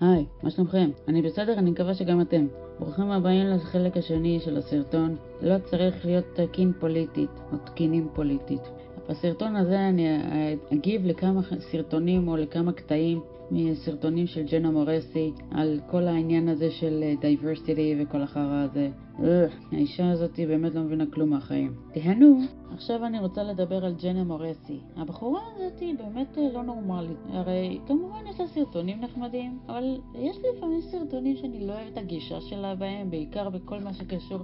[0.00, 0.90] היי, מה שלומכם?
[1.08, 2.46] אני בסדר, אני מקווה שגם אתם.
[2.78, 5.16] ברוכים הבאים לחלק השני של הסרטון.
[5.42, 8.60] לא צריך להיות תקין פוליטית, או תקינים פוליטית.
[9.08, 10.06] בסרטון הזה אני
[10.72, 17.04] אגיב לכמה סרטונים או לכמה קטעים מסרטונים של ג'נה מורסי על כל העניין הזה של
[17.20, 18.88] diversity וכל החרא הזה.
[19.72, 21.74] האישה הזאת באמת לא מבינה כלום מהחיים.
[21.92, 22.40] תהנו.
[22.72, 24.78] עכשיו אני רוצה לדבר על ג'נה מורסי.
[24.96, 27.18] הבחורה הזאת היא באמת לא נורמלית.
[27.28, 32.40] הרי כמובן יש לה סרטונים נחמדים, אבל יש לפעמים סרטונים שאני לא אוהבת את הגישה
[32.40, 34.38] שלה בהם, בעיקר בכל מה שקשור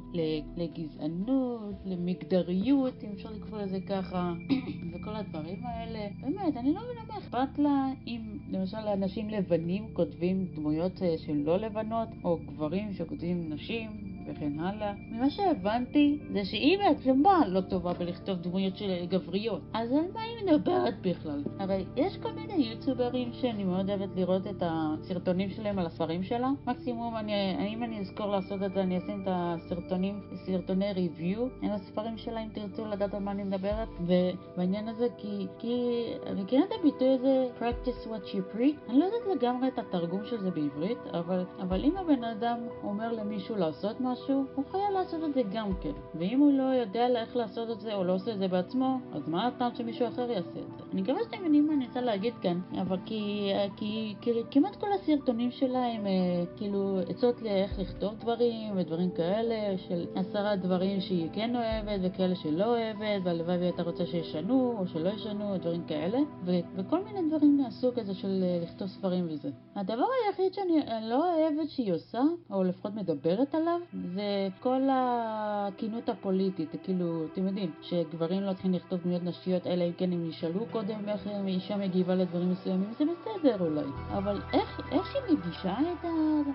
[0.56, 4.32] לגזענות, למגדריות, אם אפשר לקרוא לזה ככה,
[4.92, 6.08] וכל הדברים האלה.
[6.20, 11.42] באמת, אני לא מבינה מה אכפת לה אם למשל אנשים לבנים כותבים דמויות אה, שהן
[11.42, 14.13] לא לבנות, או גברים שכותבים נשים.
[14.26, 14.92] וכן הלאה.
[15.10, 19.60] ממה שהבנתי זה שהיא בעצמה לא טובה בלכתוב דמויות של גבריות.
[19.72, 21.42] אז על מה היא מדברת בכלל?
[21.58, 26.50] הרי יש כל מיני יוטיוברים שאני מאוד אוהבת לראות את הסרטונים שלהם על הספרים שלה.
[26.66, 27.32] מקסימום, אני,
[27.74, 32.40] אם אני אזכור לעשות את זה, אני אשים את הסרטונים, סרטוני ריוויו עם הספרים שלה,
[32.40, 33.88] אם תרצו לדעת על מה אני מדברת.
[34.00, 36.04] ובעניין הזה, כי, כי
[36.36, 38.90] מכירה את הביטוי הזה, practice what you preach?
[38.90, 43.12] אני לא יודעת לגמרי את התרגום של זה בעברית, אבל, אבל אם הבן אדם אומר
[43.12, 45.92] למישהו לעשות משהו, משהו, הוא חייב לעשות את זה גם כן.
[46.14, 49.28] ואם הוא לא יודע איך לעשות את זה או לא עושה את זה בעצמו, אז
[49.28, 50.84] מה הטעם שמישהו אחר יעשה את זה?
[50.92, 54.86] אני מקווה שאתם מבינים מה אני רוצה להגיד כאן, אבל כי, כי, כי כמעט כל
[54.92, 61.28] הסרטונים שלה הם אה, כאילו עצות לאיך לכתוב דברים ודברים כאלה, של עשרה דברים שהיא
[61.32, 66.52] כן אוהבת וכאלה שלא אוהבת, והלוואי והייתה רוצה שישנו או שלא ישנו, דברים כאלה, ו,
[66.76, 69.50] וכל מיני דברים מהסוג הזה של אה, לכתוב ספרים וזה.
[69.76, 73.80] הדבר היחיד שאני לא אוהבת שהיא עושה, או לפחות מדברת עליו,
[74.12, 79.92] זה כל הכינות הפוליטית, כאילו, אתם יודעים, שגברים לא צריכים לכתוב דמויות נשיות, אלא אם
[79.98, 83.86] כן הם ישאלו קודם איך אישה מגיבה לדברים מסוימים, זה בסדר אולי.
[84.08, 86.08] אבל איך, איך היא מגישה את, ה,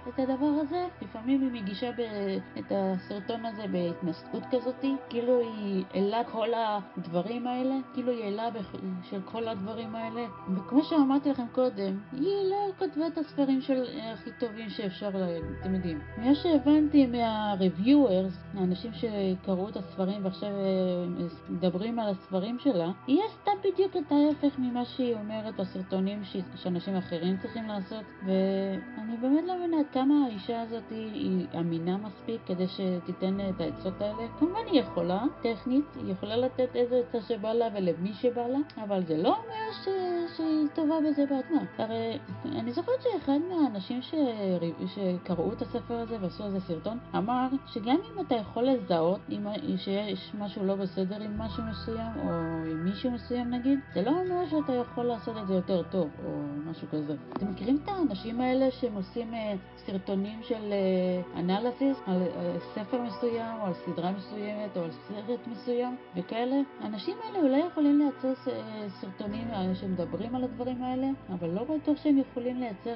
[0.09, 0.87] את הדבר הזה?
[1.01, 2.01] לפעמים היא מגישה ב,
[2.59, 8.49] את הסרטון הזה בהתנשאות כזאת, כאילו היא העלה כל הדברים האלה, כאילו היא העלה
[9.03, 10.25] של כל הדברים האלה.
[10.55, 13.83] וכמו שאמרתי לכם קודם, היא לא כותבה את הספרים של
[14.13, 15.09] הכי טובים שאפשר,
[15.61, 15.99] אתם יודעים.
[16.17, 17.38] מה שהבנתי מה...
[17.39, 24.11] ה-reviewers, האנשים שקראו את הספרים ועכשיו אה, מדברים על הספרים שלה, היא עשתה בדיוק את
[24.11, 26.21] ההפך ממה שהיא אומרת בסרטונים
[26.55, 32.67] שאנשים אחרים צריכים לעשות, ואני באמת לא מבינה כמה האישה הזאת היא אמינה מספיק כדי
[32.67, 34.27] שתיתן את העצות האלה.
[34.39, 39.03] כמובן היא יכולה, טכנית, היא יכולה לתת איזה עצה שבא לה ולמי שבא לה, אבל
[39.03, 39.87] זה לא אומר ש...
[40.37, 41.61] שהיא טובה בזה בעצמה.
[41.77, 44.15] הרי אני זוכרת שאחד מהאנשים ש...
[44.85, 49.47] שקראו את הספר הזה ועשו איזה סרטון, אמר אמר שגם אם אתה יכול לזהות אם
[49.77, 54.49] שיש משהו לא בסדר עם משהו מסוים או עם מישהו מסוים נגיד, זה לא אומר
[54.49, 57.15] שאתה יכול לעשות את זה יותר טוב או משהו כזה.
[57.33, 59.53] אתם מכירים את האנשים האלה שהם עושים אה,
[59.91, 60.73] סרטונים של
[61.35, 66.55] אנליסיס אה, על אה, ספר מסוים או על סדרה מסוימת או על סרט מסוים וכאלה?
[66.81, 68.51] האנשים האלה אולי יכולים לייצר
[69.01, 72.93] סרטונים שמדברים על הדברים האלה, אבל לא בטוח שהם יכולים לייצר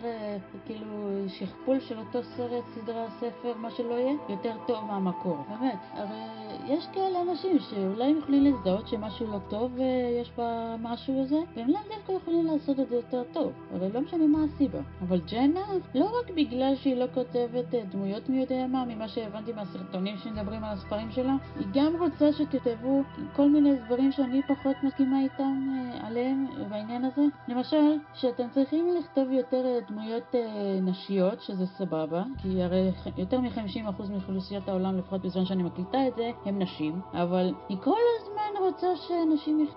[0.65, 4.13] כאילו שכפול של אותו סרט, סדרה, ספר, מה שלא יהיה.
[4.29, 5.37] יותר טוב מהמקור.
[5.49, 6.23] באמת, הרי
[6.67, 11.69] יש כאלה אנשים שאולי הם יכולים להזדהות שמשהו לא טוב ויש בה משהו הזה, והם
[11.69, 14.79] לאו דווקא יכולים לעשות את זה יותר טוב, אבל לא משנה מה הסיבה.
[15.01, 15.61] אבל ג'נה,
[15.95, 20.63] לא רק בגלל שהיא לא כותבת אה, דמויות מי יודע מה, ממה שהבנתי מהסרטונים שמדברים
[20.63, 23.01] על הספרים שלה, היא גם רוצה שתכתבו
[23.35, 27.21] כל מיני דברים שאני פחות מסכימה איתם אה, עליהם בעניין הזה.
[27.47, 30.35] למשל, שאתם צריכים לכתוב יותר אה, דמויות
[30.81, 36.31] נשיות, שזה סבבה, כי הרי יותר מ-50% מאוכלוסיית העולם, לפחות בזמן שאני מקליטה את זה,
[36.45, 38.33] הם נשים, אבל היא כל הזמן
[38.65, 39.67] רוצה שאנשים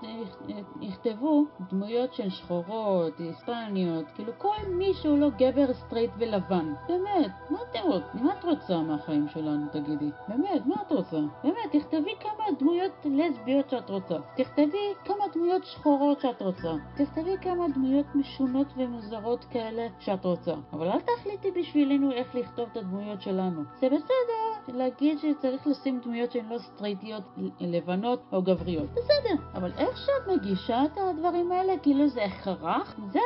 [0.81, 6.73] יכתבו דמויות של שחורות, היספניות, כאילו כל מי שהוא לא גבר סטרייט ולבן.
[6.97, 8.25] באמת, מה רוצים?
[8.25, 10.11] מה את רוצה מהחיים שלנו, תגידי?
[10.29, 11.21] באמת, מה את רוצה?
[11.45, 14.17] באמת, תכתבי כמה דמויות לסביות שאת רוצה.
[14.37, 16.73] תכתבי כמה דמויות שחורות שאת רוצה.
[16.97, 20.55] תכתבי כמה דמויות משונות ומוזרות כאלה שאת רוצה.
[20.73, 23.63] אבל אל תחליטי בשבילנו איך לכתוב את הדמויות שלנו.
[23.81, 24.77] זה בסדר.
[24.77, 27.23] להגיד שצריך לשים דמויות שהן לא סטרייטיות
[27.61, 28.91] לבנות או גבריות.
[28.91, 33.21] בסדר, אבל איך שאת מגישה את הדברים האלה, כאילו זה הכרח, זה,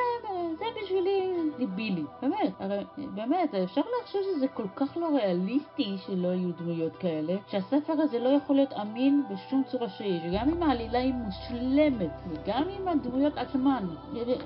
[0.58, 2.04] זה בשבילי דיבילי.
[2.22, 2.84] באמת, הרי
[3.14, 8.28] באמת, אפשר לחשוב שזה כל כך לא ריאליסטי שלא יהיו דמויות כאלה, שהספר הזה לא
[8.28, 13.84] יכול להיות אמין בשום צורה שהיא, שגם אם העלילה היא מושלמת, וגם אם הדמויות עצמן
[14.16, 14.36] אה, אה,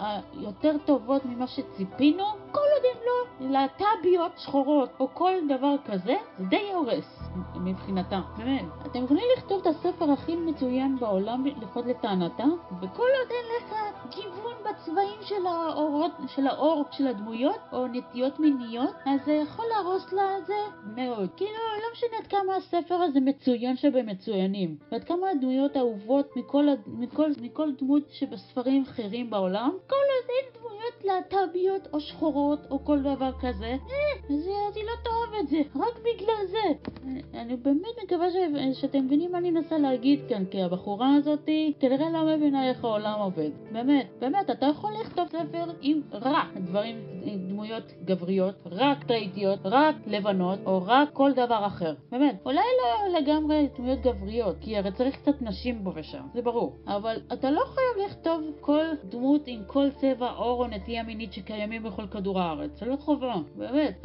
[0.00, 6.16] אה, יותר טובות ממה שציפינו, כל עוד הן לא להט"ביות שחורות או כל דבר כזה,
[6.38, 7.18] זה די הורס
[7.54, 8.20] מבחינתה.
[8.36, 8.64] באמת.
[8.86, 12.44] אתם יכולים לכתוב את הספר הכי מצוין בעולם, לפחות לטענתה,
[12.80, 13.74] וכל עוד אין לך
[14.14, 20.12] גיוון בצבעים של האורות, של האור של הדמויות, או נטיות מיניות, אז זה יכול להרוס
[20.12, 20.54] לה את זה
[20.96, 21.28] מאוד.
[21.36, 27.30] כאילו, לא משנה עד כמה הספר הזה מצוין שבמצוינים, ועד כמה הדמויות אהובות מכל, מכל,
[27.42, 33.30] מכל דמות שבספרים אחרים בעולם, כל עוד אין דמויות להט"ביות או שחורות או כל דבר
[33.40, 36.88] כזה, אה, אז אני לא תאהב את זה, רק בגלל זה.
[37.34, 38.36] אני באמת מקווה ש...
[38.80, 43.20] שאתם מבינים מה אני מנסה להגיד כאן, כי הבחורה הזאתי כנראה לא מבינה איך העולם
[43.20, 43.50] עובד.
[43.72, 49.94] באמת, באמת, אתה יכול לכתוב ספר עם רק דברים, עם דמויות גבריות, רק טרייטיות, רק
[50.06, 51.94] לבנות, או רק כל דבר אחר.
[52.10, 56.76] באמת, אולי לא לגמרי דמויות גבריות, כי הרי צריך קצת נשים פה ושם, זה ברור.
[56.86, 61.82] אבל אתה לא חייב לכתוב כל דמות עם כל צבע עור או נטייה מינית שקיימים
[61.82, 62.70] בכל כדור הארץ.
[62.80, 64.04] זה לא חובה, באמת.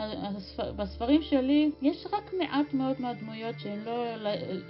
[0.75, 4.05] בספרים שלי יש רק מעט מאוד מהדמויות שהן לא,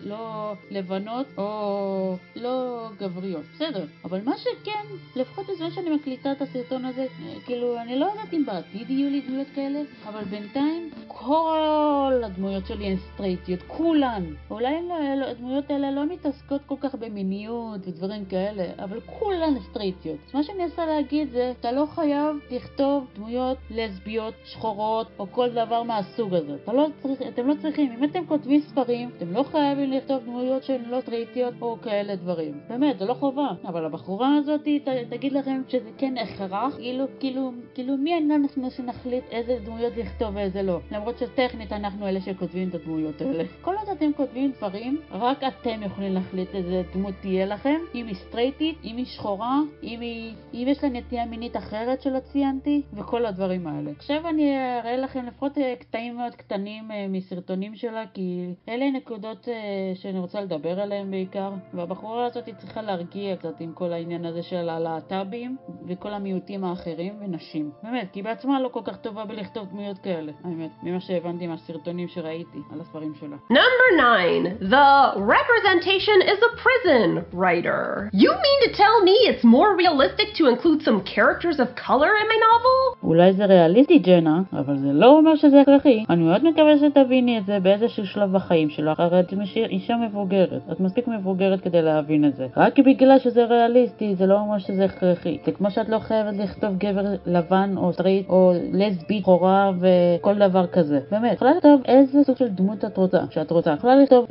[0.04, 3.44] לא לבנות או לא גבריות.
[3.54, 3.86] בסדר.
[4.06, 7.06] אבל מה שכן, לפחות בזמן שאני מקליטה את הסרטון הזה,
[7.46, 12.86] כאילו, אני לא יודעת אם בעתיד יהיו לי דמויות כאלה, אבל בינתיים כל הדמויות שלי
[12.86, 14.24] הן סטרייטיות, כולן.
[14.52, 20.18] אולי לא, הדמויות האלה לא מתעסקות כל כך במיניות ודברים כאלה, אבל כולן סטרייטיות.
[20.34, 25.84] מה שאני מנסה להגיד זה, אתה לא חייב לכתוב דמויות לסביות, שחורות, או כל דבר
[25.84, 26.56] מהסוג הזה.
[26.64, 30.64] אתה לא צריך, אתם לא צריכים, אם אתם כותבים ספרים, אתם לא חייבים לכתוב דמויות
[30.64, 32.60] שהן לא סטרייטיות או כאלה דברים.
[32.70, 33.48] באמת, זה לא חובה.
[33.66, 34.68] אבל הבחורה הזאת
[35.10, 40.62] תגיד לכם שזה כן הכרח, כאילו, כאילו, כאילו מי אנחנו שנחליט איזה דמויות לכתוב ואיזה
[40.62, 40.80] לא.
[40.92, 43.44] למרות שטכנית אנחנו אלה שכותבים את הדמויות האלה.
[43.62, 48.16] כל עוד אתם כותבים דברים, רק אתם יכולים להחליט איזה דמות תהיה לכם, אם היא
[48.16, 53.26] סטרייטית, אם היא שחורה, אם, היא, אם יש לה נטייה מינית אחרת שלא ציינתי, וכל
[53.26, 53.92] הדברים האלה.
[53.92, 59.48] עכשיו אני אראה לכם לפחות אה, קטעים מאוד קטנים אה, מסרטונים שלה, כי אלה נקודות
[59.48, 64.44] אה, שאני רוצה לדבר עליהן בעיקר, והבחורה הזאת צריכה להרגיע קצת עם כל העניין הזה
[64.44, 65.53] של הלהט"בים
[65.88, 67.72] וכל המיעוטים האחרים ונשים.
[67.84, 72.58] באמת, כי בעצמה לא כל כך טובה בלכתוב דמויות כאלה, האמת, ממה שהבנתי מהסרטונים שראיתי
[72.74, 73.36] על הספרים שלה.
[73.52, 74.70] Number 9.
[74.76, 74.90] The
[75.36, 78.10] representation is oppression writer.
[78.14, 82.28] You mean to tell me it's more realistic to include some characters of color in
[82.34, 82.98] my novel?
[83.04, 86.06] אולי זה ריאליסטי, ג'נה, אבל זה לא אומר שזה הכרחי.
[86.10, 90.62] אני מאוד מקווה שתביני את זה באיזשהו שלב בחיים שלך, הרי את אישה מבוגרת.
[90.72, 92.48] את מספיק מבוגרת כדי להבין את זה.
[92.58, 95.38] רק בגלל שזה ריאליסטי, זה לא אומר שזה הכרחי.
[95.46, 100.68] זה כמו שאת לא חייבת לכתוב גבר לבן או סטרייט או לסבית, שחורה וכל דבר
[100.68, 101.00] כזה.
[101.12, 103.74] באמת, יכולה לכתוב איזה סוג של דמות את רוצה, שאת רוצה.
[103.74, 104.26] יכולה לכתוב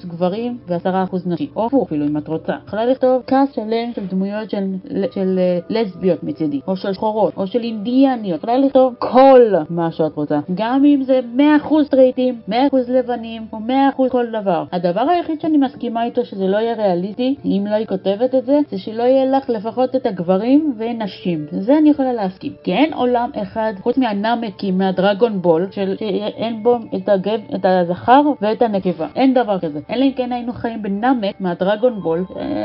[0.00, 1.48] 90% גברים ו-10% נשים.
[1.56, 2.52] או הפוך אפילו אם את רוצה.
[2.66, 4.64] יכולה לכתוב כעס שלם של דמויות של,
[5.10, 8.38] של uh, לסביות מצידי, או של שחורות, או של אינדיאניות.
[8.38, 9.40] יכולה לכתוב כל
[9.70, 10.40] מה שאת רוצה.
[10.54, 11.40] גם אם זה 100%
[11.84, 12.52] סטרייטים, 100%
[12.88, 13.58] לבנים, או
[14.06, 14.64] 100% כל דבר.
[14.72, 18.60] הדבר היחיד שאני מסכימה איתו שזה לא יהיה ריאליסטי, אם לא היא כותבת את זה,
[18.70, 21.46] זה שלא יהיה לך לפחות את הגברים ונשים.
[21.50, 22.52] זה אני יכולה להסכים.
[22.62, 28.22] כי אין עולם אחד, חוץ מהנאמקים, מהדרגון בול, של, שאין בו את, הגב, את הזכר
[28.40, 29.06] ואת הנקבה.
[29.16, 29.80] אין דבר כזה.
[29.90, 32.24] אלא אם כן היינו חיים בנאמק מהדרגון בול,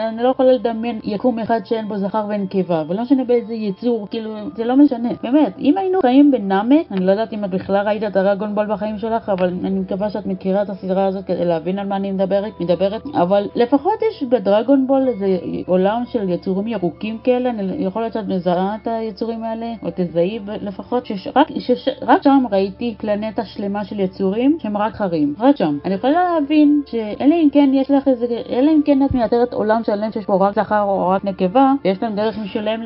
[0.10, 4.36] אני לא יכולה לדמיין יקום אחד שאין בו זכר ונקבה, ולא משנה באיזה יצור, כאילו,
[4.56, 5.10] זה לא משנה.
[5.24, 8.66] באמת, אם היינו חיים בנאמק, אני לא יודעת אם את בכלל ראית את הדרגון בול
[8.74, 12.12] בחיים שלך, אבל אני מקווה שאת מכירה את הסדרה הזאת כדי להבין על מה אני
[12.12, 15.38] מדברת, מדברת, אבל לפחות יש בדרגון בול איזה
[15.68, 20.40] עולם של יצורים ירוקים כאלה, אני יכול להיות שאת מזהה את היצורים האלה, או תזהי
[20.62, 25.78] לפחות, שרק, שש, רק שם ראיתי פלנטה שלמה של יצורים שהם רק חרים, רק שם.
[25.86, 29.82] אני יכולה להבין שאלא אם כן יש לך איזה, אלא אם כן את מייצרת עולם
[29.84, 32.82] שלם שיש פה רק זכר או רק נקבה, ויש להם דרך משלם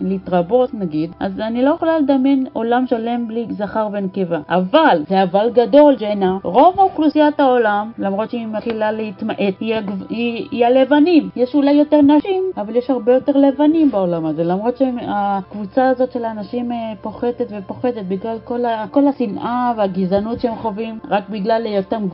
[0.00, 4.38] להתרבות נגיד, אז אני לא יכולה לדמיין עולם שלם בלי זכר ונקבה.
[4.48, 9.74] אבל, זה אבל גדול ג'נה, רוב אוכלוסיית העולם, למרות שהיא מתחילה להתמעט, היא,
[10.08, 11.28] היא, היא הלבנים.
[11.36, 16.24] יש אולי יותר נשים, אבל יש הרבה יותר לבנים בעולם הזה, למרות שהקבוצה הזאת של
[16.24, 22.06] האנשים אה, פוחתת ופוחתת בגלל כל, ה, כל השנאה והגזענות שהם חווים, רק בגלל היותם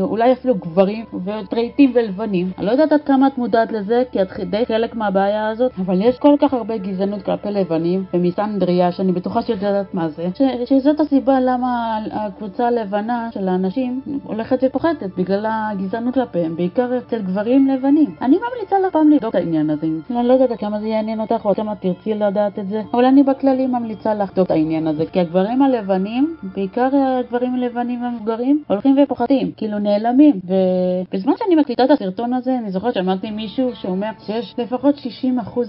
[0.00, 2.50] אולי אפילו גברים וטרייטים ולבנים.
[2.58, 6.00] אני לא יודעת עד כמה את מודעת לזה, כי את די חלק מהבעיה הזאת, אבל
[6.02, 10.42] יש כל כך הרבה גזענות כלפי לבנים, ומסנדריה, שאני בטוחה שאת יודעת מה זה, ש,
[10.64, 17.66] שזאת הסיבה למה הקבוצה הלבנה של האנשים הולכת ופוחתת, בגלל הגזענות כלפיהם, בעיקר אצל גברים
[17.68, 18.14] לבנים.
[18.22, 19.86] אני ממליצה לך פעם לבדוק את העניין הזה.
[20.10, 23.22] אני לא יודעת כמה זה יעניין אותך או כמה תרצי לדעת את זה, אבל אני
[23.22, 29.52] בכללי ממליצה לחדוק את העניין הזה, כי הגברים הלבנים, בעיקר הגברים הלבנים המבוגרים, הולכים ופוחתים,
[29.56, 30.40] כאילו נעלמים.
[30.44, 34.98] ובזמן שאני מקליטה את הסרטון הזה, אני זוכרת שמעתי מישהו שאומר שיש לפחות 60%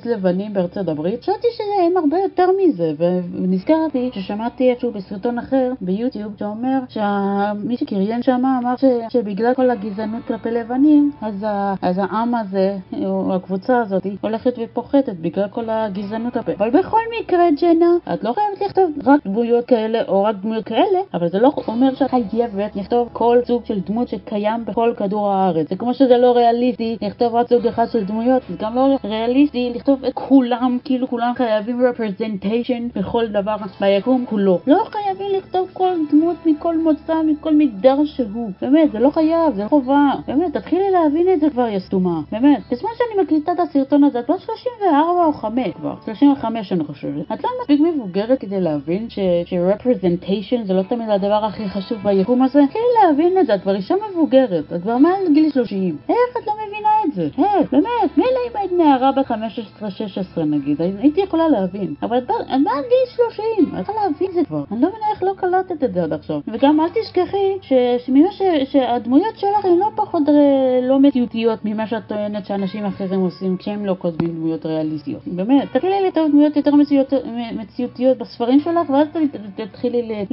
[0.05, 1.21] לבנים בארצות הברית.
[1.21, 8.41] חשבתי שהם הרבה יותר מזה, ונזכרתי ששמעתי איפשהו בסרטון אחר ביוטיוב שאומר שמי שקריין שם
[8.61, 14.07] אמר ש, שבגלל כל הגזענות כלפי לבנים, אז, ה, אז העם הזה, או הקבוצה הזאת,
[14.21, 16.51] הולכת ופוחתת בגלל כל הגזענות כלפי.
[16.57, 20.99] אבל בכל מקרה, ג'נה, את לא חייבת לכתוב רק דמויות כאלה או רק דמויות כאלה,
[21.13, 25.69] אבל זה לא אומר שאת חייבת לכתוב כל סוג של דמות שקיים בכל כדור הארץ.
[25.69, 29.71] זה כמו שזה לא ריאליסטי לכתוב רק סוג אחד של דמויות, זה גם לא ריאליסטי
[29.75, 34.59] לכתוב את כולם, כאילו כולם חייבים representation בכל דבר ביקום כולו.
[34.67, 38.51] לא חייבים לכתוב כל דמות מכל מוצא, מכל מגדר שהוא.
[38.61, 40.11] באמת, זה לא חייב, זה לא חובה.
[40.27, 42.21] באמת, תתחילי להבין את זה כבר, יא סתומה.
[42.31, 42.61] באמת.
[42.71, 45.95] בזמן שאני מקליטה את הסרטון הזה, את לא 34 או 5 כבר.
[46.05, 47.31] 35 אני חושבת.
[47.33, 52.61] את לא מספיק מבוגרת כדי להבין ש-representation זה לא תמיד הדבר הכי חשוב ביקום הזה?
[52.65, 54.73] תתחילי להבין את זה, את כבר אישה מבוגרת.
[54.73, 55.97] את כבר מעל גיל 30.
[56.09, 57.23] איך את לא מבינה את זה?
[57.37, 57.71] איך?
[57.71, 58.17] באמת.
[58.17, 59.33] מילא אם היית נערה בת 15-16
[60.45, 61.93] נגיד, הייתי יכולה להבין.
[62.01, 63.79] אבל את מעל גיל 30.
[63.79, 64.63] את יכולה להבין את זה כבר.
[64.71, 66.39] אני לא מבינה איך לא קלטת את זה עד עכשיו.
[66.47, 67.57] וגם אל תשכחי
[68.65, 70.23] שהדמויות שלך הן לא פחות
[70.81, 75.21] לא מציאותיות ממה שאת טוענת שאנשים אחרים עושים כשהם לא כותבים דמויות ריאליסטיות.
[75.27, 76.71] באמת, תתחילי לכתוב דמויות יותר
[77.55, 79.07] מציאותיות בספרים שלך ואז
[79.55, 80.25] תתחילי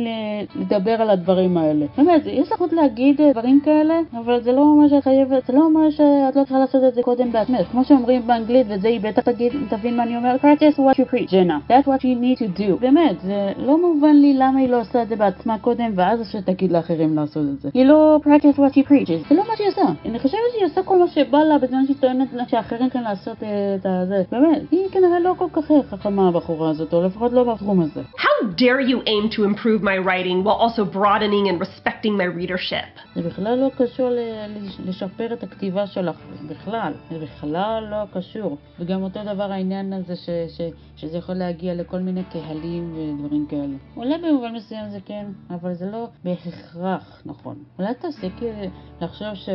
[0.57, 1.87] לדבר על הדברים האלה.
[1.97, 5.65] באמת, יש לך עוד להגיד דברים כאלה, אבל זה לא אומר שאת חייבת, זה לא
[5.65, 7.69] אומר שאת לא צריכה לעשות את זה קודם בעצמך.
[7.71, 11.33] כמו שאומרים באנגלית, וזה היא בטח תגיד, תבין מה אני אומר, practice what you preach,
[11.33, 11.59] ג'נה.
[11.69, 12.81] That's what you need to do.
[12.81, 16.73] באמת, זה לא מובן לי למה היא לא עושה את זה בעצמה קודם, ואז שתגיד
[16.73, 17.69] לאחרים לעשות את זה.
[17.75, 19.83] היא לא practice what she preaches, זה לא מה שהיא עושה.
[20.05, 23.37] אני חושבת שהיא עושה כל מה שבא לה בזמן שהיא טוענת שאחרים כאן לעשות
[23.77, 24.23] את זה.
[24.31, 28.03] באמת, היא כנראה לא כל כך חכמה הבחורה הזאת, או לפחות לא בתחום הזה.
[28.19, 33.01] How dare you aim to improve my writing while also broadening and respecting my readership?
[33.15, 34.11] זה בכלל לא קשור
[34.85, 36.17] לשפר את הכתיבה שלך,
[36.49, 36.93] בכלל.
[37.11, 38.57] זה בכלל לא קשור.
[38.79, 40.61] וגם אותו דבר העניין הזה ש, ש,
[40.97, 43.77] שזה יכול להגיע לכל מיני קהלים ודברים כאלה.
[43.97, 47.55] אולי במובן מסוים זה כן, אבל זה לא בהכרח נכון.
[47.79, 48.29] אולי תעשי
[49.01, 49.49] לחשוב ש...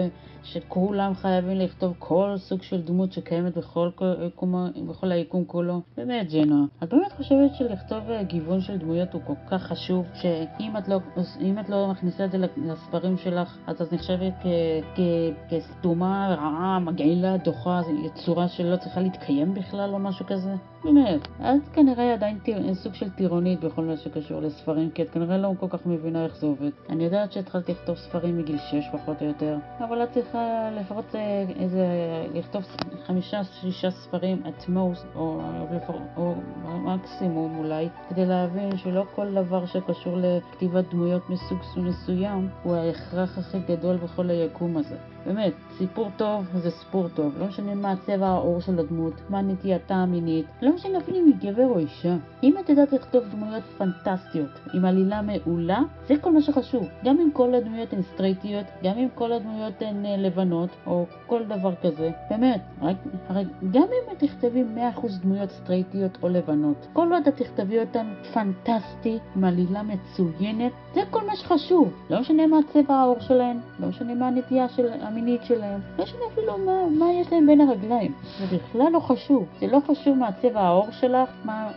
[0.44, 3.90] שכולם חייבים לכתוב כל סוג של דמות שקיימת בכל,
[4.36, 5.82] קומה, בכל היקום כולו.
[5.98, 10.88] באמת, ג'ינה, את באמת חושבת שלכתוב גיוון של דמויות הוא כל כך חשוב, שאם את
[10.88, 11.00] לא,
[11.60, 14.34] את לא מכניסה את זה לספרים שלך, אז את נחשבת
[15.50, 17.82] כסתומה, רעה, מגעילה, דוחה,
[18.26, 20.54] צורה שלא צריכה להתקיים בכלל או משהו כזה?
[20.84, 22.40] באמת, את כנראה עדיין
[22.74, 26.38] סוג של טירונית בכל מה שקשור לספרים, כי את כנראה לא כל כך מבינה איך
[26.38, 26.70] זה עובד.
[26.90, 30.33] אני יודעת שהתחלת לכתוב ספרים מגיל 6 פחות או יותר, אבל את צריכה
[30.72, 31.86] לפחות אה, איזה,
[32.34, 32.64] לכתוב
[33.06, 35.42] חמישה-שישה ספרים at most, או,
[36.18, 36.36] או,
[36.66, 43.38] או מקסימום אולי, כדי להבין שלא כל דבר שקשור לכתיבת דמויות מסוג מסוים הוא ההכרח
[43.38, 45.13] הכי גדול בכל היקום הזה.
[45.26, 49.96] באמת, סיפור טוב זה סיפור טוב, לא משנה מה צבע העור של הדמות, מה נטייתה
[49.96, 52.16] המינית, לא משנה אפילו אם היא גבר או אישה.
[52.44, 56.88] אם את יודעת לכתוב דמויות פנטסטיות, עם עלילה מעולה, זה כל מה שחשוב.
[57.06, 61.44] גם אם כל הדמויות הן סטרייטיות, גם אם כל הדמויות הן אה, לבנות, או כל
[61.44, 62.96] דבר כזה, באמת, רק,
[63.30, 64.64] רק, גם אם את תכתבי
[64.96, 71.02] 100% דמויות סטרייטיות או לבנות, כל עוד את תכתבי אותן פנטסטי, עם עלילה מצוינת, זה
[71.10, 71.94] כל מה שחשוב.
[72.10, 74.88] לא משנה מה צבע העור שלהן, לא משנה מה הנטייה של...
[75.14, 75.80] המינית שלהם.
[75.98, 78.14] לא משנה אפילו מה, מה יש להם בין הרגליים.
[78.40, 79.46] זה בכלל לא חשוב.
[79.60, 81.72] זה לא חשוב מה צבע העור שלך, מה,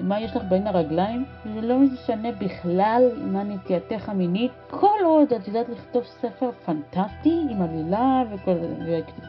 [0.00, 1.24] מה יש לך בין הרגליים.
[1.54, 4.50] זה לא משנה בכלל מה נטייתך המינית.
[4.70, 8.52] כל עוד את יודעת לכתוב ספר פנטסטי עם עלילה וכל,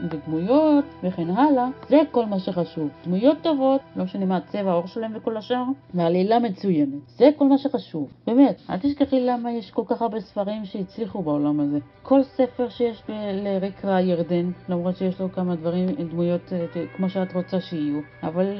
[0.10, 2.90] ודמויות וכן הלאה, זה כל מה שחשוב.
[3.06, 7.00] דמויות טובות, לא משנה מה צבע העור שלהם וכל השאר, ועלילה מצוינת.
[7.18, 8.08] זה כל מה שחשוב.
[8.28, 11.78] באמת, אל תשכחי למה יש כל כך הרבה ספרים שהצליחו בעולם הזה.
[12.04, 13.12] כל ספר שיש ב...
[13.44, 18.02] לריק ירדן, למרות שיש לו כמה דברים, דמויות אה, כמו שאת רוצה שיהיו.
[18.24, 18.60] אבל,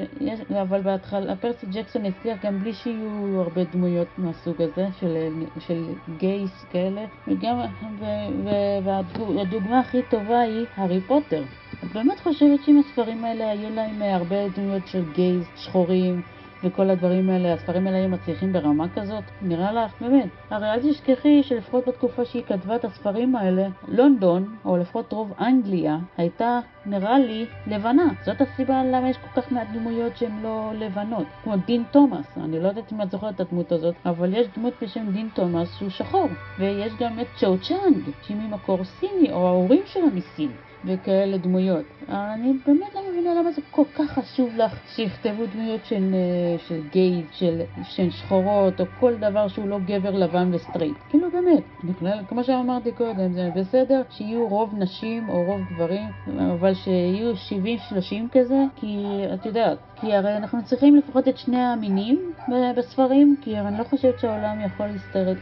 [0.62, 5.16] אבל בהתחלה, פרסי ג'קסון הצליח גם בלי שיהיו הרבה דמויות מהסוג הזה, של,
[5.58, 5.84] של
[6.16, 7.04] גייס כאלה.
[7.26, 7.58] וגם,
[7.98, 8.04] ו,
[8.44, 8.48] ו,
[8.84, 11.44] והדוגמה הכי טובה היא הארי פוטר.
[11.84, 16.22] את באמת חושבת שאם הספרים האלה היו להם הרבה דמויות של גייז שחורים,
[16.64, 19.24] וכל הדברים האלה, הספרים האלה היו מצליחים ברמה כזאת?
[19.42, 19.92] נראה לך?
[20.00, 20.28] באמת.
[20.50, 25.98] הרי אל תשכחי שלפחות בתקופה שהיא כתבה את הספרים האלה, לונדון, או לפחות רוב אנגליה,
[26.16, 28.08] הייתה, נראה לי, לבנה.
[28.24, 31.26] זאת הסיבה למה יש כל כך מעט דמויות שהן לא לבנות.
[31.42, 34.74] כמו דין תומאס, אני לא יודעת אם את זוכרת את הדמות הזאת, אבל יש דמות
[34.82, 36.28] בשם דין תומאס שהוא שחור.
[36.58, 40.50] ויש גם את צ'ו צ'אנג, שהיא ממקור סיני, או ההורים שלה מסין.
[40.86, 41.84] וכאלה דמויות.
[42.08, 46.80] אני באמת לא מבינה למה זה כל כך חשוב לך שיכתבו דמויות של, אה, של
[46.90, 50.98] gays, של, של שחורות, או כל דבר שהוא לא גבר לבן וסטרייט.
[51.08, 56.10] כאילו באמת, בכלל, כמו שאמרתי קודם, זה בסדר שיהיו רוב נשים או רוב גברים,
[56.52, 62.32] אבל שיהיו 70-30 כזה, כי את יודעת, כי הרי אנחנו צריכים לפחות את שני המינים
[62.76, 64.86] בספרים, כי אני לא חושבת שהעולם יכול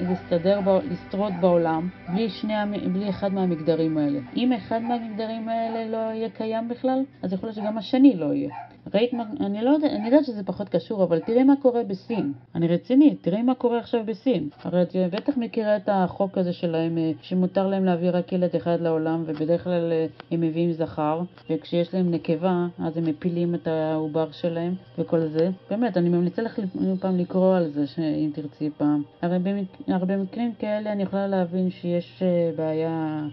[0.00, 2.54] להסתדר, לשרוד בעולם בלי, שני,
[2.92, 4.20] בלי אחד מהמגדרים האלה.
[4.36, 8.50] אם אחד מהמגדרים האלה לא יהיה קיים בכלל, אז יכול להיות שגם השני לא יהיה.
[8.94, 9.10] ראית,
[9.40, 12.32] אני לא יודע, אני יודעת שזה פחות קשור, אבל תראי מה קורה בסין.
[12.54, 14.48] אני רצינית, תראי מה קורה עכשיו בסין.
[14.62, 18.80] הרי את בטח מכירה את החוק הזה שלהם, אה, שמותר להם להביא רק ילד אחד
[18.80, 21.20] לעולם, ובדרך כלל אה, הם מביאים זכר,
[21.50, 25.50] וכשיש להם נקבה, אז הם מפילים את העובר שלהם, וכל זה.
[25.70, 26.60] באמת, אני ממליצה לך
[27.00, 29.02] פעם לקרוא על זה, אם תרצי פעם.
[29.22, 29.88] הרי במק...
[29.88, 33.26] במקרים כאלה אני יכולה להבין שיש אה, בעיה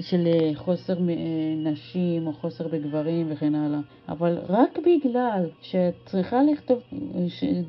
[0.00, 0.94] של חוסר
[1.56, 3.80] נשים, או חוסר בגברים וכן הלאה.
[4.08, 6.78] אבל רק בגלל שאת צריכה לכתוב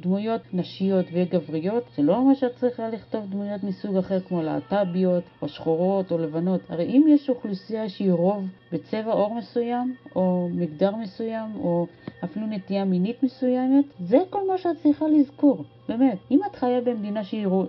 [0.02, 5.48] דמויות נשיות וגבריות, זה לא אומר שאת צריכה לכתוב דמויות מסוג אחר כמו להט"ביות, או
[5.48, 6.62] שחורות, או לבנות.
[6.70, 11.88] הרי אם יש אוכלוסייה שהיא רוב בצבע עור מסוים, או מגדר מסוים, או
[12.24, 15.64] אפילו נטייה מינית מסוימת, זה כל מה שאת צריכה לזכור.
[15.90, 17.22] באמת, אם את חיה במדינה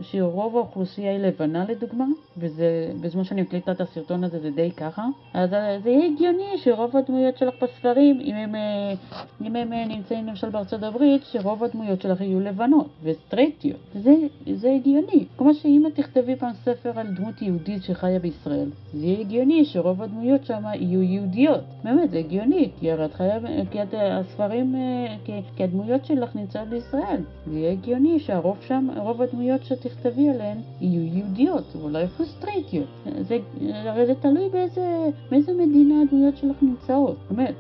[0.02, 2.04] שרוב האוכלוסייה היא לבנה לדוגמה,
[2.38, 5.50] וזה, בזמן שאני מקליטה את הסרטון הזה זה די ככה, אז
[5.82, 8.94] זה יהיה הגיוני שרוב הדמויות שלך בספרים, אם הם, אה,
[9.42, 13.80] אם הם אה, נמצאים למשל בארצות הברית, שרוב הדמויות שלך יהיו לבנות וסטרייטיות.
[13.94, 14.14] זה,
[14.54, 15.24] זה הגיוני.
[15.38, 20.02] כמו שאם את תכתבי פעם ספר על דמות יהודית שחיה בישראל, זה יהיה הגיוני שרוב
[20.02, 21.60] הדמויות שם יהיו יהודיות.
[21.84, 23.38] באמת, זה הגיוני, כי הרי את חיה,
[23.70, 27.20] כי את, הספרים, אה, כי, כי הדמויות שלך נמצאות בישראל.
[27.46, 28.03] זה יהיה הגיוני.
[28.04, 32.86] הגיוני שהרוב שם, רוב הדמויות שתכתבי עליהן יהיו יהודיות, ואולי אפילו סטרייטיות.
[33.20, 33.38] זה,
[33.72, 37.54] הרי זה תלוי באיזה, באיזה מדינה הדמויות שלך נמצאות, באמת.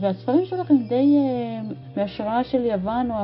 [0.00, 3.16] והספרים שלך הם די uh, בהשראה של יוון או,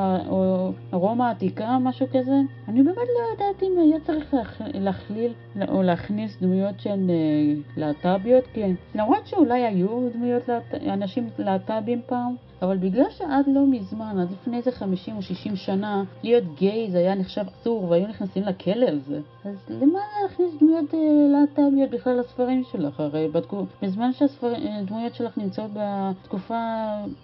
[0.93, 2.41] או רומא העתיקה, משהו כזה.
[2.69, 4.37] אני באמת לא יודעת אם היה צריך
[4.75, 5.33] להכליל
[5.69, 8.63] או להכניס דמויות שהן uh, להט"ביות, כי
[8.95, 10.75] למרות שאולי היו דמויות להט...
[10.75, 16.05] אנשים להט"בים פעם, אבל בגלל שעד לא מזמן, עד לפני איזה 50 או 60 שנה,
[16.23, 19.21] להיות גיי זה היה נחשב אסור והיו נכנסים לכלא על זה.
[19.45, 20.99] אז למה להכניס דמויות אה,
[21.33, 23.01] להט"ביות בכלל לספרים שלך?
[23.01, 26.61] הרי בדקו, בזמן שהדמויות אה, שלך נמצאות בתקופה,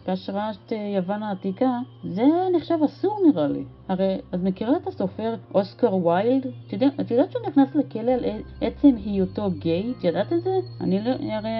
[0.07, 2.25] בהשראת אה, יוון העתיקה, זה
[2.57, 3.65] נחשב אסור נראה לי.
[3.89, 6.47] הרי, את מכירה את הסופר אוסקר ויילד?
[7.01, 8.25] את יודעת שהוא נכנס לכלא על
[8.61, 9.93] עצם היותו גיי?
[9.99, 10.51] את יודעת את זה?
[10.81, 11.51] אני לא, הרי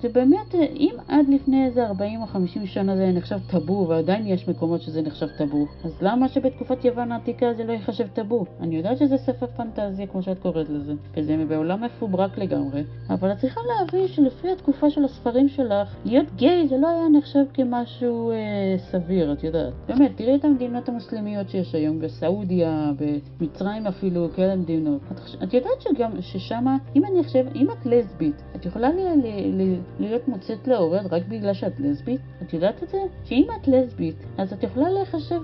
[0.00, 4.48] זה באמת, אם עד לפני איזה 40 או 50 שנה זה נחשב טאבו, ועדיין יש
[4.48, 8.44] מקומות שזה נחשב טאבו, אז למה שבתקופת יוון העתיקה זה לא ייחשב טאבו?
[8.60, 13.38] אני יודעת שזה ספר פנטזיה, כמו שאת קוראת לזה, וזה בעולם מפוברק לגמרי, אבל את
[13.38, 18.36] צריכה להבין שלפי התקופה של הספרים שלך, להיות גיי זה לא היה נחשב כמשהו אה,
[18.78, 19.72] סביר, את יודעת.
[19.88, 22.92] באמת, תראי את המדינות המוסלמיות שיש היום, בסעודיה,
[23.40, 25.00] במצרים אפילו, כאלה מדינות.
[25.12, 29.52] את, את יודעת שגם, ששמה, אם אני חושב, אם את לסבית, את יכולה לי, לי,
[29.52, 32.20] לי, להיות מוצאת להורד רק בגלל שאת לסבית?
[32.42, 32.98] את יודעת את זה?
[33.24, 35.40] שאם את לסבית, אז את יכולה להיחשב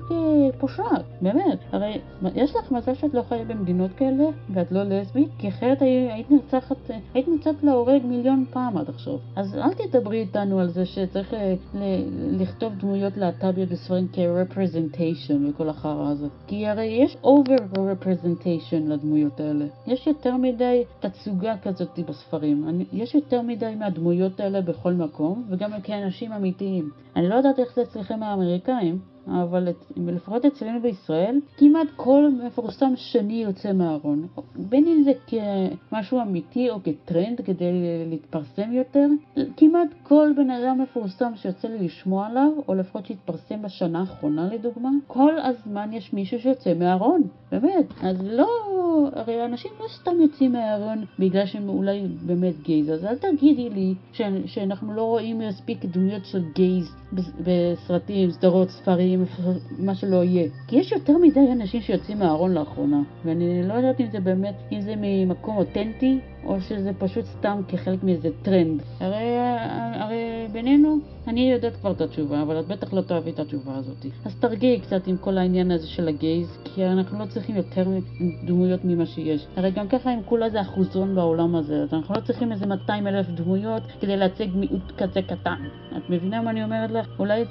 [0.53, 1.59] כפושעת, באמת.
[1.73, 2.01] הרי
[2.35, 6.91] יש לך מזל שאת לא חיה במדינות כאלה, ואת לא לסבית, כי אחרת היית נרצחת,
[7.15, 9.19] היית נמצאת להורג מיליון פעם עד עכשיו.
[9.37, 15.69] אז אל תדברי איתנו על זה שצריך ל- ל- לכתוב דמויות להט"ביות בספרים כ-representation וכל
[15.69, 16.27] החרא הזה.
[16.47, 19.65] כי הרי יש over-representation לדמויות האלה.
[19.87, 22.69] יש יותר מדי תצוגה כזאת בספרים.
[22.69, 26.91] אני, יש יותר מדי מהדמויות האלה בכל מקום, וגם כאנשים אמיתיים.
[27.17, 28.99] אני לא יודעת איך זה אצלכם האמריקאים,
[29.31, 34.27] אבל לפחות אצלנו בישראל, כמעט כל מפורסם שני יוצא מהארון.
[34.57, 37.73] בין אם זה כמשהו אמיתי או כטרנד כדי
[38.07, 39.07] להתפרסם יותר,
[39.57, 44.91] כמעט כל בן אדם מפורסם שיוצא לי לשמוע עליו, או לפחות שהתפרסם בשנה האחרונה לדוגמה,
[45.07, 47.87] כל הזמן יש מישהו שיוצא מהארון, באמת.
[48.03, 48.49] אז לא,
[49.13, 53.95] הרי אנשים לא סתם יוצאים מהארון בגלל שהם אולי באמת גייז, אז אל תגידי לי
[54.13, 56.95] ש, שאנחנו לא רואים מספיק דמויות של גייז
[57.45, 59.20] בסרטים, סדרות, ספרים,
[59.79, 60.49] מה שלא יהיה.
[60.67, 64.81] כי יש יותר מדי אנשים שיוצאים מהארון לאחרונה, ואני לא יודעת אם זה באמת, אם
[64.81, 68.83] זה ממקום אותנטי, או שזה פשוט סתם כחלק מאיזה טרנד.
[69.01, 69.39] הרי,
[69.95, 74.07] הרי בינינו, אני יודעת כבר את התשובה, אבל את בטח לא תאהבי את התשובה הזאת.
[74.25, 77.85] אז תרגיעי קצת עם כל העניין הזה של הגייז, כי אנחנו לא צריכים יותר
[78.45, 79.47] דמויות ממה שיש.
[79.57, 83.07] הרי גם ככה אם כולה זה אחוזון בעולם הזה, אז אנחנו לא צריכים איזה 200
[83.07, 85.65] אלף דמויות כדי להציג מיעוט כזה קטן.
[85.97, 87.07] את מבינה מה אני אומרת לך?
[87.19, 87.45] אולי,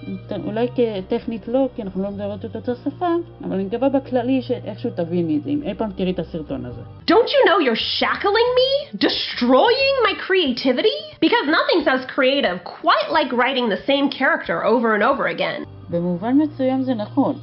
[0.46, 0.68] אולי
[1.08, 3.10] טכנית לא, כי אנחנו לא מדברות את אותה שפה,
[3.44, 6.82] אבל אני מקווה בכללי שאיכשהו תביני את זה, אם אי פעם תראי את הסרטון הזה.
[7.12, 8.98] Don't you know you're shackling me?
[8.98, 11.09] Destroying my creativity?
[11.22, 15.66] Because nothing sounds creative quite like writing the same character over and over again.
[15.90, 17.36] במובן מסוים זה נכון,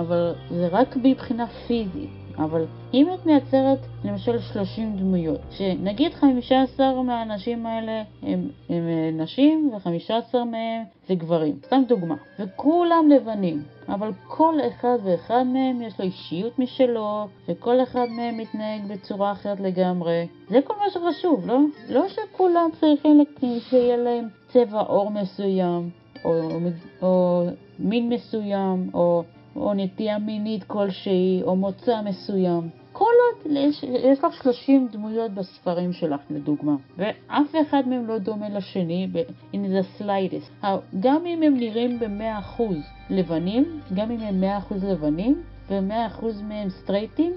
[0.00, 2.10] אבל זה רק מבחינה פיזית.
[2.38, 10.34] אבל אם את מייצרת למשל 30 דמויות, שנגיד 15 מהאנשים האלה הם, הם נשים ו-15
[10.34, 16.58] מהם זה גברים, סתם דוגמה, וכולם לבנים, אבל כל אחד ואחד מהם יש לו אישיות
[16.58, 20.26] משלו, וכל אחד מהם מתנהג בצורה אחרת לגמרי.
[20.48, 21.58] זה כל מה שחשוב, לא?
[21.88, 23.24] לא שכולם צריכים
[23.60, 25.90] שיהיה להם צבע עור מסוים,
[26.24, 26.48] או,
[27.02, 27.44] או
[27.78, 29.22] מין מסוים, או,
[29.56, 32.68] או נטייה מינית כלשהי, או מוצא מסוים.
[32.98, 33.84] כל עוד יש,
[34.24, 39.08] לך 30 דמויות בספרים שלך לדוגמה, ואף אחד מהם לא דומה לשני
[39.52, 40.66] in the slightest.
[41.00, 42.62] גם אם הם נראים ב-100%
[43.10, 47.32] לבנים, גם אם הם 100% לבנים, ו-100% מהם סטרייטים,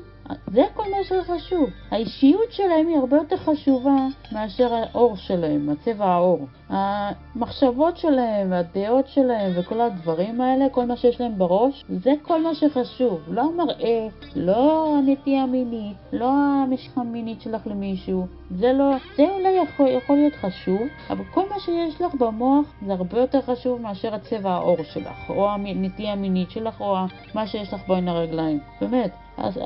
[0.48, 1.70] זה כל מה שחשוב.
[1.92, 6.48] האישיות שלהם היא הרבה יותר חשובה מאשר העור שלהם, הצבע העור.
[6.70, 12.56] המחשבות שלהם והדעות שלהם וכל הדברים האלה, כל מה שיש להם בראש, זה כל מה
[12.56, 13.20] שחשוב.
[13.28, 16.32] לא המראה, לא הנטייה המינית, לא
[16.64, 18.28] המשחה המינית שלך למישהו.
[18.58, 22.94] זה לא, זה אולי יכול, יכול להיות חשוב, אבל כל מה שיש לך במוח זה
[22.94, 26.96] הרבה יותר חשוב מאשר הצבע העור שלך, או הנטייה המינית שלך, או
[27.36, 28.60] מה שיש לך בין הרגליים.
[28.82, 29.12] באמת.
[29.42, 29.60] אז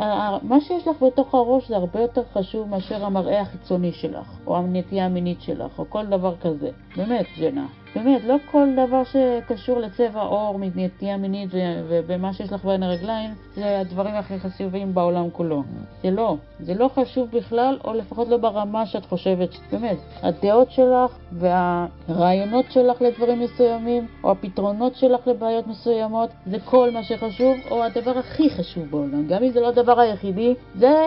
[0.44, 5.06] מה שיש לך בתוך הראש זה הרבה יותר חשוב מאשר המראה החיצוני שלך, או הנטייה
[5.06, 6.70] המינית שלך, או כל דבר כזה.
[6.96, 7.83] באמת, ג'נה.
[7.96, 11.50] באמת, לא כל דבר שקשור לצבע עור, נטייה מינית
[11.88, 15.64] ובמה שיש לך בין הרגליים, זה הדברים הכי חשובים בעולם כולו.
[16.04, 16.38] זה לא.
[16.60, 19.50] זה לא חשוב בכלל, או לפחות לא ברמה שאת חושבת.
[19.72, 27.04] באמת, הדעות שלך והרעיונות שלך לדברים מסוימים, או הפתרונות שלך לבעיות מסוימות, זה כל מה
[27.04, 29.28] שחשוב, או הדבר הכי חשוב בעולם.
[29.28, 31.06] גם אם זה לא הדבר היחידי, זה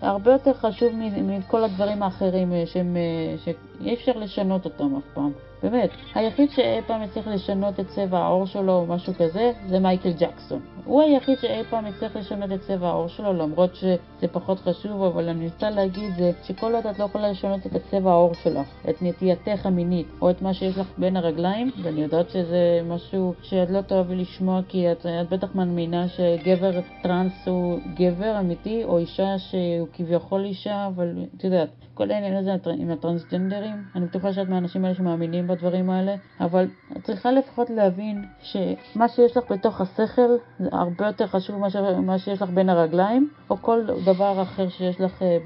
[0.00, 5.32] הרבה יותר חשוב מכל הדברים האחרים אה, שהם, אה, שאי אפשר לשנות אותם אף פעם.
[5.62, 10.12] באמת, היחיד שאי פעם הצליח לשנות את צבע העור שלו או משהו כזה זה מייקל
[10.18, 10.60] ג'קסון.
[10.84, 15.28] הוא היחיד שאי פעם הצליח לשנות את צבע העור שלו למרות שזה פחות חשוב אבל
[15.28, 19.02] אני רוצה להגיד זה שכל עוד את לא יכולה לשנות את הצבע העור שלך, את
[19.02, 23.80] נטייתך המינית או את מה שיש לך בין הרגליים ואני יודעת שזה משהו שאת לא
[23.80, 29.88] תאהבי לשמוע כי את, את בטח מאמינה שגבר טראנס הוא גבר אמיתי או אישה שהוא
[29.92, 34.94] כביכול אישה אבל את יודעת כל העניין הזה עם הטרנסג'נדרים אני בטוחה שאת מהאנשים האלה
[34.94, 41.06] שמאמינים בדברים האלה אבל את צריכה לפחות להבין שמה שיש לך בתוך השכל זה הרבה
[41.06, 45.38] יותר חשוב ממה שיש לך בין הרגליים, או כל דבר אחר שיש לך אה,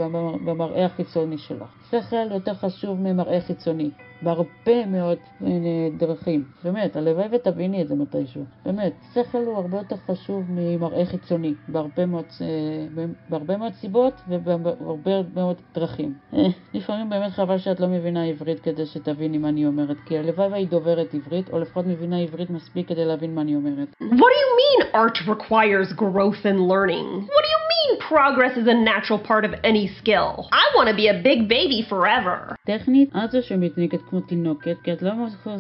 [0.45, 1.69] במראה החיצוני שלך.
[1.91, 3.91] שכל יותר חשוב ממראה חיצוני.
[4.23, 5.49] בהרבה מאוד אה,
[5.97, 6.45] דרכים.
[6.65, 8.45] באמת, הלוואי ותביני את זה מתישהו.
[8.65, 15.23] באמת, שכל הוא הרבה יותר חשוב ממראה חיצוני, בהרבה מאוד, אה, בהרבה מאוד סיבות ובהרבה
[15.35, 16.15] מאוד דרכים.
[16.35, 20.49] אה, לפעמים באמת חבל שאת לא מבינה עברית כדי שתביני מה אני אומרת, כי הלוואי
[20.49, 23.89] והיא דוברת עברית, או לפחות מבינה עברית מספיק כדי להבין מה אני אומרת.
[24.03, 27.07] What do you mean art requires growth and learning?
[27.33, 30.49] What do you mean progress is a natural part of any skill?
[30.53, 32.55] I want to be a big baby forever.
[32.67, 35.13] טכנית, את זו שמתנהגת כמו תינוקת, כי את לא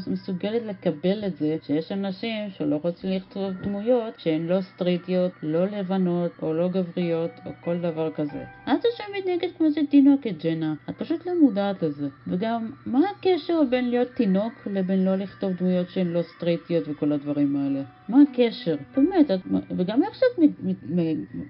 [0.06, 6.32] מסוגלת לקבל את זה שיש אנשים שלא רוצים לכתוב דמויות שהן לא סטריטיות, לא לבנות
[6.42, 8.44] או לא גבריות או כל דבר כזה.
[8.64, 10.74] את זו שמתנהגת כמו זה תינוקת, ג'נה.
[10.90, 12.08] את פשוט לא מודעת לזה.
[12.26, 17.56] וגם, מה הקשר בין להיות תינוק לבין לא לכתוב דמויות שהן לא סטריטיות וכל הדברים
[17.56, 17.80] האלה?
[18.12, 18.76] מה הקשר?
[18.96, 19.40] באמת, את,
[19.76, 20.50] וגם איך שאת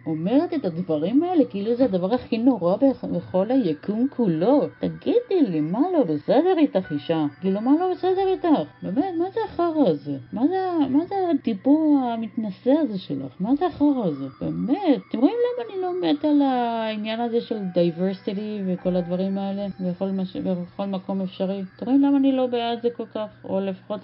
[0.07, 2.77] אומרת את הדברים האלה, כאילו זה הדבר הכי נורא
[3.13, 4.61] בכל היקום כולו.
[4.81, 7.27] תגידי לי, מה לא בסדר איתך אישה?
[7.41, 8.49] כאילו, מה לא בסדר איתך?
[8.83, 10.17] באמת, מה זה החרא הזה?
[10.33, 13.33] מה זה, מה זה הדיבור המתנשא הזה שלך?
[13.41, 14.27] מה זה החרא הזה?
[14.41, 15.01] באמת.
[15.09, 20.07] אתם רואים למה אני לא מת על העניין הזה של דייברסיטי וכל הדברים האלה בכל,
[20.07, 20.37] מש...
[20.37, 21.63] בכל מקום אפשרי?
[21.77, 23.29] אתם רואים למה אני לא בעד זה כל כך?
[23.45, 24.01] או לפחות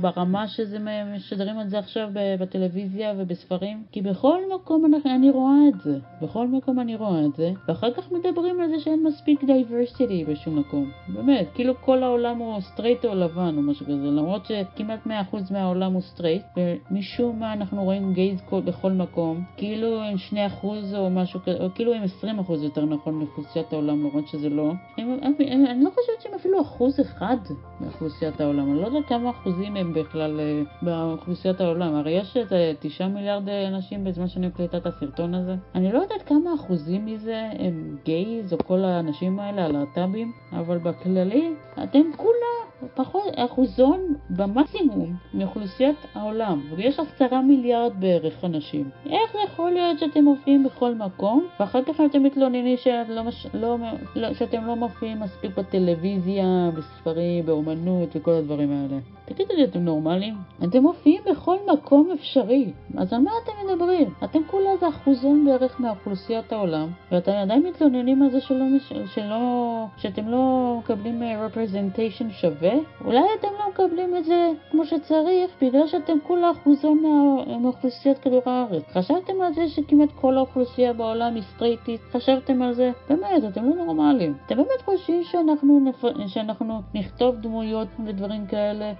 [0.00, 0.78] ברמה שזה
[1.16, 2.08] משדרים את זה עכשיו
[2.40, 3.82] בטלוויזיה ובספרים?
[3.92, 5.98] כי בכל מקום אני, רואה את זה.
[6.22, 7.52] בכל מקום אני רואה את זה.
[7.68, 10.90] ואחר כך מדברים על זה שאין מספיק diversity בשום מקום.
[11.08, 15.10] באמת, כאילו כל העולם הוא סטרייט או לבן או משהו כזה, למרות שכמעט 100%
[15.50, 20.16] מהעולם הוא סטרייט, ומשום מה אנחנו רואים gays בכל מקום, כאילו הם
[20.62, 20.66] 2%
[20.96, 22.04] או משהו כזה, או כאילו הם
[22.48, 24.72] 20% יותר נכון מאוכלוסיית העולם, למרות שזה לא.
[24.98, 27.36] הם, הם, הם, אני לא חושבת שהם אפילו אחוז אחד
[27.80, 32.72] מאוכלוסיית העולם, אני לא יודע כמה אחוזים הם בכלל אה, באוכלוסיית העולם, הרי יש איזה
[32.80, 35.54] 9 מיליארד אנשים בזמן שאני מקליטה את הסרטון הזה.
[35.74, 41.54] אני לא יודעת כמה אחוזים מזה הם גייז או כל האנשים האלה, הלהט"בים, אבל בכללי,
[41.82, 48.90] אתם כולה פחות, אחוזון במקסימום מאוכלוסיית העולם, ויש עשרה מיליארד בערך אנשים.
[49.06, 53.46] איך זה יכול להיות שאתם מופיעים בכל מקום, ואחר כך אתם מתלוננים שאת לא מש...
[53.54, 53.76] לא...
[54.16, 54.34] לא...
[54.34, 58.98] שאתם לא מופיעים מספיק בטלוויזיה, בספרים, באומנות וכל הדברים האלה?
[59.24, 60.34] תגידו לי, אתם נורמלים?
[60.64, 64.14] אתם מופיעים בכל מקום אפשרי, אז על מה אתם מדברים?
[64.24, 68.64] אתם כולה זה אחוזון בערך מאוכלוסיית העולם, ואתם עדיין מתלוננים על זה שלא,
[69.06, 72.71] שלא, שאתם לא מקבלים אה, representation שווה?
[73.04, 78.42] אולי אתם לא מקבלים את זה כמו שצריך, בגלל שאתם כולה אחוזון מה, מאוכלוסיית כדור
[78.46, 78.82] הארץ.
[78.92, 82.00] חשבתם על זה שכמעט כל האוכלוסייה בעולם היא סטרייטית?
[82.12, 82.90] חשבתם על זה?
[83.08, 84.34] באמת, אתם לא נורמלים.
[84.46, 86.04] אתם באמת חושבים שאנחנו, נפ...
[86.26, 88.92] שאנחנו נכתוב דמויות ודברים כאלה?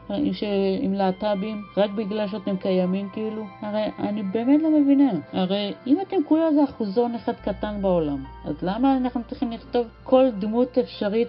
[0.80, 3.44] עם להט"בים רק בגלל שאתם קיימים כאילו?
[3.60, 5.10] הרי אני באמת לא מבינה.
[5.32, 10.30] הרי אם אתם כולה איזה אחוזון אחד קטן בעולם, אז למה אנחנו צריכים לכתוב כל
[10.38, 11.28] דמות אפשרית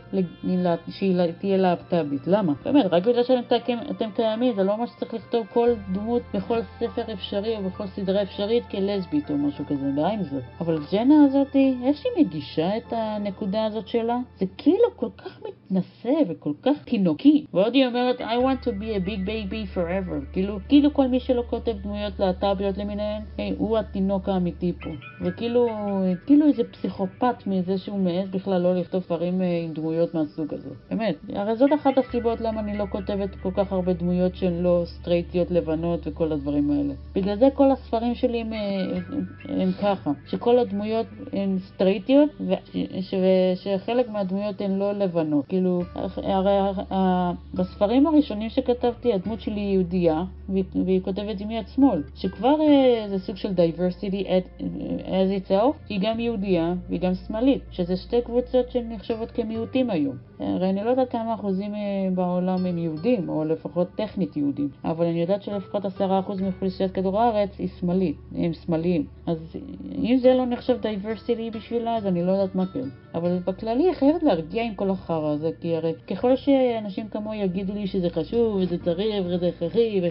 [0.89, 2.27] שהיא תהיה להט"בית?
[2.34, 2.54] למה?
[2.65, 7.58] באמת, רק בגלל שאתם קיימים, זה לא אומר שצריך לכתוב כל דמות בכל ספר אפשרי
[7.58, 10.39] או בכל סדרה אפשרית כלסבית או משהו כזה, די עם זה.
[10.60, 16.13] אבל ג'נה הזאתי, איך שהיא מגישה את הנקודה הזאת שלה, זה כאילו כל כך מתנשא
[16.30, 17.46] וכל כך תינוקי.
[17.54, 20.34] ועוד היא אומרת, I want to be a big baby forever.
[20.34, 24.89] כאילו, כאילו כל מי שלא כותב דמויות להט"ביות למיניהן, hey, הוא התינוק האמיתי פה.
[25.22, 25.67] וכאילו,
[26.26, 30.69] כאילו איזה פסיכופת מזה שהוא מעז בכלל לא לכתוב ספרים אה, עם דמויות מהסוג הזה.
[30.89, 31.15] באמת.
[31.34, 35.52] הרי זאת אחת הסיבות למה אני לא כותבת כל כך הרבה דמויות שהן לא סטרייטיות
[35.52, 36.93] לבנות וכל הדברים האלה.
[37.15, 42.30] בגלל זה כל הספרים שלי הם, אה, הם ככה, שכל הדמויות הן סטרייטיות,
[43.56, 45.45] ושחלק מהדמויות הן לא לבנות.
[45.45, 45.82] כאילו,
[46.15, 46.82] הרי
[47.54, 50.23] בספרים הראשונים שכתבתי כתבתי, הדמות שלי היא יהודייה,
[50.86, 54.62] והיא כותבת עם יד שמאל, שכבר uh, זה סוג של diversity at,
[55.06, 60.15] as itself, היא גם יהודייה והיא גם שמאלית, שזה שתי קבוצות שנחשבות כמיעוטים היום.
[60.39, 61.73] הרי אני לא יודעת כמה אחוזים
[62.10, 67.22] בעולם הם יהודים, או לפחות טכנית יהודים, אבל אני יודעת שלפחות עשרה אחוז מאוכלוסיית כדור
[67.22, 69.06] הארץ היא שמאלית, הם שמאליים.
[69.28, 69.56] אז
[69.98, 72.89] אם זה לא נחשב diversity בשבילה, אז אני לא יודעת מה כן.
[73.16, 77.74] אבל בכללי היא חייבת להרגיע עם כל החרא הזה, כי הרי ככל שאנשים כמוהו יגידו
[77.74, 80.02] לי שזה חשוב, וזה צריך, וזה הכרחי,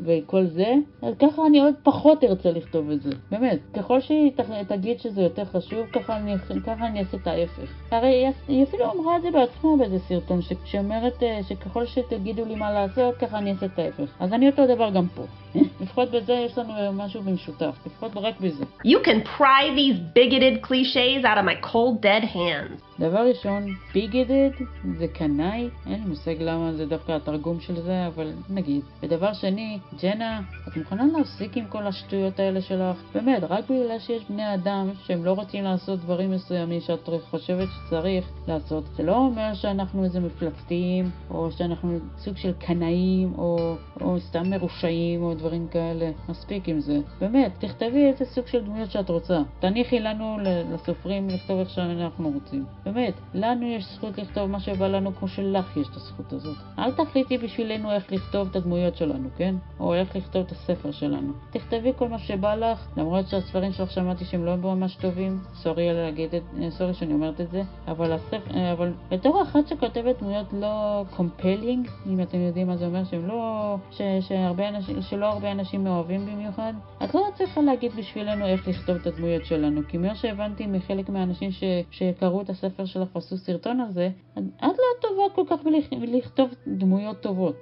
[0.00, 3.10] וכל זה, אז ככה אני עוד פחות ארצה לכתוב את זה.
[3.30, 3.58] באמת.
[3.74, 4.32] ככל שהיא
[4.68, 6.34] תגיד שזה יותר חשוב, ככה אני,
[6.66, 7.72] ככה אני אעשה את ההפך.
[7.90, 12.72] הרי היא אפילו אמרה את זה בעצמה באיזה סרטון, שאומרת אה, שככל שתגידו לי מה
[12.72, 14.10] לעשות, ככה אני אעשה את ההפך.
[14.20, 15.22] אז אני אותו דבר גם פה.
[15.80, 18.64] לפחות בזה יש לנו משהו במשותף, לפחות רק בזה.
[18.84, 22.87] You can pry these bigoted cliches out of my cold dead hands.
[23.00, 24.62] דבר ראשון, bigoted
[24.98, 28.82] זה קנאי, אין לי מושג למה זה דווקא התרגום של זה, אבל נגיד.
[29.02, 32.96] ודבר שני, ג'נה, את מוכנה להפסיק עם כל השטויות האלה שלך?
[33.14, 38.28] באמת, רק בגלל שיש בני אדם שהם לא רוצים לעשות דברים מסוימים שאת חושבת שצריך
[38.48, 44.50] לעשות, זה לא אומר שאנחנו איזה מפלצתיים, או שאנחנו סוג של קנאים, או, או סתם
[44.50, 46.10] מרושעים, או דברים כאלה.
[46.28, 46.98] מספיק עם זה.
[47.20, 49.38] באמת, תכתבי איזה סוג של דמויות שאת רוצה.
[49.60, 50.36] תניחי לנו,
[50.74, 52.64] לסופרים, לכתוב איך שאנחנו רוצים.
[52.92, 56.56] באמת, לנו יש זכות לכתוב מה שבא לנו כמו שלך יש את הזכות הזאת.
[56.78, 59.54] אל תחליטי בשבילנו איך לכתוב את הדמויות שלנו, כן?
[59.80, 61.32] או איך לכתוב את הספר שלנו.
[61.50, 66.34] תכתבי כל מה שבא לך, למרות שהספרים שלך שמעתי שהם לא ממש טובים, sorry להגיד
[66.34, 71.88] את, sorry שאני אומרת את זה, אבל הספר, אבל בתור אחת שכותבת דמויות לא compelling,
[72.06, 76.26] אם אתם יודעים מה זה אומר, שהם לא, ש, שהרבה אנשים, שלא הרבה אנשים מאוהבים
[76.26, 76.72] במיוחד,
[77.04, 81.50] את לא צריכה להגיד בשבילנו איך לכתוב את הדמויות שלנו, כי מה שהבנתי מחלק מהאנשים
[81.50, 85.62] ש, שקראו את הספר שלך ועשו סרטון על זה, את לא טובה כל כך
[86.00, 87.56] בלכתוב דמויות טובות.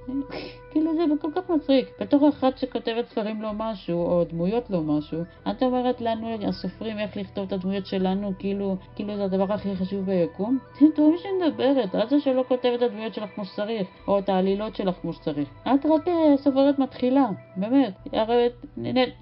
[0.76, 1.86] כאילו זה כל כך מצחיק.
[2.00, 7.16] בתור אחת שכותבת ספרים לא משהו, או דמויות לא משהו, את אומרת לנו, הסופרים, איך
[7.16, 10.58] לכתוב את הדמויות שלנו, כאילו, כאילו זה הדבר הכי חשוב ביקום?
[10.94, 14.76] תראו מי שמדברת, את זה שלא כותבת את הדמויות שלך כמו שצריך, או את העלילות
[14.76, 15.48] שלך כמו שצריך.
[15.62, 17.94] את רק אה, סופרת מתחילה, באמת.
[18.12, 18.48] הרי,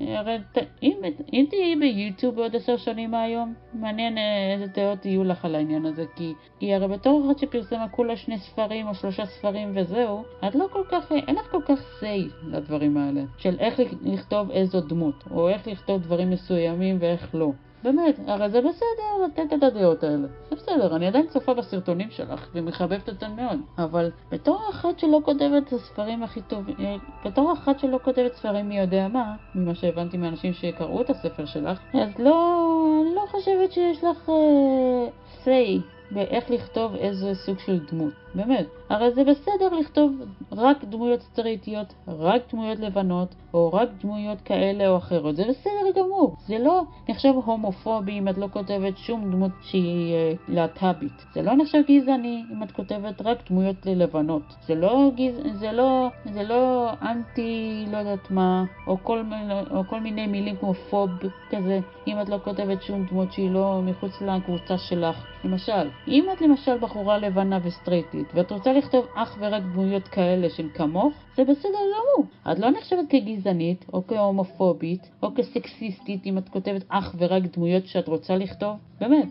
[0.00, 0.38] הרי
[0.82, 0.96] אם,
[1.32, 5.86] אם תהיי ביוטיוב בעוד עשר שנים מהיום, מעניין אה, איזה דעות יהיו לך על העניין
[5.86, 10.54] הזה, כי, כי הרי בתור אחת שפרסמה כולה שני ספרים או שלושה ספרים וזהו, את
[10.54, 15.24] לא כל כך, אה, אין כל כך say לדברים האלה, של איך לכתוב איזו דמות,
[15.30, 17.52] או איך לכתוב דברים מסוימים ואיך לא.
[17.84, 20.26] באמת, הרי זה בסדר לתת את הדעות האלה.
[20.50, 23.60] זה בסדר, אני עדיין צופה בסרטונים שלך ומחבבת אותם מאוד.
[23.78, 28.68] אבל בתור אחת שלא כותבת את הספרים הכי טובים, אה, בתור אחת שלא כותבת ספרים
[28.68, 34.04] מי יודע מה, ממה שהבנתי מאנשים שקראו את הספר שלך, אז לא, לא חושבת שיש
[34.04, 35.80] לך uh, say
[36.10, 38.23] באיך לכתוב איזה סוג של דמות.
[38.34, 38.66] באמת.
[38.88, 40.12] הרי זה בסדר לכתוב
[40.52, 45.36] רק דמויות סטריטיות, רק דמויות לבנות, או רק דמויות כאלה או אחרות.
[45.36, 46.36] זה בסדר גמור.
[46.46, 51.24] זה לא נחשב הומופובי אם את לא כותבת שום דמות שהיא אה, להט"בית.
[51.34, 54.42] זה לא נחשב גזעני אם את כותבת רק דמויות לבנות.
[54.66, 55.58] זה לא, גז...
[55.60, 59.22] זה לא, זה לא אנטי לא יודעת מה, או כל,
[59.70, 61.10] או כל מיני מילים כמו פוב
[61.50, 65.24] כזה, אם את לא כותבת שום דמות שהיא לא מחוץ לקבוצה שלך.
[65.44, 70.68] למשל, אם את למשל בחורה לבנה וסטרייטית, ואת רוצה לכתוב אך ורק דמויות כאלה של
[70.74, 72.26] כמוך, זה בסדר גמור.
[72.52, 78.08] את לא נחשבת כגזענית, או כהומופובית, או כסקסיסטית אם את כותבת אך ורק דמויות שאת
[78.08, 78.76] רוצה לכתוב.
[79.00, 79.28] באמת.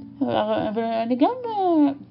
[0.75, 1.35] ואני גם,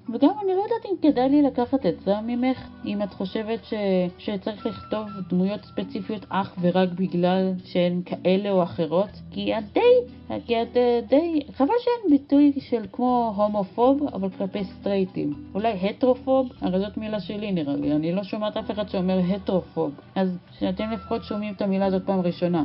[0.08, 3.74] וגם אני לא יודעת אם כדאי לי לקחת את זה ממך, אם את חושבת ש,
[4.18, 9.80] שצריך לכתוב דמויות ספציפיות אך ורק בגלל שהן כאלה או אחרות, כי את די,
[10.46, 10.76] כי את
[11.08, 15.32] די, חבל שאין ביטוי של כמו הומופוב, אבל כלפי סטרייטים.
[15.54, 16.48] אולי הטרופוב?
[16.60, 19.81] הרי זאת מילה שלי נראה לי, אני לא שומעת אף אחד שאומר הטרופוב.
[20.14, 22.64] אז שאתם לפחות שומעים את המילה הזאת פעם ראשונה.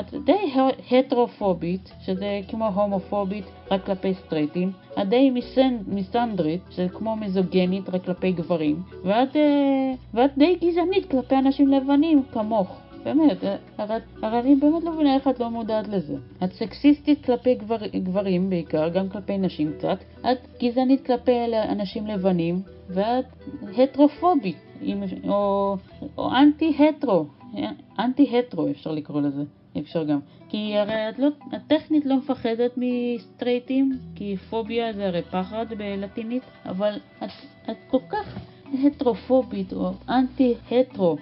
[0.00, 0.52] את די
[0.90, 5.30] הטרופובית, שזה כמו הומופובית, רק כלפי סטרייטים, את די
[5.86, 12.22] מיסנדרית, שזה כמו מיזוגנית רק כלפי גברים, ואת, אה, ואת די גזענית כלפי אנשים לבנים
[12.32, 12.80] כמוך.
[13.06, 13.36] באמת,
[13.78, 16.14] הרי, הרי אני באמת לא מבינה איך את לא מודעת לזה.
[16.44, 21.32] את סקסיסטית כלפי גבר, גברים בעיקר, גם כלפי נשים קצת, את גזענית כלפי
[21.68, 23.24] אנשים לבנים, ואת
[23.78, 24.56] הטרופובית,
[25.28, 25.76] או,
[26.18, 27.26] או אנטי-הטרו,
[27.98, 29.42] אנטי-הטרו אפשר לקרוא לזה.
[29.80, 30.18] אפשר גם.
[30.48, 36.42] כי הרי את, לא, את טכנית לא מפחדת מסטרייטים, כי פוביה זה הרי פחד בלטינית,
[36.66, 37.30] אבל את,
[37.70, 38.38] את כל כך
[38.84, 41.16] הטרופובית או אנטי-הטרו,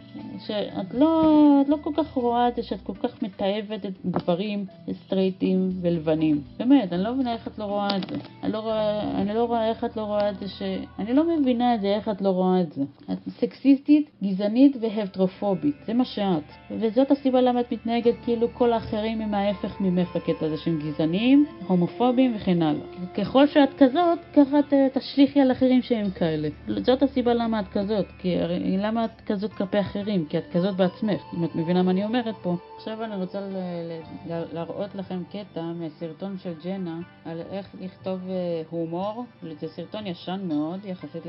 [0.47, 1.23] שאת לא,
[1.61, 6.41] את לא כל כך רואה את זה שאת כל כך מתעבת את גברים סטרייטים ולבנים.
[6.59, 8.17] באמת, אני לא מבינה איך את לא רואה את זה.
[8.43, 10.63] אני לא רואה, אני לא רואה איך את לא רואה את זה ש...
[10.99, 12.83] אני לא מבינה את זה, איך את לא רואה את זה.
[13.13, 16.43] את סקסיסטית, גזענית והטרופובית, זה מה שאת.
[16.71, 21.47] וזאת הסיבה למה את מתנהגת כאילו כל האחרים הם ההפך ממך בקטע הזה שהם גזעניים,
[21.67, 22.87] הומופובים וכן הלאה.
[23.15, 24.59] ככל שאת כזאת, ככה
[24.93, 26.49] תשליכי על אחרים שהם כאלה.
[26.69, 28.37] זאת הסיבה למה את כזאת, כי
[28.79, 32.35] למה את כזאת כלפי אחרים, כי את כזאת בעצמך, אם את מבינה מה אני אומרת
[32.43, 32.57] פה.
[32.77, 33.41] עכשיו אני רוצה
[34.53, 39.25] להראות לכם קטע מסרטון של ג'נה על איך לכתוב אה, הומור,
[39.61, 41.23] זה סרטון ישן מאוד יחסית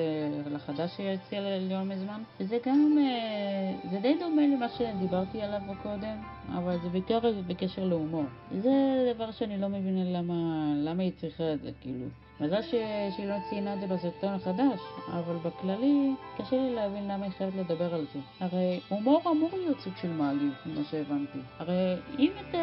[0.51, 6.17] לחדש שהיא הציעה לא מזמן, וזה גם, אה, זה די דומה למה שדיברתי עליו קודם,
[6.53, 8.25] אבל זה בעיקר בקשר להומור.
[8.61, 8.71] זה
[9.15, 10.33] דבר שאני לא מבינה למה,
[10.77, 12.05] למה היא צריכה את זה, כאילו.
[12.39, 12.75] מזל ש...
[13.15, 17.55] שהיא לא ציינה את זה בסרטון החדש, אבל בכללי קשה לי להבין למה היא חייבת
[17.55, 18.19] לדבר על זה.
[18.39, 21.39] הרי הומור אמור להיות סוג של מעליב, ממה שהבנתי.
[21.59, 22.57] הרי אם אתה,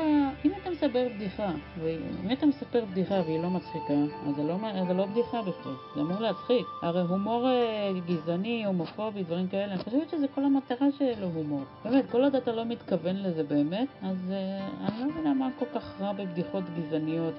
[0.44, 1.50] אם אתה מספר בדיחה,
[1.82, 3.94] ואם אתה מספר בדיחה והיא לא מצחיקה,
[4.28, 4.56] אז זה לא,
[4.86, 6.66] זה לא בדיחה בכלל, זה אמור להצחיק.
[6.82, 11.62] הרי הומור אה, גזעני, הומופובי, דברים כאלה, אני חושבת שזה כל המטרה שלו הומור.
[11.84, 15.66] באמת, כל עוד אתה לא מתכוון לזה באמת, אז אה, אני לא מבינה מה כל
[15.74, 17.34] כך רע בבדיחות גזעניות,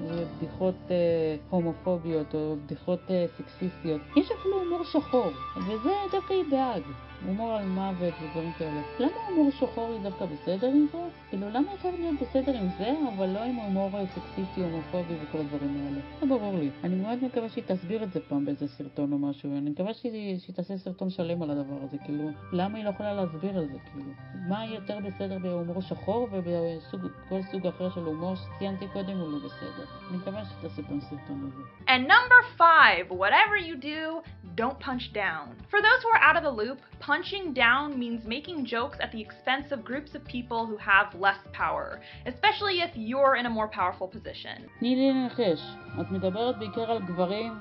[0.00, 4.00] בבדיחות אה, הומופוביות או בדיחות אה, סקסיסטיות.
[4.16, 6.82] יש אפילו הומור שחור, וזה דווקא היא בעד.
[7.26, 8.80] הומור על מוות ודברים כאלה.
[8.98, 10.98] למה הומור שחור היא דווקא בסדר עם זה?
[11.28, 15.38] כאילו, למה היא חייבת להיות בסדר עם זה, אבל לא עם הומור סקסיסטי, הומופובי וכל
[15.38, 16.00] הדברים האלה?
[16.20, 16.70] זה ברור לי.
[16.84, 19.58] אני מאוד מקווה שהיא תסביר את זה פעם באיזה סרטון או משהו.
[19.58, 21.96] אני מקווה שהיא, שהיא תעשה סרטון שלם על הדבר הזה.
[22.04, 23.78] כאילו, למה היא לא יכולה להסביר על זה?
[23.92, 24.10] כאילו,
[24.48, 29.84] מה יותר בסדר בהומור שחור ובכל סוג אחר של הומור שציינתי קודם הוא לא בסדר.
[30.10, 31.92] אני מקווה שתעשה פעם סרטון על זה.
[31.94, 34.22] And number five, whatever you do,
[34.56, 35.46] don't punch down.
[35.70, 36.78] For those who are out of the loop,
[37.11, 41.39] punching down means making jokes at the expense of groups of people who have less
[41.53, 44.57] power, especially if you're in a more powerful position.
[44.79, 45.61] תני לי לנחש,
[46.01, 47.53] את מדברת בעיקר על גברים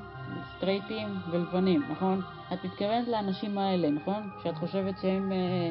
[0.56, 2.22] סטרייטים ולבנים, נכון?
[2.53, 4.29] את מתכוונת לאנשים האלה, נכון?
[4.43, 5.69] שאת חושבת שהם אה,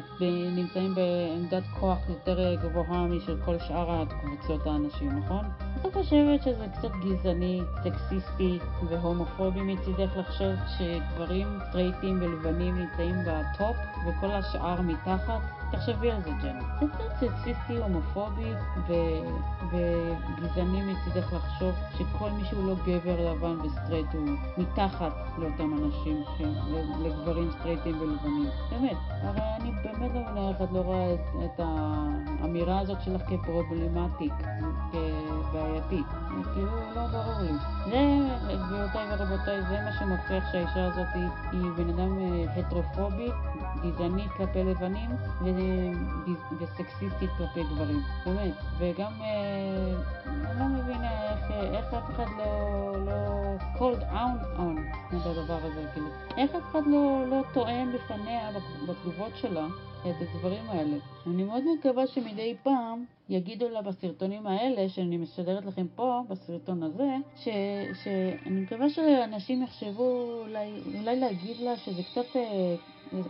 [0.56, 5.44] נמצאים בעמדת כוח יותר אה, גבוהה משל כל שאר הקבוצות האנשים, נכון?
[5.86, 13.76] את חושבת שזה קצת גזעני, סקסיסטי והומופובי מצידך לחשוב שגברים סטרייטים ולבנים נמצאים ב top
[14.06, 15.40] וכל השאר מתחת?
[15.72, 16.60] תחשבי על זה, ג'נה.
[16.80, 18.52] זה קצת סקסיסטי, הומופובי
[18.88, 19.24] ו-
[19.70, 26.22] וגזעני מצידך לחשוב שכל מי שהוא לא גבר לבן וסטרייט הוא מתחת לאותם אנשים,
[27.02, 28.48] לגברים סטרייטים ולבנים.
[28.70, 31.60] באמת, הרי אני באמת לא מבינה איך את לא רואה את, את
[32.40, 34.32] האמירה הזאת שלך כפרובלמטית,
[34.92, 36.06] כבעייתית.
[36.54, 37.52] כאילו, לא ברור לי.
[37.90, 43.28] זה, גבירותיי ורבותיי, זה מה שמוכיח שהאישה הזאת היא, היא בן אדם אה, הטרופובי,
[43.82, 45.10] גזעני כלפי לבנים
[46.60, 48.02] וסקסיסטית כלפי גברים.
[48.26, 48.54] באמת.
[48.78, 49.94] וגם, אה,
[50.26, 52.94] אני לא מבינה איך, איך אף אחד לא...
[53.06, 53.40] לא
[53.80, 54.80] called out on
[55.16, 58.50] את הדבר הזה, כאילו, איך אף אחד לא, לא טוען בפניה
[58.88, 59.66] בתגובות שלה
[60.00, 60.96] את הדברים האלה.
[61.26, 67.16] אני מאוד מקווה שמדי פעם יגידו לה בסרטונים האלה, שאני משדרת לכם פה, בסרטון הזה,
[67.36, 67.48] ש,
[68.04, 72.74] שאני מקווה שאנשים יחשבו אולי, אולי להגיד לה שזה קצת אה,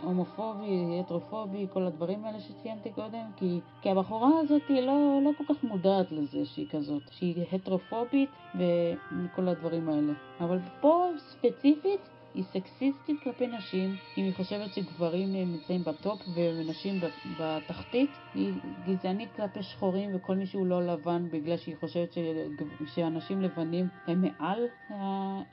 [0.03, 5.53] הומופובי, הטרופובי, כל הדברים האלה שציינתי קודם, כי, כי הבחורה הזאת היא לא, לא כל
[5.53, 10.13] כך מודעת לזה שהיא כזאת, שהיא הטרופובית וכל הדברים האלה.
[10.39, 18.17] אבל פה ספציפית היא סקסיסטית כלפי נשים, אם היא חושבת שגברים נמצאים בטופ ונשים בתחתית,
[18.33, 22.15] היא גזענית כלפי שחורים וכל מי שהוא לא לבן בגלל שהיא חושבת
[22.85, 24.67] שאנשים לבנים הם מעל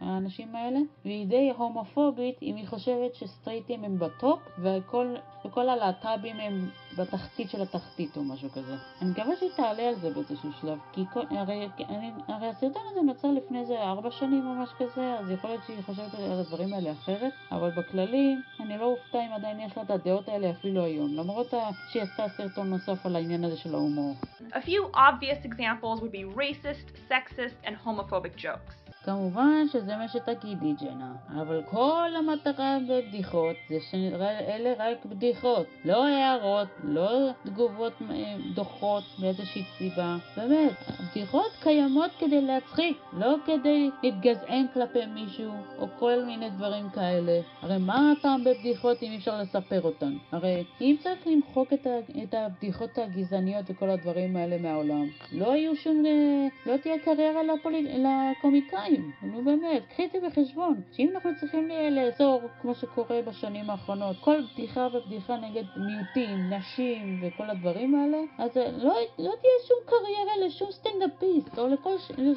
[0.00, 5.14] האנשים האלה, והיא די הומופובית אם היא חושבת שסטרייטים הם בטופ וכל,
[5.44, 8.76] וכל הלהט"בים הם בתחתית של התחתית או משהו כזה.
[9.02, 13.00] אני מקווה שהיא תעלה על זה באיזשהו שלב, כי כל, הרי, אני, הרי הסרטון הזה
[13.00, 16.74] נוצר לפני איזה ארבע שנים או משהו כזה, אז יכול להיות שהיא חושבת על הדברים
[16.74, 20.84] האלה אחרת, אבל בכללי, אני לא אופתע אם עדיין יש לה את הדעות האלה אפילו
[20.84, 21.54] היום, למרות
[21.88, 24.14] שהיא עשתה סרטון נוסף על העניין הזה של ההומור.
[24.52, 28.87] A few obvious examples would be racist, sexist, and homophobic jokes.
[29.04, 36.68] כמובן שזה מה שתגידי ג'נה, אבל כל המטרה בבדיחות זה שאלה רק בדיחות, לא הערות,
[36.84, 40.16] לא תגובות אה, דוחות מאיזושהי סיבה.
[40.36, 47.40] באמת, הבדיחות קיימות כדי להצחיק, לא כדי להתגזען כלפי מישהו או כל מיני דברים כאלה.
[47.62, 50.16] הרי מה הטעם בבדיחות אם אי אפשר לספר אותן?
[50.32, 55.76] הרי אם צריך למחוק את, ה, את הבדיחות הגזעניות וכל הדברים האלה מהעולם, לא יהיו
[55.76, 58.97] שום, אה, לא תהיה קריירה לפוליט, לקומיקאים.
[58.98, 59.32] חיים.
[59.32, 60.80] נו באמת, קחי את זה בחשבון.
[60.92, 67.50] שאם אנחנו צריכים לאזור, כמו שקורה בשנים האחרונות, כל בדיחה ובדיחה נגד מיעוטים, נשים וכל
[67.50, 71.94] הדברים האלה, אז לא, לא תהיה שום קריירה לשום סטנדאפיסט, או, לכל,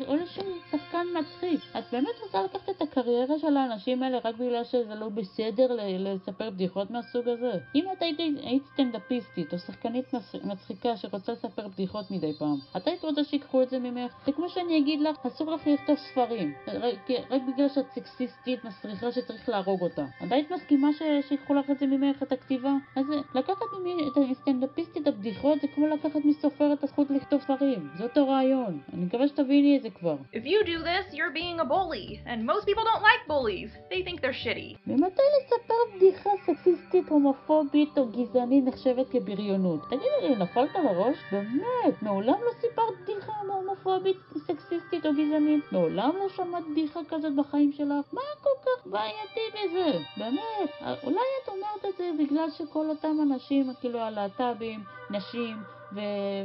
[0.08, 1.62] או לשום שחקן מצחיק.
[1.78, 6.50] את באמת רוצה לקחת את הקריירה של האנשים האלה רק בגלל שזה לא בסדר לספר
[6.50, 7.52] בדיחות מהסוג הזה?
[7.76, 10.06] אם את היית, היית סטנדאפיסטית או שחקנית
[10.44, 14.16] מצחיקה שרוצה לספר בדיחות מדי פעם, את היית רוצה שיקחו את זה ממך?
[14.26, 16.41] זה כמו שאני אגיד לך, אסור לך לכתוב ספרים.
[16.68, 20.06] רק, רק בגלל שאת סקסיסטית מסריחה שצריך להרוג אותה.
[20.26, 20.88] את היית מסכימה
[21.30, 22.74] שיקחו לך את זה ממך, את הכתיבה?
[22.96, 23.66] אז לקחת
[24.08, 27.90] את הסטנדאפיסטית הבדיחות זה כמו לקחת מסופר את הזכות לכתוב ספרים.
[27.98, 28.80] זה אותו רעיון.
[28.94, 30.16] אני מקווה שתביני את זה כבר.
[30.34, 33.72] If you do this, you're being a bully, and most people don't like bullies.
[33.92, 34.78] They think they're shitty.
[34.88, 39.80] ממתי לספר בדיחה סקסיסטית, הומופובית או גזענית נחשבת כבריונות?
[39.90, 41.18] תגידי לי, נפלת לראש?
[41.32, 44.18] באמת, מעולם לא סיפרת בדיחה הומופובית,
[44.48, 45.72] סקסיסטית או גזענית?
[45.72, 48.06] מעולם לא שמעת בדיחה כזאת בחיים שלך?
[48.14, 50.00] מה כל כך בעייתי בזה?
[50.18, 50.70] באמת,
[51.04, 54.80] אולי את אומרת את זה בגלל שכל אותם אנשים, כאילו הלהט"בים,
[55.10, 55.58] נשים,
[55.94, 56.00] ו-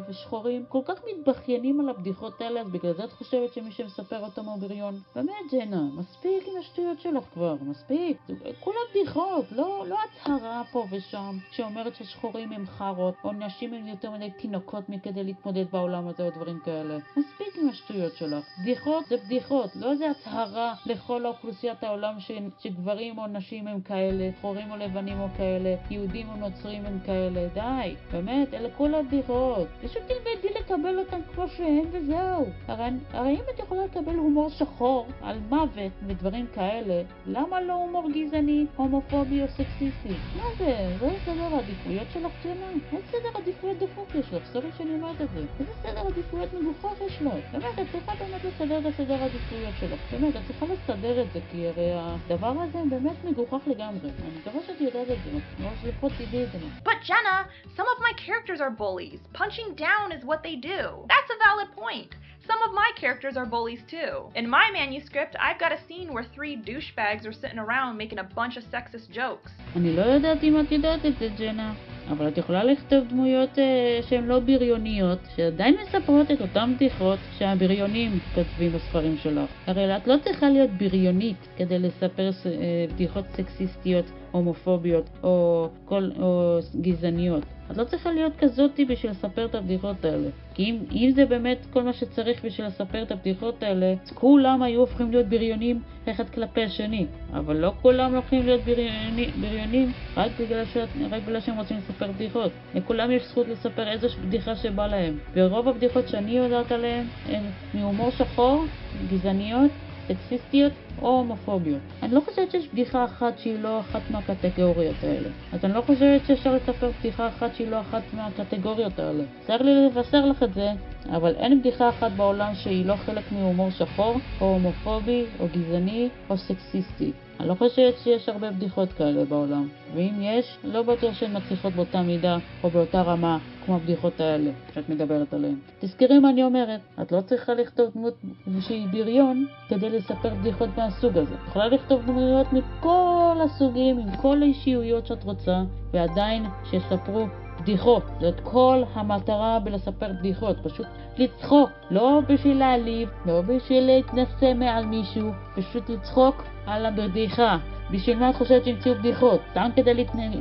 [0.09, 4.45] ושחורים כל כך מתבכיינים על הבדיחות האלה, אז בגלל זה את חושבת שמי שמספר אותם
[4.45, 5.01] הוא בריון?
[5.15, 8.17] באמת, ג'נה, מספיק עם השטויות שלך כבר, מספיק.
[8.61, 14.11] כולה בדיחות, לא, לא הצהרה פה ושם שאומרת ששחורים הם חארות, או נשים הם יותר
[14.11, 16.99] מדי תינוקות מכדי להתמודד בעולם הזה או דברים כאלה.
[17.17, 18.45] מספיק עם השטויות שלך.
[18.63, 24.31] בדיחות זה בדיחות, לא איזה הצהרה לכל אוכלוסיית העולם ש- שגברים או נשים הם כאלה,
[24.39, 27.49] שחורים או לבנים או כאלה, יהודים או נוצרים הם כאלה.
[27.55, 29.36] די, באמת, אלה כל הבדיחות.
[29.37, 29.69] טובות.
[29.83, 32.47] פשוט תלמדי לקבל אותן כמו שהן וזהו.
[32.69, 38.11] הרי, הרי אם את יכולה לקבל הומור שחור על מוות ודברים כאלה, למה לא הומור
[38.11, 40.15] גזעני, הומופובי או סקסיסטי?
[40.37, 40.97] מה זה?
[41.01, 42.67] זה סדר העדיפויות שלך, ג'נה?
[42.93, 44.47] איזה סדר עדיפויות דפוק יש לך?
[44.53, 45.41] סורי שאני אומרת את זה.
[45.61, 47.33] איזה סדר עדיפויות מגוחך יש לך?
[47.53, 50.01] באמת, את צריכה באמת לסדר את הסדר העדיפויות שלך.
[50.13, 54.01] באמת, את צריכה לסדר את זה, כי הרי הדבר הזה באמת מגוחך לגמרי.
[54.03, 56.59] אני מקווה שאת יודעת את זה, או שלפחות תדעי את זה.
[56.85, 57.37] But Jenna,
[57.77, 59.26] some of my characters are bullies.
[59.33, 61.05] Punching down is what they do.
[61.09, 62.15] That's a valid point.
[62.51, 64.13] Some of my characters are bullies too.
[64.41, 68.29] In my manuscript, I've got a scene where three douchebags are sitting around making a
[68.39, 69.51] bunch of sexist jokes.
[69.77, 71.75] אני לא יודעת אם את יודעת את זה, ג'נה,
[72.11, 78.19] אבל את יכולה לכתוב דמויות אה, שהן לא בריוניות, שעדיין מספרות את אותן בדיחות שהבריונים
[78.35, 79.51] כותבים בספרים שלך.
[79.67, 82.51] הרי את לא צריכה להיות בריונית כדי לספר אה,
[82.93, 87.43] בדיחות סקסיסטיות, הומופוביות או, כל, או גזעניות.
[87.71, 90.29] את לא צריכה להיות כזאתי בשביל לספר את הבדיחות האלה.
[90.55, 94.81] כי אם, אם זה באמת כל מה שצריך בשביל לספר את הבדיחות האלה, כולם היו
[94.81, 97.07] הופכים להיות בריונים אחד כלפי השני.
[97.33, 100.77] אבל לא כולם הולכים להיות בריוני, בריונים רק בגלל, ש,
[101.11, 102.53] רק בגלל שהם רוצים לספר בדיחות.
[102.75, 105.19] לכולם יש זכות לספר איזו בדיחה שבא להם.
[105.35, 107.43] ורוב הבדיחות שאני יודעת עליהן הן
[107.75, 108.65] מהומור שחור,
[109.09, 109.71] גזעניות,
[110.09, 111.81] סקסיסטיות או הומופוביות.
[112.03, 115.29] אני לא חושבת שיש בדיחה אחת שהיא לא אחת מהקטגוריות האלה.
[115.53, 119.25] אז אני לא חושבת שאפשר לספר בדיחה אחת שהיא לא אחת מהקטגוריות האלה.
[119.47, 120.71] צריך לי לבשר לך את זה,
[121.11, 126.37] אבל אין בדיחה אחת בעולם שהיא לא חלק מהומור שחור, או הומופובי, או גזעני, או
[126.37, 127.13] סקסיסטי.
[127.41, 132.03] אני לא חושבת שיש הרבה בדיחות כאלה בעולם, ואם יש, לא בטוח שהן מצליחות באותה
[132.03, 135.55] מידה או באותה רמה כמו הבדיחות האלה שאת מדברת עליהן.
[135.79, 138.15] תזכרי מה אני אומרת, את לא צריכה לכתוב דמות
[138.61, 141.35] שהיא בריון כדי לספר בדיחות מהסוג הזה.
[141.35, 145.63] את יכולה לכתוב דמויות מכל הסוגים, עם כל האישיויות שאת רוצה,
[145.93, 147.27] ועדיין שיספרו
[147.61, 148.03] בדיחות.
[148.21, 150.87] זאת כל המטרה בלספר בדיחות, פשוט
[151.19, 157.59] לצחוק, לא בשביל להעליב, לא בשביל להתנשא מעל מישהו, פשוט לצחוק על הבדיחה.
[157.91, 159.41] בשביל מה את חושבת שהמציאו בדיחות?
[159.51, 159.95] סתם כדי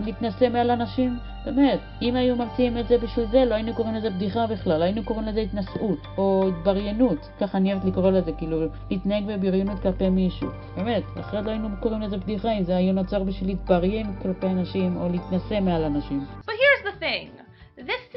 [0.06, 1.18] להתנשא מעל אנשים?
[1.46, 5.04] באמת, אם היו ממציאים את זה בשביל זה, לא היינו קוראים לזה בדיחה בכלל, היינו
[5.04, 10.50] קוראים לזה התנשאות, או התבריינות, ככה אני אוהבת לקרוא לזה, כאילו, להתנהג בבריינות כלפי מישהו.
[10.76, 14.98] באמת, אחרת לא היינו קוראים לזה בדיחה אם זה היה נוצר בשביל להתבריין כלפי אנשים,
[14.98, 16.26] או להתנשא מעל אנשים.
[16.46, 17.46] So here's the thing.
[17.78, 18.15] This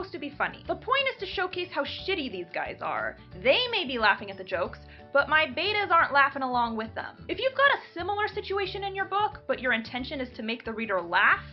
[0.00, 0.64] supposed to be funny.
[0.66, 3.18] The point is to showcase how shitty these guys are.
[3.42, 4.78] They may be laughing at the jokes,
[5.12, 7.22] but my betas aren't laughing along with them.
[7.28, 10.64] If you've got a similar situation in your book, but your intention is to make
[10.64, 11.44] the reader laugh,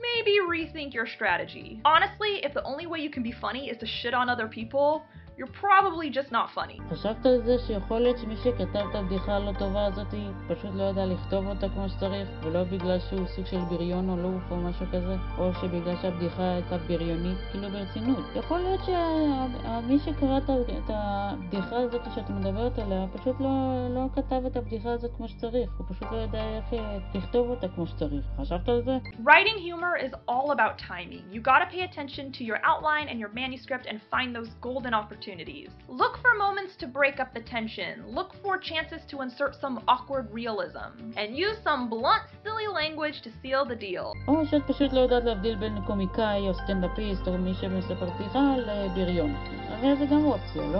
[0.00, 1.82] maybe rethink your strategy.
[1.84, 5.04] Honestly, if the only way you can be funny is to shit on other people,
[5.42, 6.80] you're probably just not funny.
[6.90, 10.06] חשבת על זה שיכול להיות שמי שכתב את הבדיחה הלא טובה הזאת
[10.48, 14.50] פשוט לא יודע לכתוב אותה כמו שצריך ולא בגלל שהוא סוג של בריון או לוף
[14.50, 20.90] או משהו כזה או שבגלל שהבדיחה הייתה בריונית כאילו ברצינות יכול להיות שמי שקרא את
[20.90, 25.86] הבדיחה הזאת שאת מדברת עליה פשוט לא, לא כתב את הבדיחה הזאת כמו שצריך הוא
[25.88, 26.80] פשוט לא יודע איך
[27.14, 28.98] לכתוב אותה כמו שצריך חשבת על זה?
[29.24, 31.24] Writing humor is all about timing.
[31.32, 35.31] You gotta pay attention to your outline and your manuscript and find those golden opportunities
[35.32, 35.68] opportunities.
[35.88, 38.04] Look for moments to break up the tension.
[38.18, 40.90] Look for chances to insert some awkward realism.
[41.16, 44.12] And use some blunt, silly language to seal the deal.
[44.28, 49.34] או שאת פשוט לא יודעת להבדיל בין קומיקאי או סטנדאפיסט או מי שמספר בדיחה לבריון.
[49.68, 50.78] הרי זה גם אופציה, לא?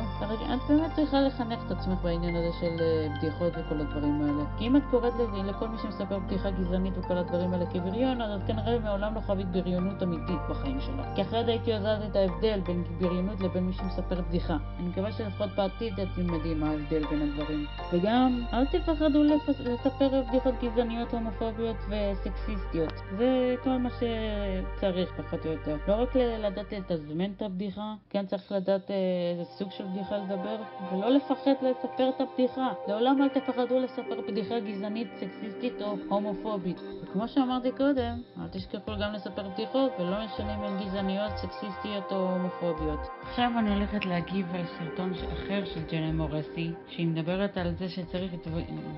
[0.55, 2.76] את באמת צריכה לחנך את עצמך בעניין הזה של
[3.16, 4.44] בדיחות וכל הדברים האלה.
[4.59, 5.12] כי אם את קוראת
[5.46, 9.46] לכל מי שמספר בדיחה גזענית וכל הדברים האלה כבריון, אז את כנראה מעולם לא חווית
[9.46, 11.07] בריונות אמיתית בחיים שלך.
[11.14, 14.57] כי אחרת הייתי יודעת את ההבדל בין בריונות לבין מי שמספר בדיחה.
[14.78, 17.66] אני מקווה שלפחות בעתיד את תלמדי מה ההבדל בין הדברים.
[17.93, 19.22] וגם, אל תפחדו
[19.64, 22.93] לספר בדיחות גזעניות, הומופוביות וסקסיסטיות.
[23.18, 25.76] זה כל מה שצריך, פחות או יותר.
[25.89, 30.57] לא רק לדעת לתזמן את הבדיחה, כן צריך לדעת איזה סוג של בדיחה לדבר,
[30.93, 32.72] ולא לפחד לספר את הבדיחה.
[32.89, 36.80] לעולם אל תפחדו לספר בדיחה גזענית, סקסיסטית או הומופובית.
[37.03, 42.30] וכמו שאמרתי קודם, אל תשכחו גם לספר בדיחות, ולא משנה אם הן גזעניות, סקסיסטיות או
[42.30, 43.01] הומופוביות.
[43.22, 48.32] עכשיו אני הולכת להגיב על סרטון אחר של ג'נה מורסי, שהיא מדברת על זה שצריך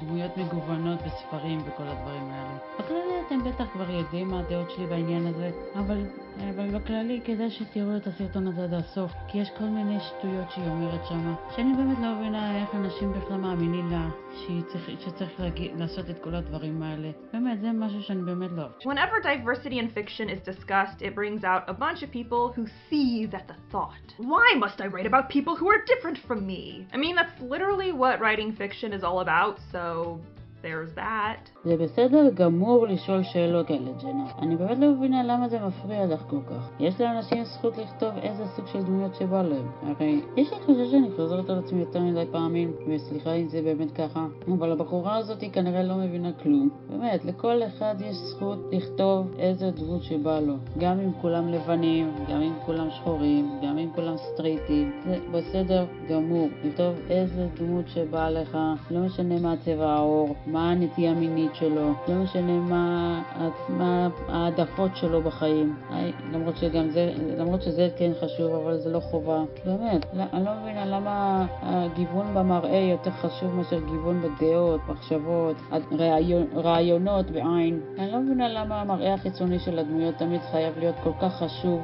[0.00, 2.58] דמויות מגוונות בספרים וכל הדברים האלה.
[2.78, 6.06] בכללי אתם בטח כבר יודעים מה הדעות שלי בעניין הזה, אבל,
[6.49, 10.67] אבל בכללי כדאי שתראו את הסרטון הזה עד הסוף, כי יש כל מיני שטויות שהיא
[10.67, 16.09] אומרת שמה, שאני באמת לא מבינה איך אנשים בכלל מאמינים לה שצריך, שצריך להגיד, לעשות
[16.09, 17.11] את כל הדברים האלה.
[17.33, 18.81] באמת, זה משהו שאני באמת לא אוהבת.
[18.83, 23.33] Whenever diversity in fiction is discussed, it brings out a bunch of people who seize
[23.33, 24.07] at the thought.
[24.17, 26.63] Why must I write about people who are different from me?
[26.95, 30.19] I mean, that's literally what writing fiction is all about, so
[30.64, 31.50] there's that.
[31.64, 34.24] זה בסדר גמור לשאול שאלות כאלה, ג'נה.
[34.38, 36.70] אני באמת לא מבינה למה זה מפריע לך כל כך.
[36.80, 39.66] יש לאנשים זכות לכתוב איזה סוג של דמויות שבא להם.
[39.82, 43.92] הרי יש לי תחושה שאני חוזרת על עצמי יותר מדי פעמים, וסליחה אם זה באמת
[43.92, 44.26] ככה,
[44.58, 46.70] אבל הבחורה הזאת כנראה לא מבינה כלום.
[46.90, 50.54] באמת, לכל אחד יש זכות לכתוב איזה דמות שבא לו.
[50.78, 54.92] גם אם כולם לבנים, גם אם כולם שחורים, גם אם כולם סטרייטים.
[55.06, 56.48] זה בסדר גמור.
[56.64, 58.58] לכתוב איזה דמות שבא לך,
[58.90, 63.22] לא משנה מה צבע העור, מה הנטייה המינית שלו, לא משנה מה,
[63.68, 65.76] מה העדפות שלו בחיים.
[66.32, 69.42] למרות שגם זה, למרות שזה כן חשוב, אבל זה לא חובה.
[69.64, 75.56] באמת, אני לא מבינה למה הגיוון במראה יותר חשוב מאשר גיוון בדעות, מחשבות,
[76.56, 77.80] רעיונות בעין.
[77.98, 81.80] אני לא מבינה למה המראה החיצוני של הדמויות תמיד חייב להיות כל כך חשוב,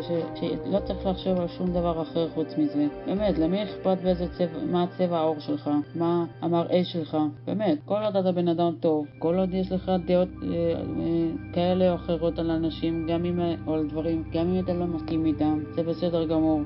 [0.00, 2.86] שלא צריך לחשוב על שום דבר אחר חוץ מזה.
[3.06, 5.70] באמת, למי אכפת באיזה צבע, מה צבע העור שלך?
[5.94, 7.16] מה המראה שלך?
[7.46, 7.78] באמת.
[7.86, 11.94] כל עוד אתה בן אדם טוב, כל עוד יש לך דעות אה, אה, כאלה או
[11.94, 15.82] אחרות על אנשים, גם אם, או על דברים, גם אם אתה לא מסכים איתם, זה
[15.82, 16.62] בסדר גמור.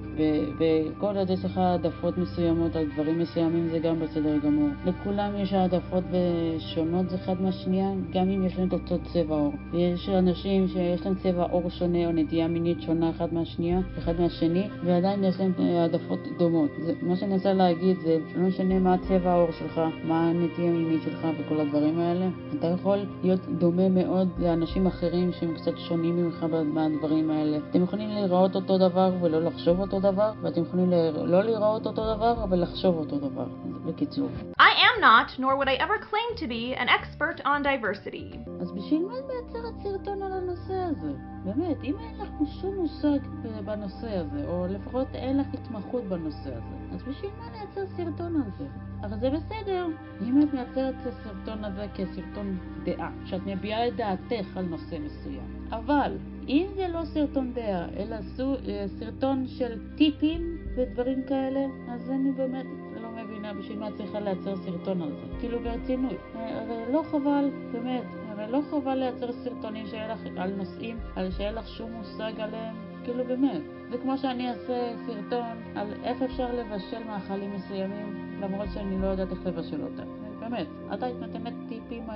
[0.58, 4.68] וכל עוד יש לך העדפות מסוימות על דברים מסוימים, זה גם בסדר גמור.
[4.84, 6.04] לכולם יש העדפות
[6.58, 9.52] שונות אחד מהשנייה, גם אם יש להם אותו צבע עור.
[9.72, 14.68] ויש אנשים שיש להם צבע עור שונה או נטייה מינית שונה אחד מהשנייה, אחד מהשני,
[14.84, 16.70] ועדיין יש להם העדפות דומות.
[16.86, 21.02] זה, מה שאני מנסה להגיד זה, לא משנה מה צבע העור שלך, מה הנטייה המינית
[21.02, 21.07] שלך
[21.38, 22.28] וכל הדברים האלה,
[22.58, 27.58] אתה יכול להיות דומה מאוד לאנשים אחרים שהם קצת שונים ממך מהדברים האלה.
[27.70, 30.90] אתם יכולים להיראות אותו דבר ולא לחשוב אותו דבר, ואתם יכולים
[31.24, 33.46] לא להיראות אותו דבר, אבל לחשוב אותו דבר.
[33.86, 34.28] בקיצור.
[34.60, 38.36] I am not, nor would I ever claim to be, an expert on diversity.
[38.60, 41.12] אז בשביל מה את מייצרת סרטון על הנושא הזה?
[41.44, 42.28] באמת, אם אין לך
[42.60, 43.18] שום מושג
[43.64, 48.50] בנושא הזה, או לפחות אין לך התמחות בנושא הזה, אז בשביל מה לייצר סרטון על
[48.58, 48.64] זה?
[49.02, 49.86] אבל זה בסדר,
[50.22, 55.66] אם את מייצרת את הסרטון הזה כסרטון דעה, שאת מביעה את דעתך על נושא מסוים.
[55.70, 56.16] אבל
[56.48, 62.66] אם זה לא סרטון דעה, אלא אה, סרטון של טיפים ודברים כאלה, אז אני באמת
[63.02, 65.40] לא מבינה בשביל מה צריכה לייצר סרטון על זה.
[65.40, 66.12] כאילו ברצינות.
[66.36, 71.30] אה, הרי לא חבל, באמת, הרי לא חבל לייצר סרטונים שיהיה לך על נושאים, על
[71.30, 72.87] שאין לך שום מושג עליהם.
[73.08, 73.62] כאילו באמת.
[73.90, 79.30] זה כמו שאני אעשה סרטון על איך אפשר לבשל מאכלים מסוימים, למרות שאני לא יודעת
[79.30, 80.08] איך לבשל אותם.
[80.40, 80.66] באמת.
[80.94, 82.10] את היית נותנת טיפים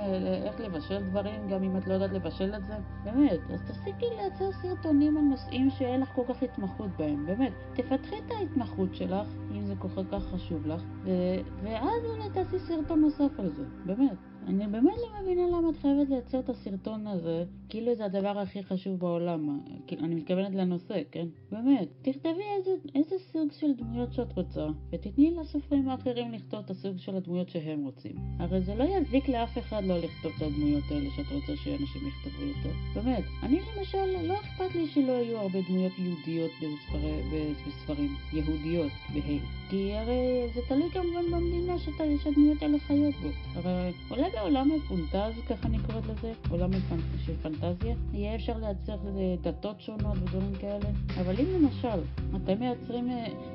[0.45, 2.73] איך לבשל דברים, גם אם את לא יודעת לבשל את זה?
[3.03, 3.39] באמת.
[3.53, 7.53] אז תפסיקי לייצר סרטונים על נושאים שאין לך כל כך התמחות בהם, באמת.
[7.73, 11.09] תפתחי את ההתמחות שלך, אם זה כל כך חשוב לך, ו-
[11.63, 14.17] ואז אולי תעשי סרטון נוסף על זה, באמת.
[14.47, 18.63] אני באמת לא מבינה למה את חייבת לייצר את הסרטון הזה, כאילו זה הדבר הכי
[18.63, 19.59] חשוב בעולם.
[19.99, 21.27] אני מתכוונת לנושא, כן?
[21.51, 21.87] באמת.
[22.01, 27.15] תכתבי איזה, איזה סוג של דמויות שאת רוצה, ותתני לסופרים האחרים לכתוב את הסוג של
[27.15, 28.15] הדמויות שהם רוצים.
[28.39, 32.43] הרי זה לא יזיק לאף אחד לא לכתוב את הדמויות האלה שאת רוצה שאנשים יכתבו
[32.43, 33.01] יותר.
[33.01, 33.23] באמת.
[33.43, 38.15] אני למשל, לא אכפת לי שלא יהיו הרבה דמויות יהודיות בספרי, בספרים.
[38.33, 39.37] יהודיות, בה"א.
[39.69, 41.79] כי הרי זה תלוי כמובן במדינה
[42.23, 43.29] שהדמויות האלה חיות בו.
[43.55, 46.69] הרי אולי בעולם מפונטז, ככה אני קוראת לזה, עולם
[47.25, 48.95] של פנטזיה, יהיה אפשר לייצר
[49.41, 50.89] דתות שונות ודברים כאלה,
[51.21, 51.99] אבל אם למשל
[52.35, 53.09] אתם מייצרים,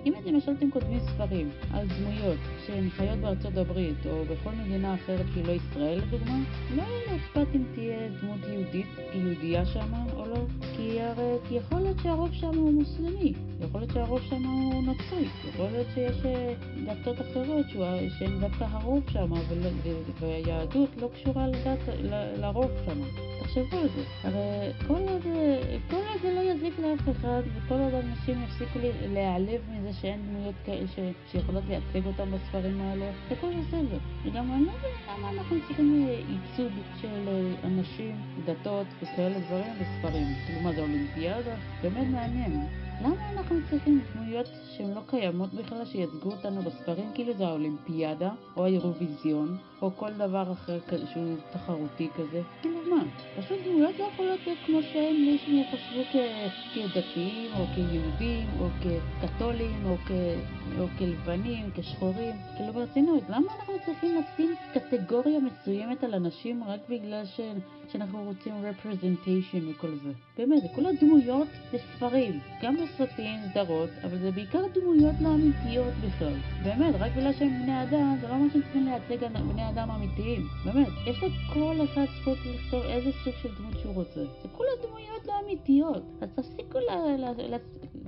[0.06, 5.26] אם למשל אתם כותבים ספרים על דמויות שהן חיות בארצות הברית או בכל מדינה אחרת
[5.32, 6.38] שהיא לא ישראל לדוגמה,
[6.76, 10.44] לא יהיה אכפת אם תהיה דמות יהודית, יהודייה שמה או לא,
[10.76, 15.66] כי הרי יכול להיות שהרוב שם הוא מוסלמי, יכול להיות שהרוב שם הוא נוצרי, יכול
[15.66, 16.54] להיות שיש אה,
[16.86, 17.66] דתות אחרות
[18.18, 19.32] שהן דווקא הרוב שם,
[20.72, 21.78] והיהדות לא קשורה לדת,
[22.36, 23.00] לרוב שם.
[23.40, 24.02] תחשבו על זה.
[24.24, 25.22] הרי כל עוד,
[25.90, 28.78] כל עוד זה לא יזיק לאף אחד, וכל עוד אנשים יפסיקו
[29.12, 30.86] להיעלב מזה שאין דמויות כאלה
[31.32, 33.98] שיכולות לייצג אותם בספרים האלה, זה הכל בסדר.
[34.24, 40.26] וגם אני לא מבינה למה אנחנו צריכים ייצוג של אה, אנשים, דתות וכאלה דברים בספרים.
[40.46, 41.54] כאילו מה זה אולימפיאדה?
[41.82, 42.66] באמת מעניין.
[43.02, 44.46] למה אנחנו צריכים דמויות
[44.76, 50.52] שהן לא קיימות בכלל שייצגו אותנו בספרים כאילו זה האולימפיאדה או האירוויזיון או כל דבר
[50.52, 50.78] אחר
[51.12, 52.42] שהוא תחרותי כזה?
[52.62, 53.04] כאילו מה?
[53.38, 56.20] פשוט דמויות לא יכולות להיות כמו שהן מי שהם יחשבו
[56.74, 60.10] כדתיים או כיהודים או כקתולים או, כ...
[60.78, 62.34] או כלבנים, כשחורים.
[62.56, 67.40] כאילו ברצינות, למה אנחנו צריכים לשים קטגוריה מסוימת על אנשים רק בגלל ש...
[67.92, 70.12] שאנחנו רוצים representation וכל זה?
[70.38, 76.34] באמת, זה כל הדמויות בספרים, גם בסרטים, סדרות, אבל זה בעיקר דמויות לא אמיתיות בכלל.
[76.62, 80.48] באמת, רק בגלל שהם בני אדם, זה לא אומר שהם צריכים לייצג בני אדם אמיתיים.
[80.64, 84.20] באמת, יש לכל אחד זכות לכתוב איזה סוג של דמות שהוא רוצה.
[84.42, 86.02] זה כולה דמויות לא אמיתיות.
[86.20, 86.90] אז תפסיקו ל...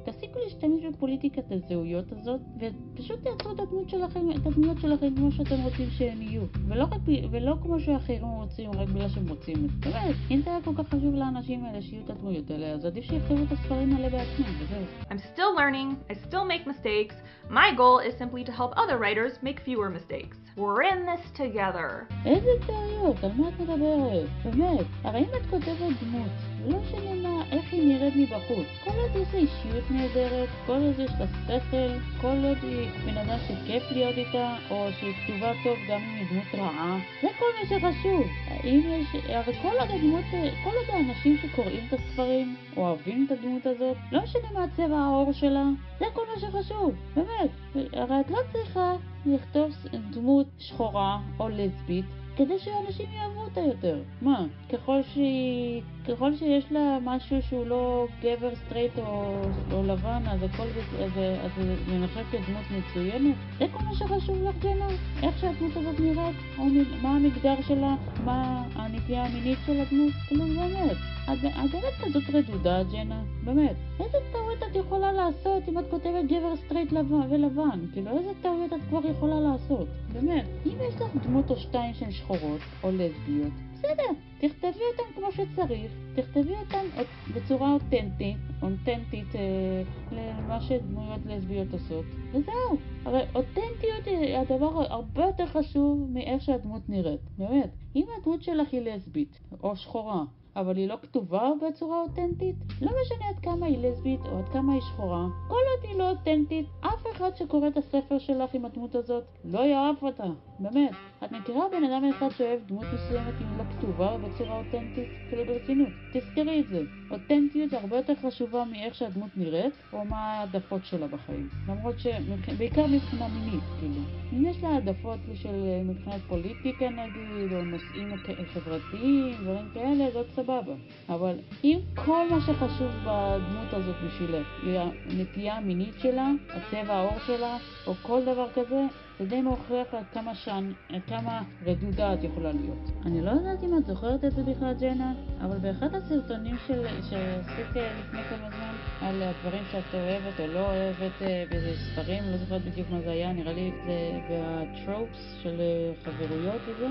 [0.04, 5.62] תפסיקו להשתמש בפוליטיקת הזהויות הזאת, ופשוט תייצרו את הדמות שלכם, את הדמויות שלכם כמו שאתם
[5.62, 6.42] רוצים שהן יהיו.
[6.68, 9.68] ולא, רק, ולא כמו שאחרים רוצים, רק בגלל שהם רוצים.
[9.80, 13.04] באמת, אם זה היה כל כך חשוב לאנשים האלה שיהיו את הדמויות האלה, אז עדיף
[13.04, 14.84] שיכתבו את הספרים האלה בעצמם, וזהו.
[15.10, 17.14] I'm still learning, I still make mistakes.
[17.50, 20.36] My goal is simply to help other writers make fewer mistakes.
[20.56, 22.14] We're in this together.
[22.26, 23.24] איזה טעויות?
[23.24, 24.28] על מה את מדברת?
[24.44, 24.86] באמת.
[25.04, 26.30] הרי אם את כותבת דמות,
[26.68, 28.66] לא משנה מה, איך היא נראית מבחוץ.
[28.84, 33.16] כל עוד יש לה אישיות נהדרת, כל עוד יש לה שכל, כל עוד היא בן
[33.18, 37.46] אדם שכיף להיות איתה, או שהיא כתובה טוב גם אם היא דמות רעה, זה כל
[37.60, 38.22] מה שחשוב.
[38.64, 40.24] אם יש, הרי כל עוד הדמות,
[40.64, 45.32] כל עוד האנשים שקוראים את הספרים, אוהבים את הדמות הזאת, לא משנה מה צבע העור
[45.32, 45.64] שלה,
[45.98, 47.50] זה כל מה שחשוב, באמת.
[47.92, 48.92] הרי את לא צריכה
[49.26, 49.70] לכתוב
[50.10, 52.04] דמות שחורה או לסבית
[52.36, 54.02] כדי שאנשים יאהבו אותה יותר.
[54.22, 55.82] מה, ככל שהיא...
[56.10, 59.42] ככל שיש לה משהו שהוא לא גבר סטרייט או,
[59.72, 61.10] או לבן, אז הכל אז,
[61.44, 61.50] אז
[61.86, 63.34] זה נחשב כדמות מצוינת?
[63.58, 64.86] זה כל מה שחשוב לך, ג'נה?
[65.22, 66.36] איך שהדמות הזאת נראית?
[66.58, 66.64] או
[67.02, 67.94] מה המגדר שלה?
[68.24, 70.12] מה הנטייה המינית של הדמות?
[70.28, 70.96] כאילו, באמת.
[71.24, 71.38] את
[71.72, 73.22] באמת כזאת רדודה, ג'נה?
[73.44, 73.76] באמת.
[74.00, 77.80] איזה טעות את יכולה לעשות אם את כותבת גבר סטרייט לבן ולבן?
[77.92, 79.88] כאילו, איזה טעויות את כבר יכולה לעשות?
[80.12, 80.46] באמת.
[80.66, 84.08] אם יש לך דמות או שתיים שהן שחורות או לסביות, בסדר,
[84.38, 87.02] תכתבי אותן כמו שצריך, תכתבי אותן
[87.34, 92.76] בצורה אותנטית, אותנטית אה, למה שדמויות לסביות עושות, וזהו.
[93.04, 97.70] הרי אותנטיות היא הדבר הרבה יותר חשוב מאיך שהדמות נראית, באמת.
[97.96, 100.24] אם הדמות שלך היא לסבית או שחורה,
[100.56, 102.56] אבל היא לא כתובה בצורה אותנטית?
[102.80, 106.10] לא משנה עד כמה היא לסבית או עד כמה היא שחורה, כל עוד היא לא
[106.10, 110.26] אותנטית, אף אחד שקורא את הספר שלך עם הדמות הזאת לא יאהב אותה,
[110.58, 110.92] באמת.
[111.24, 115.08] את מכירה בן אדם אחד שאוהב דמות מסוימת אם לא כתובה בצורה אותנטית?
[115.28, 116.82] כאילו ברצינות, תזכרי את זה.
[117.10, 121.48] אותנטיות הרבה יותר חשובה מאיך שהדמות נראית, או מה העדפות שלה בחיים.
[121.68, 124.02] למרות שבעיקר מבחינה מינית, כאילו.
[124.32, 128.08] אם יש לה העדפות של מבחינת פוליטיקה נגיד, או נושאים
[128.54, 130.74] חברתיים, דברים כאלה, זאת סבבה.
[131.08, 137.56] אבל אם כל מה שחשוב בדמות הזאת בשבילך היא הנטייה המינית שלה, הצבע העור שלה,
[137.86, 138.86] או כל דבר כזה,
[139.20, 140.72] זה די מוכיח כמה, שאני,
[141.06, 142.90] כמה רדודה את יכולה להיות.
[143.06, 147.76] אני לא יודעת אם את זוכרת את זה בכלל, ג'נה, אבל באחד הסרטונים של, שעשית
[148.00, 152.62] לפני כמה זמן על הדברים שאת אוהבת או לא אוהבת אה, באיזה ספרים, לא זוכרת
[152.64, 156.88] בדיוק מה זה היה, נראה לי זה בטרופס של אה, חברויות וזה,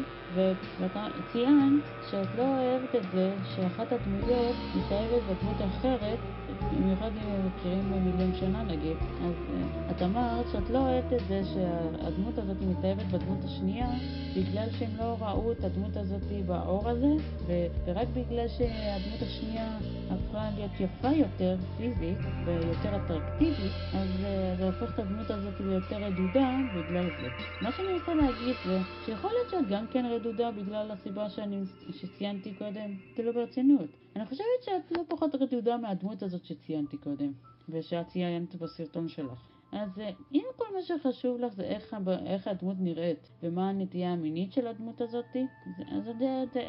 [0.79, 6.19] ואתה ציינת שאת לא אוהבת את זה שאחת הדמויות מתאהבת בדמות אחרת
[6.73, 9.33] במיוחד אם מכירים מיליון שנה נגיד, אז
[9.91, 13.87] את אמרת שאת לא אוהבת את זה שהדמות הזאת מתאהבת בדמות השנייה
[14.37, 17.13] בגלל שהם לא ראו את הדמות הזאת באור הזה,
[17.85, 19.77] ורק בגלל שהדמות השנייה
[20.09, 26.03] הפכה להיות יפה יותר פיזית ויותר אטרקטיבית, אז uh, זה הופך את הדמות הזאת ליותר
[26.03, 27.27] רדודה בגלל זה.
[27.61, 31.61] מה שאני רוצה להגיד זה שיכול להיות שאת גם כן רדודה בגלל הסיבה שאני,
[31.91, 33.89] שציינתי קודם, כאילו ברצינות.
[34.15, 37.31] אני חושבת שאת לא פחות רדודה מהדמות הזאת שציינתי קודם,
[37.69, 39.58] ושאת ציינת בסרטון שלך.
[39.71, 41.95] אז אה, אם כל מה שחשוב לך זה איך,
[42.25, 45.35] איך הדמות נראית ומה הנטייה המינית של הדמות הזאת,
[45.91, 46.09] אז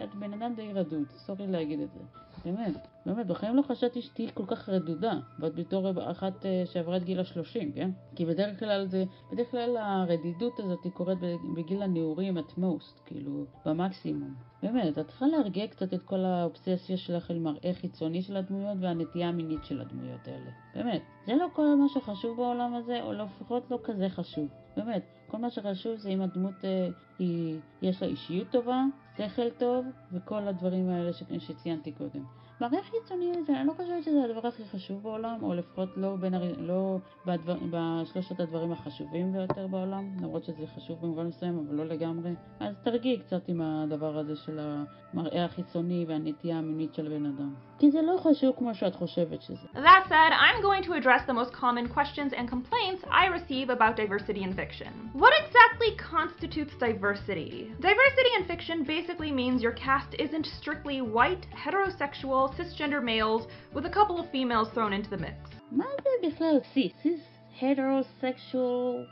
[0.04, 2.00] את, בן אדם די רדוד, סורי להגיד את זה.
[2.44, 7.04] באמת, באמת, בחיים לא חשבתי שתהיי כל כך רדודה, ואת בתור אחת אה, שעברה את
[7.04, 7.90] גיל השלושים, כן?
[8.16, 11.18] כי בדרך כלל זה, בדרך כלל הרדידות הזאת היא קורית
[11.56, 14.34] בגיל הנעורים את מוסט, כאילו, במקסימום.
[14.62, 19.28] באמת, את צריכה להרגיע קצת את כל האובססיה שלך אל מראה חיצוני של הדמויות והנטייה
[19.28, 20.50] המינית של הדמויות האלה.
[20.74, 24.48] באמת, זה לא כל מה שחשוב בעולם הזה, או לפחות לא כזה חשוב.
[24.76, 26.88] באמת, כל מה שחשוב זה אם הדמות אה,
[27.18, 28.84] היא, יש לה אישיות טובה,
[29.28, 32.24] שכל טוב וכל הדברים האלה שציינתי קודם.
[32.60, 36.96] מראה חיצוני, אני לא חושבת שזה הדבר הכי חשוב בעולם, או לפחות לא, בין, לא
[37.26, 42.30] בדבר, בשלושת הדברים החשובים ביותר בעולם, למרות שזה חשוב במובן מסוים, אבל לא לגמרי.
[42.60, 47.54] אז תרגיעי קצת עם הדבר הזה של המראה החיצוני והנטייה המינית של בן אדם.
[47.78, 49.66] כי זה לא חשוב כמו שאת חושבת שזה.
[49.74, 53.96] That said, I'm going to address the most common questions and complaints I receive about
[53.96, 54.92] diversity in fiction.
[55.14, 57.52] What exactly constitutes diversity?
[57.90, 63.90] Diversity in fiction basically means your cast isn't strictly white, heterosexual, cisgender males with a
[63.90, 65.36] couple of females thrown into the mix.
[65.70, 67.20] Mother Beflow cis
[67.60, 69.06] heterosexual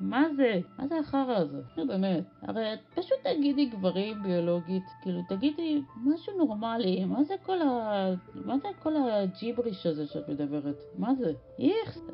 [0.00, 0.60] מה זה?
[0.78, 1.60] מה זה החרא הזה?
[1.76, 2.24] נו באמת.
[2.42, 8.14] הרי פשוט תגידי גברים ביולוגית, כאילו תגידי משהו נורמלי, מה זה כל ה...
[8.34, 10.76] מה זה כל הג'יבריש הזה שאת מדברת?
[10.98, 11.32] מה זה?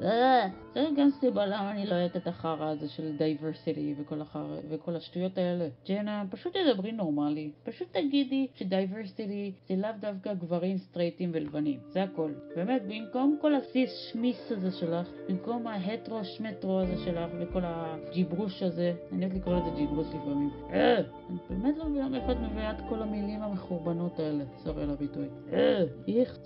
[0.03, 4.57] אה, זה גם סיבה למה אני לא אוהבת את החרא הזה של diversity וכל החרא
[4.69, 5.69] וכל השטויות האלה.
[5.89, 7.51] ג'נה, פשוט תדברי נורמלי.
[7.65, 11.81] פשוט תגידי ש diversity זה לאו דווקא גברים סטרייטים ולבנים.
[11.89, 12.33] זה הכל.
[12.57, 18.63] באמת, במקום כל ה cis שמיס הזה שלך, במקום ההטרו שמטרו הזה שלך, וכל הג'יברוש
[18.63, 20.51] הזה, אני אוהבת לקרוא לזה ג'יברוש לפעמים.
[20.73, 20.97] אה,
[21.31, 25.27] אני באמת לא מבינה מאיפה את מביאה את כל המילים המחורבנות האלה, סורי על הביטוי.
[25.53, 26.39] אה, איך,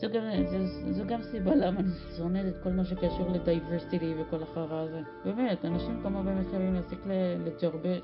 [0.91, 5.01] זו גם סיבה למה אני שונאת את כל מה שקשור לדייברסיטי וכל החרא הזה.
[5.25, 6.99] באמת, אנשים כמו באמת חייבים להפסיק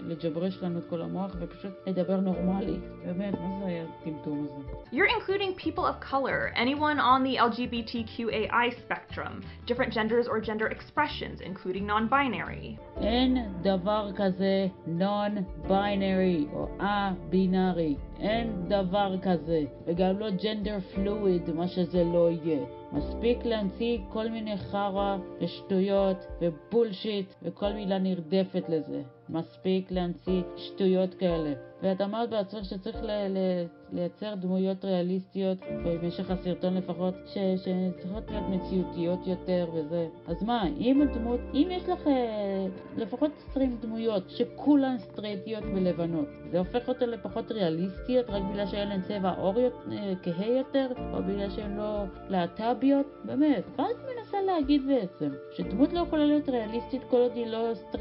[0.00, 2.78] לג'ברש לנו את כל המוח ופשוט לדבר נורמלי.
[3.04, 4.72] באמת, מה זה היה הטמטום הזה?
[4.92, 11.40] You're including people of color, anyone on the LGBTQAI spectrum, different genders or gender expressions,
[11.40, 12.71] including non-binary.
[13.00, 14.66] אין דבר כזה
[14.98, 17.96] non-binary או א-בינארי.
[18.20, 19.64] אין דבר כזה.
[19.86, 22.64] וגם לא gender fluid, מה שזה לא יהיה.
[22.92, 29.02] מספיק להמציא כל מיני חרא ושטויות ובולשיט וכל מילה נרדפת לזה.
[29.28, 31.52] מספיק להמציא שטויות כאלה.
[31.82, 38.44] ואת אמרת בעצמך שצריך ל- ל- לייצר דמויות ריאליסטיות, במשך הסרטון לפחות, ש- שצריכות להיות
[38.48, 40.06] מציאותיות יותר וזה.
[40.26, 42.66] אז מה, אם הדמות, אם יש לך אה,
[42.96, 49.02] לפחות 20 דמויות שכולן סטרייטיות ולבנות, זה הופך אותן לפחות ריאליסטיות רק בגלל שאין להן
[49.02, 53.06] צבע עור אה, כהה יותר, או בגלל שהן לא להט"ביות?
[53.24, 55.30] באמת, מה את מנסה להגיד בעצם?
[55.56, 57.98] שדמות לא יכולה להיות ריאליסטית כל עוד היא לא, סטר...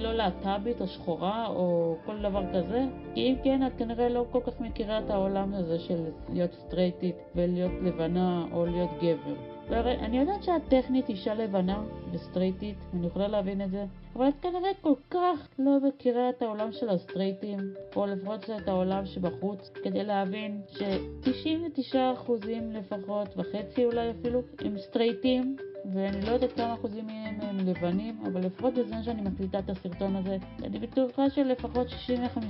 [0.00, 2.84] לא להט"בית או שחורה או כל דבר כזה?
[3.14, 7.16] כי אם כן, את כנראה לא כל כך מכירה את העולם הזה של להיות סטרייטית
[7.34, 9.34] ולהיות לבנה או להיות גבר.
[9.70, 13.84] והרי אני יודעת שאת טכנית אישה לבנה וסטרייטית, אני יכולה להבין את זה,
[14.16, 17.58] אבל את כנראה כל כך לא מכירה את העולם של הסטרייטים,
[17.96, 22.30] או לפחות את העולם שבחוץ, כדי להבין ש-99%
[22.72, 25.56] לפחות, וחצי אולי אפילו, הם סטרייטים,
[25.92, 30.16] ואני לא יודעת כמה אחוזים מהם הם לבנים, אבל לפחות בזמן שאני מקליטה את הסרטון
[30.16, 31.86] הזה, אני בטוחה שלפחות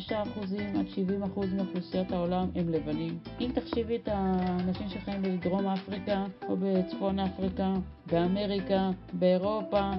[0.08, 0.12] 65%
[0.78, 0.86] עד
[1.34, 3.18] 70% מאוכלוסיית העולם הם לבנים.
[3.40, 7.74] אם תחשיבי את האנשים שחיים בדרום אפריקה או בצפון אפריקה,
[8.06, 9.90] באמריקה, באירופה,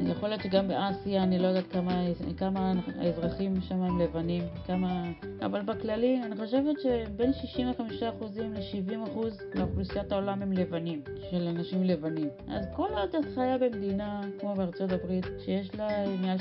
[0.00, 2.04] ויכול להיות שגם באסיה, אני לא יודעת כמה,
[2.36, 5.04] כמה האזרחים שם הם לבנים, כמה...
[5.42, 8.04] אבל בכללי, אני חושבת שבין 65%
[8.40, 9.18] ל-70%
[9.58, 12.28] מאוכלוסיית העולם הם לבנים, של אנשים לבנים.
[12.48, 15.88] אז כל עוד את חיה במדינה כמו בארצות הברית, שיש לה
[16.20, 16.40] מעל 60%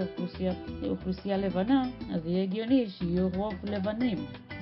[0.00, 0.52] אוכלוסייה,
[0.88, 1.82] אוכלוסייה לבנה,
[2.14, 4.18] אז יהיה הגיוני שיהיו רוב לבנים.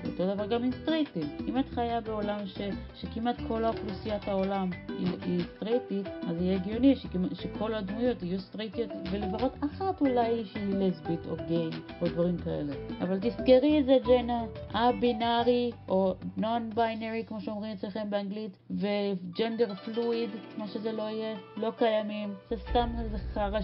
[0.07, 1.29] אותו דבר גם עם סטרייטים.
[1.49, 2.59] אם את חיה בעולם ש,
[2.95, 6.95] שכמעט כל האוכלוסיית העולם היא, היא סטרייטית, אז יהיה הגיוני
[7.35, 11.71] שכל הדמויות יהיו סטרייטיות, ולפחות אחת אולי שהיא לסבית או גיי
[12.03, 12.73] או דברים כאלה.
[13.01, 20.69] אבל תזכרי את זה, ג'נה, א-בינארי או נון-ביינרי, כמו שאומרים אצלכם באנגלית, וג'נדר פלואיד, מה
[20.69, 22.35] שזה לא יהיה, לא קיימים.
[22.51, 23.59] זה סתם איזה חרא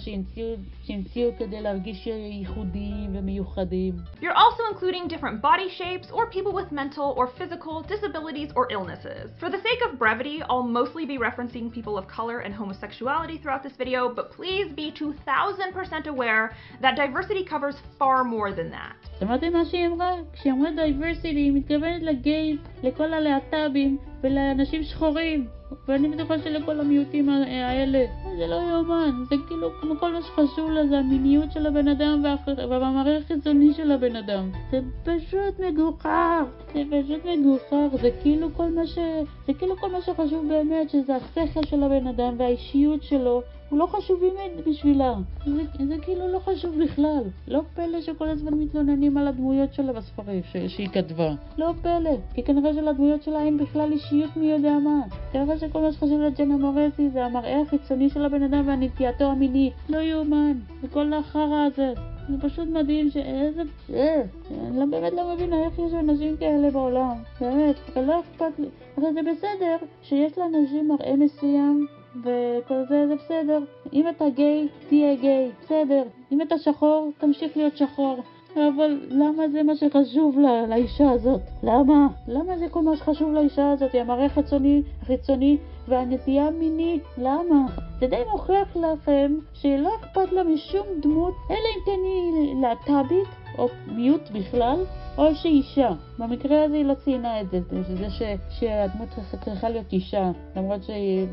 [0.87, 3.95] שהמציאו כדי להרגיש ייחודיים ומיוחדים.
[4.20, 9.29] You're also including different body shapes or people with mental or physical disabilities or illnesses.
[9.39, 13.63] For the sake of brevity, I'll mostly be referencing people of color and homosexuality throughout
[13.63, 18.95] this video, but please be 2000% aware that diversity covers far more than that.
[19.19, 20.11] שמעתם מה שהיא אמרה?
[20.34, 25.46] כשהיא אמרה דייברסיטי, היא מתכוונת לגיים, לכל הלהט"בים ולאנשים שחורים.
[25.88, 28.04] ואני בטוחה שלכל המיעוטים האלה.
[28.38, 32.22] זה לא יאומן, זה כאילו כמו כל מה שחשוב לה זה המיניות של הבן אדם
[32.56, 34.50] והמראה החיצוני של הבן אדם.
[34.70, 36.42] זה פשוט מגוחך,
[36.74, 38.98] זה פשוט מגוחך, זה כאילו כל מה ש...
[39.46, 43.42] זה כאילו כל מה שחשוב באמת, שזה השכל של הבן אדם והאישיות שלו.
[43.70, 44.34] הוא לא חשובים
[44.66, 45.14] בשבילה.
[45.46, 47.22] זה, זה כאילו לא חשוב בכלל.
[47.48, 51.34] לא פלא שכל הזמן מתלוננים על הדמויות שלה בספרים ש, שהיא כתבה.
[51.58, 55.00] לא פלא, כי כנראה שלדמויות שלה אין בכלל אישיות מי יודע מה.
[55.32, 59.72] כנראה שכל מה שחשוב לג'נה מורסי זה המראה החיצוני של הבן אדם והנטייתו המינית.
[59.88, 60.58] לא יאומן.
[60.82, 61.92] וכל החרא הזה.
[62.28, 63.62] זה פשוט מדהים שאיזה...
[63.94, 67.14] אה, אני לא באמת לא מבינה איך יש אנשים כאלה בעולם.
[67.40, 68.68] באמת, אבל לא אכפת לי.
[68.98, 71.86] אבל זה בסדר שיש לאנשים מראה מסוים
[72.20, 73.58] וכל זה זה בסדר.
[73.92, 76.02] אם אתה גיי, תהיה גיי, בסדר.
[76.32, 78.18] אם אתה שחור, תמשיך להיות שחור.
[78.56, 81.40] אבל למה זה מה שחשוב לה, לאישה הזאת?
[81.62, 82.06] למה?
[82.28, 83.92] למה זה כל מה שחשוב לאישה הזאת?
[83.92, 85.56] היא המראה החיצוני, החיצוני
[85.89, 87.03] והנטייה המינית.
[87.18, 87.66] למה?
[88.01, 93.28] זה די מוכיח לכם שלא אכפת לה משום דמות, אלא אם כן היא להט"בית
[93.59, 94.84] או מיעוט בכלל,
[95.18, 95.91] או שהיא אישה.
[96.18, 99.09] במקרה הזה היא לא ציינה את זה, שזה ש, שהדמות
[99.45, 101.26] צריכה להיות אישה, למרות שהיא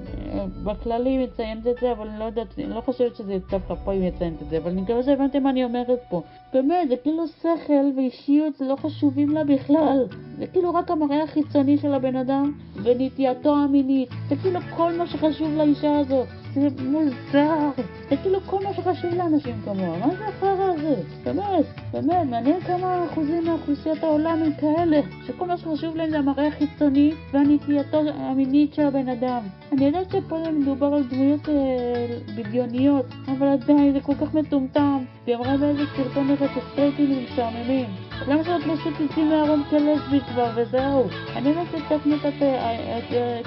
[0.64, 3.92] בכלל היא מציינת את זה, אבל אני לא יודעת, אני לא חושבת שזה דווקא פה
[3.92, 6.22] היא מציינת את זה, אבל אני מקווה שהבנתם מה אני אומרת פה.
[6.54, 10.06] באמת, זה כאילו שכל ואישיות, לא חשובים לה בכלל.
[10.38, 12.52] זה כאילו רק המראה החיצוני של הבן אדם
[12.84, 14.10] ונטייתו המינית.
[14.44, 16.28] זה כאילו כל מה שחשוב לאישה הזאת.
[16.54, 17.70] זה מוזר.
[18.10, 19.98] זה כאילו כל מה שחשוב לאנשים כמוה.
[19.98, 20.96] מה זה החרא הזה?
[21.24, 26.48] באמת, באמת, מעניין כמה אחוזים מאוכלוסיית העולם הם כאלה, שכל מה שחשוב להם זה המראה
[26.48, 29.42] החיצוני והנטייתו המינית של הבן אדם.
[29.72, 34.98] אני יודעת שפה מדובר על דמויות אה, בדיוניות, אבל עדיין זה כל כך מטומטם.
[35.26, 37.86] והיא אמרה באיזה סרטון הזה שסטרייטים הם משעממים.
[38.28, 41.08] למה שלא פשוט תצאי מהארון כלסבית כבר וזהו?
[41.36, 42.44] אני יודעת שטכנית את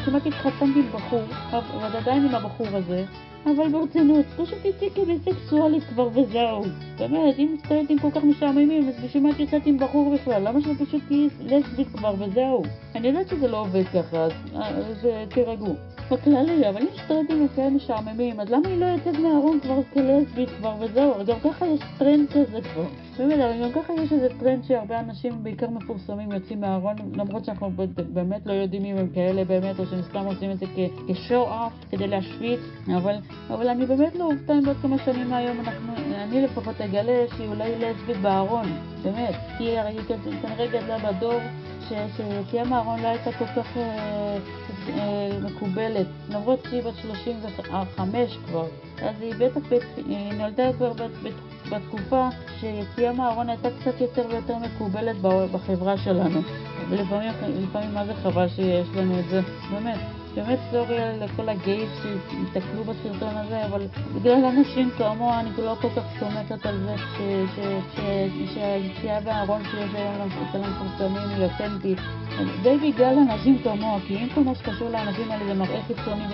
[0.05, 3.05] כמעט התחתנתי עם בחור, אבל עדיין עם הבחור הזה.
[3.47, 6.63] אבל ברצינות, פשוט תצאי כביסקסואלית כבר וזהו.
[6.99, 10.49] באמת, אם סטודנטים כל כך משעממים, אז בשביל מה את יוצאת עם בחור בכלל?
[10.49, 12.63] למה שלא פשוט תהיי לסבית כבר וזהו?
[12.95, 15.75] אני יודעת שזה לא עובד ככה, אז, אז אה, תירגעו.
[16.11, 20.49] בכללי, אבל אם סטודנטים הם כאלה משעממים, אז למה היא לא יוצאת מהארון כבר כלסבית
[20.59, 21.13] כבר וזהו?
[21.27, 22.87] גם ככה יש טרנד כזה כבר.
[23.19, 27.71] באמת, אבל גם ככה יש איזה טרנד שהרבה אנשים, בעיקר מפורסמים, יוצאים מהארון, למרות שאנחנו
[28.13, 30.67] באמת לא יודעים אם הם כאלה באמת, או שהם סתם עושים את זה
[31.09, 32.61] כשואו אף כדי להשוויץ,
[32.97, 33.17] אבל,
[33.51, 37.49] אבל אני באמת לא אופתע אם בעוד כמה שנים מהיום אנחנו, אני לפחות אגלה שהיא
[37.49, 38.67] אולי לסבית בארון,
[39.03, 40.01] באמת, כי היא
[40.43, 41.41] כנראה גדלה בדור
[41.89, 44.37] שיציאה מהארון לא הייתה כל כך אה,
[44.89, 48.67] אה, מקובלת, למרות שהיא בת 35 כבר,
[49.03, 49.61] אז היא בטח,
[49.97, 50.93] היא נולדה כבר
[51.71, 52.29] בתקופה
[52.61, 55.17] שיציאה מהארון הייתה קצת יותר ויותר מקובלת
[55.53, 56.41] בחברה שלנו,
[56.89, 60.26] ולפעמים מה זה חבל שיש לנו את זה, באמת.
[60.37, 66.05] באמת סורי לכל הגייס שהתקלו בסרטון הזה, אבל בגלל אנשים כמוה אני לא כל כך
[66.21, 66.95] סומכת על זה
[68.55, 71.99] שהיציאה בארון שיש היום אצל המפורסמים היא אותנטית.
[72.63, 76.25] די בגלל אנשים כמוה, כי אם כל מה שקשור לאנשים האלה זה מראה חיצוני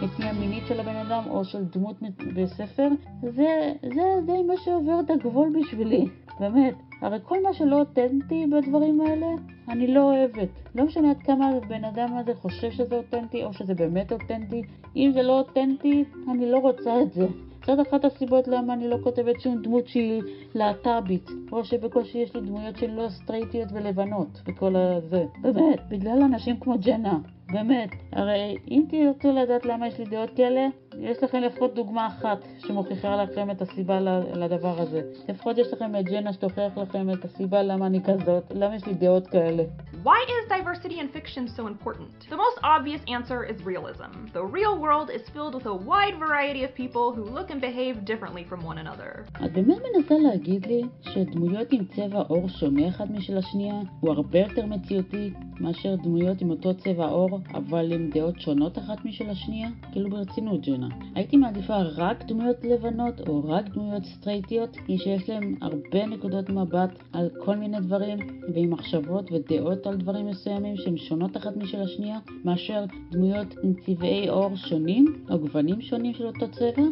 [0.00, 1.96] ונטייה מינית של הבן אדם או של דמות
[2.34, 2.88] בספר,
[3.22, 6.06] זה, זה די מה שעובר את הגבול בשבילי,
[6.40, 6.74] באמת.
[7.02, 9.26] הרי כל מה שלא אותנטי בדברים האלה,
[9.68, 10.48] אני לא אוהבת.
[10.74, 14.62] לא משנה עד כמה הבן אדם הזה חושב שזה אותנטי או שזה באמת אותנטי.
[14.96, 17.26] אם זה לא אותנטי, אני לא רוצה את זה.
[17.66, 20.22] זאת אחת הסיבות למה אני לא כותבת שום דמות שהיא
[20.54, 25.24] להט"בית, או שבקושי יש לי דמויות שהן לא סטרייטיות ולבנות וכל הזה.
[25.42, 27.18] באמת, בגלל אנשים כמו ג'נה.
[27.52, 30.68] באמת, הרי אם תרצו לדעת למה יש לי דעות כאלה,
[31.00, 34.00] יש לכם לפחות דוגמה אחת שמוכיחה לכם את הסיבה
[34.34, 35.02] לדבר הזה.
[35.28, 38.94] לפחות יש לכם את ג'נה שתוכיח לכם את הסיבה למה אני כזאת, למה יש לי
[38.94, 39.62] דעות כאלה.
[40.04, 42.10] Why is diversity in fiction so important?
[42.30, 44.10] The most obvious answer is realism.
[44.32, 47.94] The real world is filled with a wide variety of people who look and behave
[48.12, 49.24] differently from one another.
[49.44, 54.38] את באמת מנסה להגיד לי שדמויות עם צבע עור שונה אחד משל השנייה הוא הרבה
[54.38, 55.30] יותר מציאותי
[55.60, 59.68] מאשר דמויות עם אותו צבע עור אבל עם דעות שונות אחת משל השנייה?
[59.92, 60.85] כאילו ברצינות, ג'נה.
[61.14, 67.28] הייתי מעדיפה רק דמויות לבנות או רק דמויות סטרייטיות, שיש להם הרבה נקודות מבט על
[67.44, 68.18] כל מיני דברים
[68.54, 74.28] ועם מחשבות ודעות על דברים מסוימים שהן שונות אחת משל השנייה, מאשר דמויות עם צבעי
[74.28, 76.82] עור שונים או גוונים שונים של אותו צבע,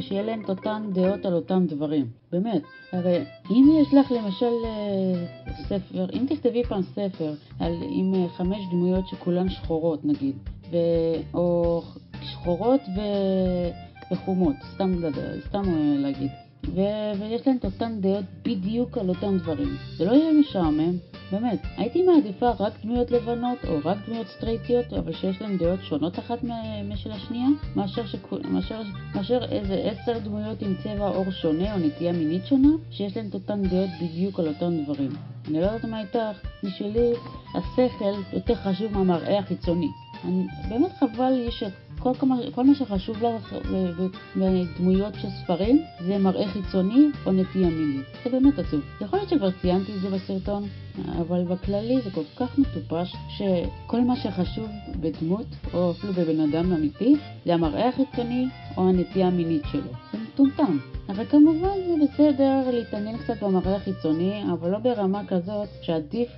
[0.00, 2.06] שיהיה להם את אותן דעות על אותם דברים.
[2.32, 2.62] באמת.
[2.92, 5.26] הרי אם יש לך למשל אה,
[5.68, 10.34] ספר, אם תכתבי פעם ספר על, עם אה, חמש דמויות שכולן שחורות נגיד,
[10.70, 10.76] ו,
[11.34, 11.82] או
[12.24, 13.00] שחורות ו,
[14.12, 14.92] וחומות, סתם,
[15.48, 16.30] סתם אה, להגיד,
[16.74, 16.80] ו,
[17.20, 19.76] ויש להן את אותן דעות בדיוק על אותם דברים.
[19.96, 20.96] זה לא יהיה משעמם,
[21.32, 21.62] באמת.
[21.76, 26.38] הייתי מעדיפה רק דמויות לבנות או רק דמויות סטרייטיות, אבל שיש להן דעות שונות אחת
[26.88, 28.82] משל השנייה, מאשר, שכו, מאשר,
[29.14, 33.34] מאשר איזה עשר דמויות עם צבע עור שונה או נטייה מינית שונה, שיש להן את
[33.34, 35.10] אותן דעות בדיוק על אותם דברים.
[35.48, 37.12] אני לא יודעת מה איתך, בשבילי
[37.54, 39.88] השכל יותר חשוב מהמראה החיצוני.
[40.24, 41.72] אני, באמת חבל לי שאת
[42.02, 42.12] כל,
[42.54, 43.54] כל מה שחשוב לך
[44.36, 48.06] בדמויות של ספרים זה מראה חיצוני או נטייה מינית.
[48.24, 48.80] זה באמת עצוב.
[49.00, 50.68] יכול להיות שכבר ציינתי את זה בסרטון,
[51.20, 54.68] אבל בכללי זה כל כך מטופש שכל מה שחשוב
[55.00, 59.90] בדמות או אפילו בבן אדם אמיתי זה המראה החיצוני או הנטייה המינית שלו.
[60.12, 60.78] זה מטומטם.
[61.08, 66.28] אבל כמובן זה בסדר להתעניין קצת במראה החיצוני, אבל לא ברמה כזאת שעדיף,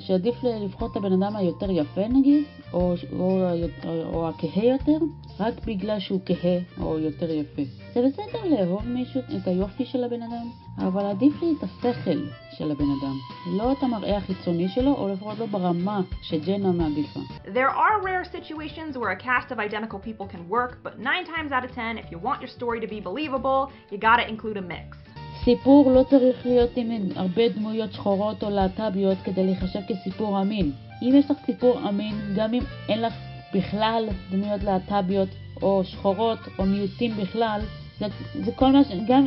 [0.00, 3.40] שעדיף לבחור את הבן אדם היותר יפה נגיד, או, או,
[3.84, 4.98] או, או הכהה יותר,
[5.40, 7.62] רק בגלל שהוא כהה או יותר יפה.
[7.94, 10.50] זה בסדר לאהוב מישהו, את היופי של הבן אדם,
[10.86, 12.18] אבל עדיף לי את השכל
[12.58, 13.14] של הבן אדם,
[13.58, 17.20] לא את המראה החיצוני שלו, או לפחות לא ברמה שג'נה מעדיפה.
[17.44, 21.52] There are rare situations where a cast of identical people can work, but 9 times
[21.52, 23.60] out of 10, if you want your story to be believable,
[23.90, 24.96] you gotta include a mix.
[25.44, 30.72] סיפור לא צריך להיות עם הרבה דמויות שחורות או להט"ביות כדי להיחשב כסיפור אמין.
[31.02, 33.14] אם יש לך סיפור אמין, גם אם אין לך
[33.54, 35.28] בכלל דמויות להט"ביות
[35.62, 37.60] או שחורות או מיעוטים בכלל,
[37.98, 39.26] זה, זה, כל מה, גם,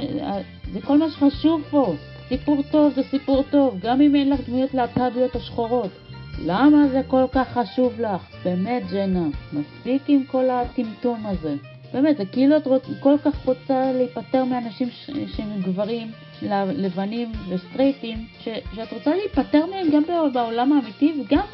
[0.74, 1.94] זה כל מה שחשוב פה.
[2.30, 5.90] סיפור טוב זה סיפור טוב, גם אם אין לך דמויות להט"ביות או שחורות.
[6.46, 8.22] למה זה כל כך חשוב לך?
[8.44, 11.56] באמת, ג'נה, מספיק עם כל הטמטום הזה.
[11.94, 14.90] באמת, זה כאילו את רוצ, כל כך רוצה להיפטר מאנשים
[15.28, 16.12] שהם גברים,
[16.76, 21.46] לבנים וסטרייטים, ש, שאת רוצה להיפטר מהם גם בעולם האמיתי וגם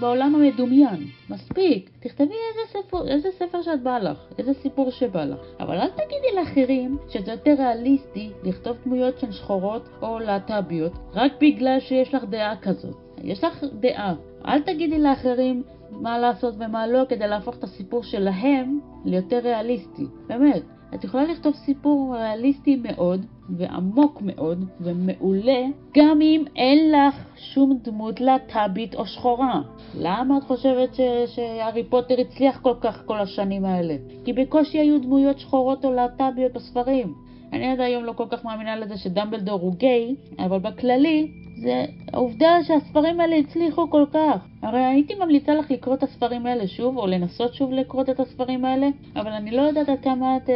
[0.00, 1.06] בעולם המדומיין.
[1.30, 1.90] מספיק.
[2.00, 5.38] תכתבי איזה ספר, איזה ספר שאת בא לך, איזה סיפור שבא לך.
[5.60, 11.80] אבל אל תגידי לאחרים שזה יותר ריאליסטי לכתוב דמויות של שחורות או להט"ביות רק בגלל
[11.80, 12.96] שיש לך דעה כזאת.
[13.24, 14.14] יש לך דעה.
[14.46, 20.06] אל תגידי לאחרים מה לעשות ומה לא כדי להפוך את הסיפור שלהם ליותר ריאליסטי.
[20.26, 20.62] באמת.
[20.94, 25.62] את יכולה לכתוב סיפור ריאליסטי מאוד ועמוק מאוד ומעולה
[25.96, 29.62] גם אם אין לך שום דמות להט"בית או שחורה.
[29.98, 30.94] למה את חושבת
[31.26, 33.96] שהארי פוטר הצליח כל כך כל השנים האלה?
[34.24, 37.14] כי בקושי היו דמויות שחורות או להט"ביות בספרים.
[37.54, 42.58] אני עד היום לא כל כך מאמינה לזה שדמבלדור הוא גיי, אבל בכללי זה העובדה
[42.62, 44.46] שהספרים האלה הצליחו כל כך.
[44.62, 48.64] הרי הייתי ממליצה לך לקרוא את הספרים האלה שוב, או לנסות שוב לקרוא את הספרים
[48.64, 50.50] האלה, אבל אני לא יודעת עד כמה, עד,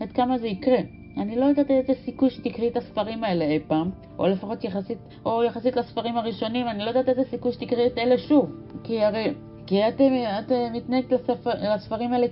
[0.00, 0.78] עד כמה זה יקרה.
[1.16, 5.44] אני לא יודעת איזה סיכוי שתקראי את הספרים האלה אי פעם, או לפחות יחסית, או
[5.44, 8.50] יחסית לספרים הראשונים, אני לא יודעת איזה סיכוי שתקראי את אלה שוב.
[8.84, 9.34] כי הרי,
[9.66, 10.00] כי את,
[10.38, 12.26] את מתנהגת לספר, לספרים האלה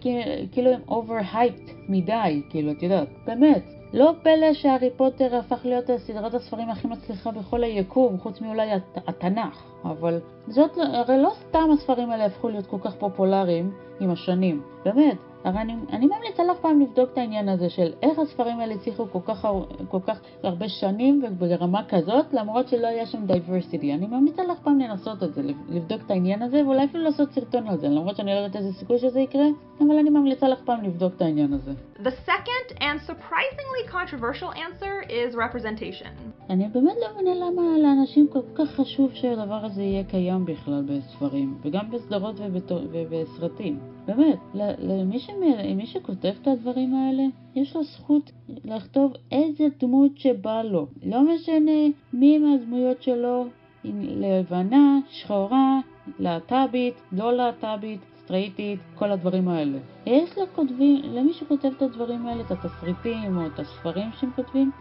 [0.52, 3.08] כאילו הם overhyped מדי, כאילו, את יודעת.
[3.26, 3.73] באמת.
[3.95, 9.09] לא פלא שהארי פוטר הפך להיות סדרת הספרים הכי מצליחה בכל היקום, חוץ מאולי הת,
[9.09, 9.62] התנ"ך.
[9.84, 13.70] אבל זאת, הרי לא סתם הספרים האלה הפכו להיות כל כך פופולריים
[14.01, 14.62] עם השנים.
[14.84, 15.34] באמת.
[15.45, 19.07] הרי אני, אני ממליצה לך פעם לבדוק את העניין הזה של איך הספרים האלה הצליחו
[19.12, 19.49] כל כך,
[19.88, 23.94] כל כך הרבה שנים וברמה כזאת, למרות שלא היה שם diversity.
[23.95, 27.68] אני ממליצה לך פעם לנסות את זה, לבדוק את העניין הזה, ואולי אפילו לעשות סרטון
[27.68, 29.47] על זה, למרות שאני לא יודעת איזה סיכוי שזה יקרה,
[29.80, 31.70] אבל אני ממליצה לך פעם לבדוק את העניין הזה.
[31.99, 36.34] The second and surprisingly controversial answer is representation.
[36.51, 41.59] אני באמת לא מבינה למה לאנשים כל כך חשוב שהדבר הזה יהיה קיים בכלל בספרים,
[41.62, 42.40] וגם בסדרות
[42.92, 43.78] ובסרטים.
[44.07, 44.38] באמת,
[44.78, 47.22] למי, שמי, מי שכותב את הדברים האלה,
[47.55, 48.32] יש לו זכות
[48.64, 50.86] לכתוב איזה דמות שבא לו.
[51.03, 51.80] לא משנה
[52.12, 53.45] מי מהדמויות שלו,
[53.95, 55.80] לבנה, שחורה,
[56.18, 59.78] להט"בית, לא להט"בית, סטרייטית, כל הדברים האלה.
[60.06, 64.72] יש לכותבים, למי שכותב את הדברים האלה, את התסריטים או את הספרים שהם כותבים,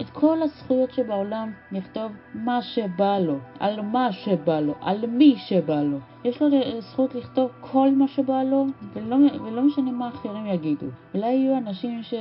[0.00, 5.82] את כל הזכויות שבעולם לכתוב מה שבא לו, על מה שבא לו, על מי שבא
[5.82, 5.98] לו.
[6.24, 6.48] יש לו
[6.80, 10.86] זכות לכתוב כל מה שבא לו, ולא, ולא משנה מה אחרים יגידו.
[11.14, 12.14] אולי יהיו אנשים ש,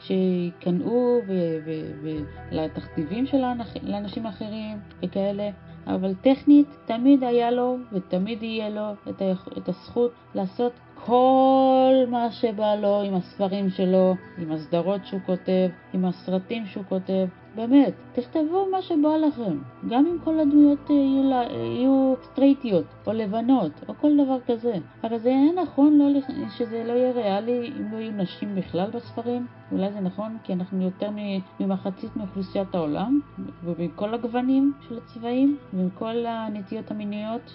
[0.00, 1.18] שיקנאו
[2.50, 3.44] לתכתיבים של
[3.92, 5.50] האנשים האחרים וכאלה,
[5.88, 9.22] אבל טכנית תמיד היה לו ותמיד יהיה לו את,
[9.58, 16.04] את הזכות לעשות כל מה שבא לו עם הספרים שלו, עם הסדרות שהוא כותב, עם
[16.04, 17.26] הסרטים שהוא כותב.
[17.58, 19.58] באמת, תכתבו מה שבא לכם.
[19.88, 24.74] גם אם כל הדמויות יהיו, יהיו סטרייטיות, או לבנות, או כל דבר כזה.
[25.02, 26.20] הרי זה יהיה נכון לא,
[26.56, 29.46] שזה לא יהיה ריאלי אם לא יהיו נשים בכלל בספרים.
[29.72, 31.10] אולי זה נכון כי אנחנו יותר
[31.60, 33.20] ממחצית מאוכלוסיית העולם,
[33.64, 37.52] ומכל הגוונים של הצבעים, ומכל הנטיות המיניות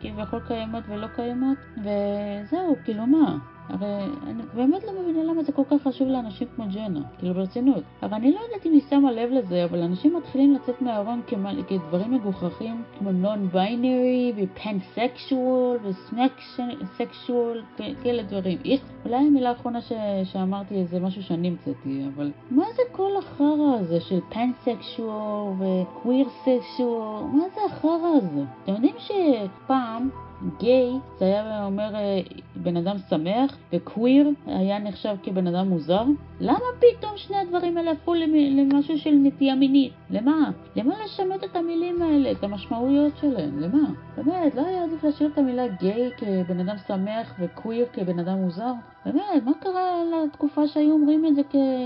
[0.00, 1.58] שכביכול קיימות ולא קיימות.
[1.76, 3.38] וזהו, כאילו מה?
[3.70, 7.84] הרי אני באמת לא מבינה למה זה כל כך חשוב לאנשים כמו ג'נה, כאילו ברצינות.
[8.00, 11.20] הרי אני לא יודעת אם היא שמה לב לזה, אבל אנשים מתחילים לצאת מהארון
[11.68, 17.62] כדברים מגוחכים, כמו נון ביינרי ופנסקשואל וסמקסקשואל,
[18.02, 18.58] כאלה דברים.
[18.64, 19.92] איך, אולי המילה האחרונה ש...
[20.24, 27.22] שאמרתי זה משהו שאני המצאתי, אבל מה זה כל החרא הזה של פנסקשואל וקוויר סקשואל?
[27.32, 28.42] מה זה החרא הזה?
[28.64, 30.08] אתם יודעים שפעם
[30.58, 32.20] גיי זה היה אומר אה,
[32.56, 36.04] בן אדם שמח, וקוויר היה נחשב כבן אדם מוזר?
[36.40, 39.92] למה פתאום שני הדברים האלה הפכו למשהו של נטייה מינית?
[40.10, 40.50] למה?
[40.76, 43.60] למה לשנות את המילים האלה, את המשמעויות שלהם?
[43.60, 43.88] למה?
[44.16, 48.72] באמת, לא היה עדיף להשאיר את המילה גיי כבן אדם שמח וקוויר כבן אדם מוזר?
[49.06, 51.42] באמת, מה קרה לתקופה שהיו אומרים את זה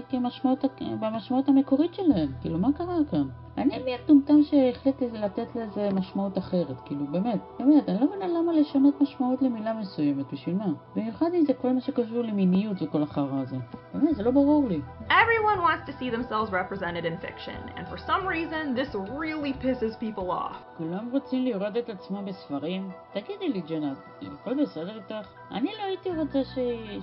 [0.08, 0.64] כמשמעות,
[1.00, 2.28] במשמעות המקורית שלהם?
[2.40, 3.28] כאילו, מה קרה כאן?
[3.58, 8.52] אני מי הטומטם שהחליט לתת לזה משמעות אחרת, כאילו באמת, באמת, אני לא מבינה למה
[8.52, 10.66] לשנות משמעות למילה מסוימת, בשביל מה?
[10.96, 13.56] במיוחד אם זה כל מה שקשור למיניות וכל החרא הזה.
[13.94, 14.80] באמת, זה לא ברור לי.
[15.08, 19.96] Everyone wants to see themselves represented in fiction, and for some reason this really pisses
[20.00, 20.56] people off.
[20.78, 22.90] כולם רוצים לראות את עצמם בספרים?
[23.12, 25.28] תגידי לי, ג'נת, הכל בסדר איתך?
[25.50, 26.58] אני לא הייתי רוצה ש...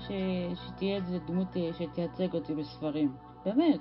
[0.08, 0.12] ש...
[0.66, 1.48] שתהיה איזה דמות
[1.78, 3.16] שתייצג אותי בספרים.
[3.46, 3.80] באמת,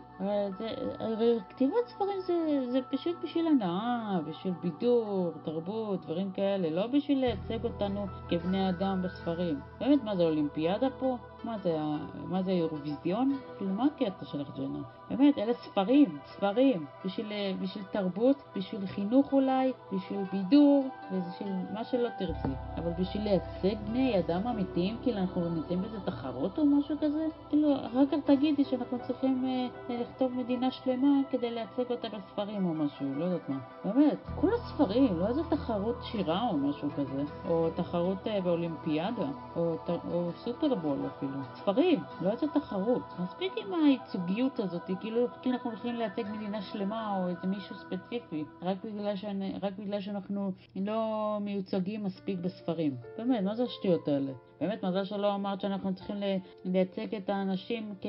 [0.99, 7.21] הרי כתיבת ספרים זה, זה פשוט בשביל הנאה, בשביל בידור, תרבות, דברים כאלה, לא בשביל
[7.21, 9.61] לייצג אותנו כבני אדם בספרים.
[9.81, 11.17] באמת, מה זה אולימפיאדה פה?
[11.45, 11.79] מה זה,
[12.25, 13.39] מה זה אירוויזיון?
[13.59, 15.00] כאילו, מה הקטע שלך, ג'נה?
[15.11, 17.33] באמת, אלה ספרים, ספרים, בשביל,
[17.63, 22.49] בשביל תרבות, בשביל חינוך אולי, בשביל בידור, ובשביל מה שלא תרצי.
[22.77, 27.27] אבל בשביל לייצג בני אדם אמיתיים, כאילו אנחנו נמצאים באיזה תחרות או משהו כזה?
[27.49, 29.45] כאילו, אחר כך תגידי שאנחנו צריכים
[29.91, 33.59] אה, לכתוב מדינה שלמה כדי לייצג אותה בספרים או משהו, לא יודעת מה.
[33.85, 39.77] באמת, כולה ספרים, לא איזה תחרות שירה או משהו כזה, או תחרות אה, באולימפיאדה, או,
[40.13, 41.39] או סופרבול אפילו.
[41.55, 43.03] ספרים, לא איזה תחרות.
[43.23, 48.45] מספיק עם הייצוגיות הזאת, כאילו, כאילו אנחנו הולכים לייצג מדינה שלמה או איזה מישהו ספציפי,
[48.63, 52.97] רק בגלל, שאני, רק בגלל שאנחנו לא מיוצגים מספיק בספרים.
[53.19, 54.33] באמת, מה זה השטויות האלה?
[54.61, 56.17] באמת, מזל שלא אמרת שאנחנו צריכים
[56.65, 58.07] לייצג את האנשים כ,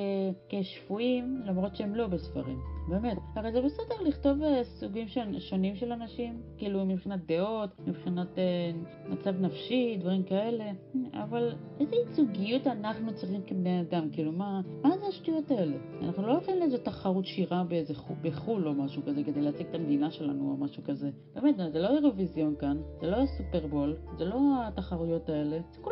[0.49, 2.59] כשפויים, למרות שהם לא בספרים.
[2.87, 3.17] באמת.
[3.35, 5.07] הרי זה בסדר לכתוב אה, סוגים
[5.39, 8.71] שונים של אנשים, כאילו מבחינת דעות, מבחינת אה,
[9.09, 10.71] מצב נפשי, דברים כאלה,
[11.13, 14.09] אבל איזה ייצוגיות אנחנו צריכים כבני אדם?
[14.11, 15.77] כאילו, מה, מה זה השטויות האלה?
[16.01, 19.75] אנחנו לא הולכים לאיזו תחרות שירה באיזה חו, בחו"ל או משהו כזה כדי להציג את
[19.75, 21.09] המדינה שלנו או משהו כזה.
[21.35, 25.91] באמת, זה לא אירוויזיון כאן, זה לא סופרבול, זה לא התחרויות האלה, זה כל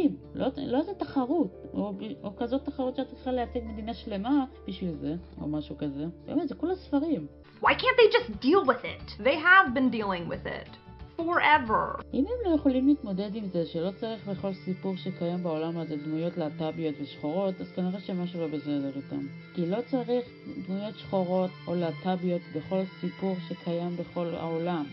[0.00, 1.92] הספרים, לא, לא איזה תחרות, או,
[2.22, 6.04] או כזאת תחרות שאת צריכה לייצג מדינה שלמה בשביל זה, או משהו כזה.
[6.26, 7.26] באמת, זה כל הספרים.
[7.62, 9.24] Why can't they just deal with it?
[9.24, 10.76] They have been dealing with it.
[11.16, 12.02] forever.
[12.14, 16.36] אם הם לא יכולים להתמודד עם זה שלא צריך בכל סיפור שקיים בעולם הזה דמויות
[16.36, 19.26] להט"ביות ושחורות, אז כנראה שמשהו לא בסדר איתם.
[19.54, 20.24] כי לא צריך
[20.66, 24.84] דמויות שחורות או להט"ביות בכל סיפור שקיים בכל העולם.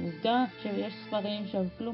[0.00, 1.92] עובדה שיש ספרים שאפילו,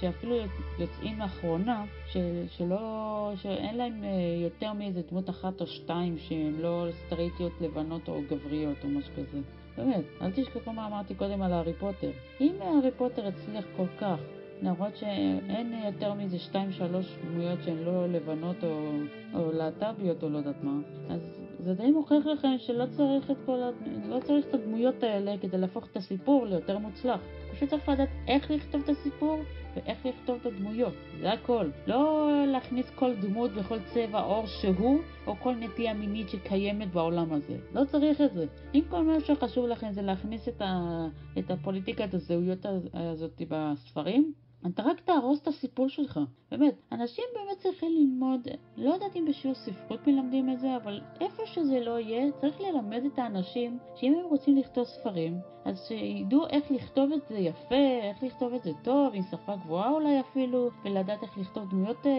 [0.00, 0.36] שאפילו
[0.78, 2.16] יוצאים לאחרונה, ש,
[2.56, 4.08] שלא, שאין להם אה,
[4.42, 9.38] יותר מאיזה דמות אחת או שתיים שהן לא סטרייטיות לבנות או גבריות או משהו כזה.
[9.76, 12.10] באמת, אל תשכחו מה אמרתי קודם על הארי פוטר.
[12.40, 14.18] אם הארי פוטר הצליח כל כך,
[14.62, 18.90] למרות שאין יותר מזה שתיים שלוש דמויות שהן לא לבנות או,
[19.34, 20.78] או להט"ביות או לא יודעת מה,
[21.10, 21.33] אז
[21.64, 23.70] זה די מוכיח לכם שלא צריך את כל ה...
[24.08, 27.20] לא צריך את הדמויות האלה כדי להפוך את הסיפור ליותר מוצלח.
[27.52, 29.38] פשוט צריך לדעת איך לכתוב את הסיפור
[29.76, 31.70] ואיך לכתוב את הדמויות, זה הכל.
[31.86, 37.56] לא להכניס כל דמות בכל צבע עור שהוא, או כל נטייה מינית שקיימת בעולם הזה.
[37.72, 38.46] לא צריך את זה.
[38.74, 41.06] אם כל מה שחשוב לכם זה להכניס את, ה...
[41.38, 44.32] את הפוליטיקת הזהויות הזאת בספרים,
[44.66, 46.20] אתה רק תהרוס את הסיפור שלך.
[46.58, 51.42] באמת, אנשים באמת צריכים ללמוד, לא יודעת אם בשיעור ספרות מלמדים את זה, אבל איפה
[51.46, 56.70] שזה לא יהיה, צריך ללמד את האנשים שאם הם רוצים לכתוב ספרים, אז שידעו איך
[56.70, 61.22] לכתוב את זה יפה, איך לכתוב את זה טוב, עם שפה גבוהה אולי אפילו, ולדעת
[61.22, 62.12] איך לכתוב דמויות אה,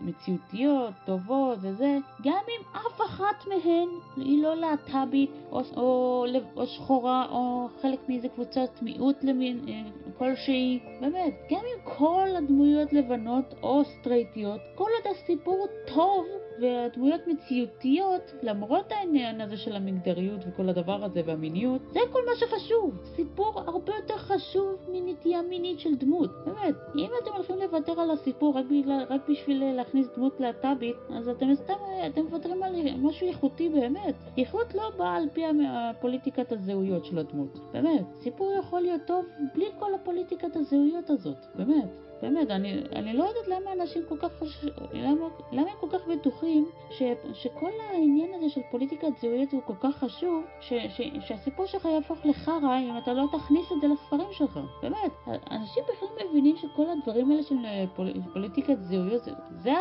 [0.00, 6.26] מציאותיות, טובות וזה, גם אם אף אחת מהן היא לא להט"בית, או, או,
[6.56, 9.82] או שחורה, או חלק מאיזה קבוצת מיעוט למין, אה,
[10.18, 13.17] כלשהי, באמת, גם אם כל הדמויות לבנות
[13.62, 16.26] או סטרייטיות, כל עוד הסיפור טוב,
[16.60, 22.94] והדמויות מציאותיות, למרות העניין הזה של המגדריות וכל הדבר הזה והמיניות, זה כל מה שחשוב.
[23.16, 26.30] סיפור הרבה יותר חשוב מנטייה מינית של דמות.
[26.44, 31.28] באמת, אם אתם הולכים לוותר על הסיפור רק, בגלל, רק בשביל להכניס דמות להט"בית, אז
[31.28, 31.74] אתם סתם,
[32.06, 34.14] אתם מוותרים על משהו איכותי באמת.
[34.38, 37.58] איכות לא באה על פי הפוליטיקת הזהויות של הדמות.
[37.72, 39.24] באמת, סיפור יכול להיות טוב
[39.54, 41.46] בלי כל הפוליטיקת הזהויות הזאת.
[41.54, 42.07] באמת.
[42.22, 46.06] באמת, אני, אני לא יודעת למה אנשים כל כך חושבים, למה, למה הם כל כך
[46.06, 51.66] בטוחים ש, שכל העניין הזה של פוליטיקת זהויות הוא כל כך חשוב, ש, ש, שהסיפור
[51.66, 54.60] שלך יהפוך לחרא אם אתה לא תכניס את זה לספרים שלך.
[54.82, 55.12] באמת,
[55.50, 59.72] אנשים בכלל מבינים שכל הדברים האלה של אה, פול, פוליטיקת זהויות זה, זה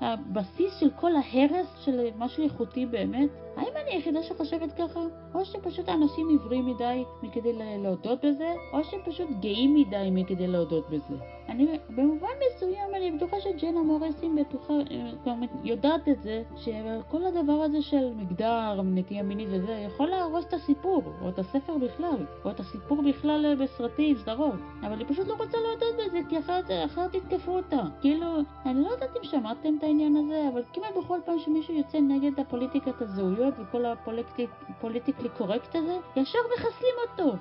[0.00, 3.30] הבסיס של כל ההרס של משהו איכותי באמת.
[3.56, 5.00] האם אני היחידה שחושבת ככה?
[5.34, 10.90] או שפשוט אנשים עיוורים מדי מכדי להודות בזה, או שהם פשוט גאים מדי מכדי להודות
[10.90, 11.14] בזה.
[11.48, 14.74] אני, במובן מסוים אני בטוחה שג'נה מוריסים בטוחה,
[15.22, 15.32] כבר
[15.64, 21.02] יודעת את זה, שכל הדבר הזה של מגדר, נטייה מינית וזה, יכול להרוס את הסיפור,
[21.22, 24.54] או את הספר בכלל, או את הסיפור בכלל בסרטים, סדרות.
[24.82, 27.82] אבל היא פשוט לא רוצה להודות בזה, כי אחרת, אחרת יתקפו אותה.
[28.00, 28.26] כאילו,
[28.66, 32.40] אני לא יודעת אם שמעתם את העניין הזה, אבל כמעט בכל פעם שמישהו יוצא נגד
[32.40, 37.36] הפוליטיקת הזהויות וכל הפוליטיקלי קורקט הזה, ישר מחסלים אותו,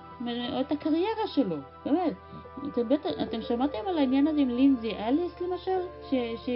[0.55, 1.55] או את הקריירה שלו,
[1.85, 2.13] באמת.
[2.67, 5.79] אתם, בטח, אתם שמעתם על העניין הזה עם לינזי אליס למשל?
[6.09, 6.13] ש,
[6.45, 6.49] ש,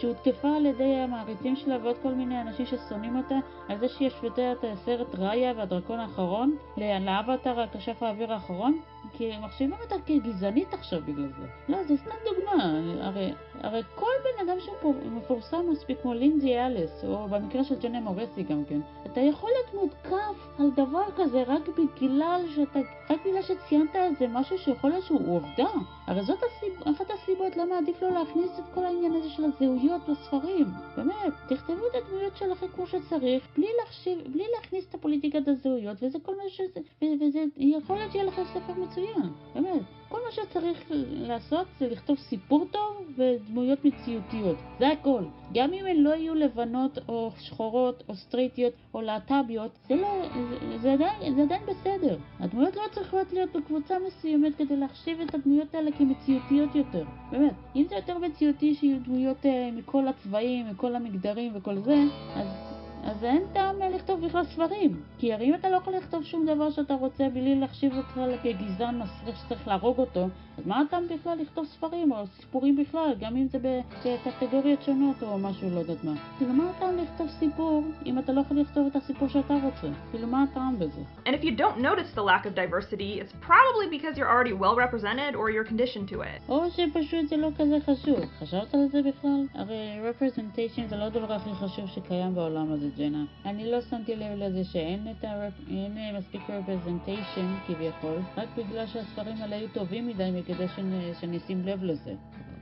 [0.00, 3.34] שהותקפה על ידי המעריצים שלה ועוד כל מיני אנשים ששונאים אותה
[3.68, 8.80] על זה שהיא השוותה את הסרט ראיה והדרקון האחרון לאבטר הכשף האוויר האחרון?
[9.12, 11.46] כי הם מחשיבים אותה כגזענית עכשיו בגלל זה.
[11.68, 12.80] לא, זה סתם דוגמה.
[13.00, 18.42] הרי, הרי כל בן אדם שמפורסם מספיק כמו לינזי אליס, או במקרה של ג'נה מורסי
[18.42, 22.78] גם כן, אתה יכול להיות מותקף על דבר כזה רק בגלל שאתה,
[23.10, 25.70] רק בגלל שציינת איזה משהו שיכול להיות שהוא עובדה.
[26.06, 29.85] הרי זאת הסיב, אחת הסיבות למה עדיף לא להכניס את כל העניין הזה של הזהויות
[30.08, 30.66] בספרים.
[30.96, 36.18] באמת, תכתבו את הדמויות שלכם כמו שצריך, בלי, להחשיב, בלי להכניס את הפוליטיקת הזהויות, וזה
[36.22, 36.80] כל מה שזה,
[37.20, 39.82] וזה יכול להיות שיהיה לכם ספר מצוין, באמת.
[40.08, 45.22] כל מה שצריך לעשות זה לכתוב סיפור טוב ודמויות מציאותיות, זה הכל.
[45.54, 50.22] גם אם הן לא יהיו לבנות או שחורות או סטרייטיות או להט"ביות, זה, לא,
[50.68, 52.16] זה, זה, עדיין, זה עדיין בסדר.
[52.40, 57.04] הדמויות לא צריכות להיות בקבוצה מסוימת כדי להחשיב את הדמויות האלה כמציאותיות יותר.
[57.30, 61.96] באמת, אם זה יותר מציאותי שיהיו דמויות uh, מכל הצבעים, מכל המגדרים וכל זה,
[62.34, 62.75] אז...
[63.06, 65.00] אז אין טעם לכתוב בכלל ספרים.
[65.18, 68.98] כי הרי אם אתה לא יכול לכתוב שום דבר שאתה רוצה בלי להחשיב אותך כגזען
[68.98, 70.28] מסריח שצריך להרוג אותו,
[70.58, 75.38] אז מה הטעם בכלל לכתוב ספרים או סיפורים בכלל, גם אם זה בקטגוריות שונות או
[75.38, 76.12] משהו, לא יודעת מה.
[76.38, 79.88] כאילו, מה הטעם לכתוב סיפור אם אתה לא יכול לכתוב את הסיפור שאתה רוצה?
[80.10, 81.00] כאילו, מה הטעם בזה?
[81.26, 84.76] And if you don't notice the lack of diversity, it's probably because you're already well
[84.76, 86.40] represented or you're conditioned to it.
[86.48, 88.20] או שפשוט זה לא כזה חשוב.
[88.38, 89.46] חשבת על זה בכלל?
[89.54, 93.24] הרי representation זה לא הדבר הכי חשוב שקיים בעולם הזה, ג'נה.
[93.44, 95.48] אני לא שמתי לב לזה שאין את ה...
[95.70, 102.14] אין מספיק representation כביכול, רק בגלל שהספרים האלה היו טובים מדי מכדי אשים לב לזה.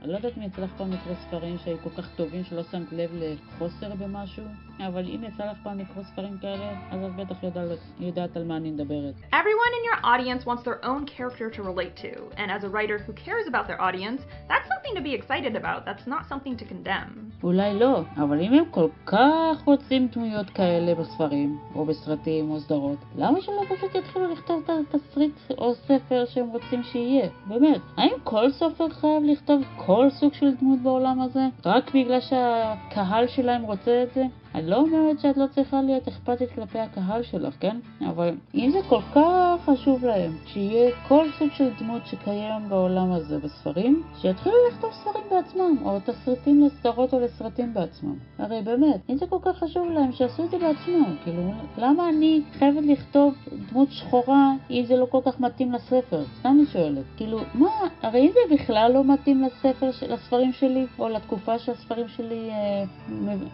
[0.05, 2.91] אני לא יודעת אם יצא לך פעם לקרוא ספרים שהיו כל כך טובים שלא שמת
[2.91, 4.43] לב לחוסר במשהו,
[4.79, 8.57] אבל אם יצא לך פעם לקרוא ספרים כאלה, אז את בטח יודעת, יודעת על מה
[8.57, 9.13] אני מדברת.
[9.33, 12.97] Everyone in your audience wants their own character to relate to, and as a writer
[13.05, 16.65] who cares about their audience, that's something to be excited about, that's not something to
[16.65, 17.31] condemn.
[17.43, 22.99] אולי לא, אבל אם הם כל כך רוצים דמויות כאלה בספרים, או בסרטים, או סדרות,
[23.17, 27.29] למה שלא פשוט יתחילו לכתוב את התסריט או ספר שהם רוצים שיהיה?
[27.47, 31.47] באמת, האם כל סופר חייב לכתוב כל סוג של דמות בעולם הזה?
[31.65, 34.23] רק בגלל שהקהל שלהם רוצה את זה?
[34.55, 37.77] אני לא אומרת שאת לא צריכה להיות אכפתית כלפי הקהל שלך, כן?
[38.09, 43.39] אבל אם זה כל כך חשוב להם שיהיה כל סוג של דמות שקיים בעולם הזה
[43.39, 48.15] בספרים, שיתחילו לכתוב ספרים בעצמם, או תסריטים לסדרות או לסרטים בעצמם.
[48.37, 51.15] הרי באמת, אם זה כל כך חשוב להם, שיעשו את זה בעצמם.
[51.23, 53.33] כאילו, למה אני חייבת לכתוב
[53.71, 56.23] דמות שחורה אם זה לא כל כך מתאים לספר?
[56.39, 57.03] סתם אני שואלת.
[57.17, 57.69] כאילו, מה,
[58.01, 62.83] הרי אם זה בכלל לא מתאים לספר, לספרים שלי, או לתקופה שהספרים שלי אה,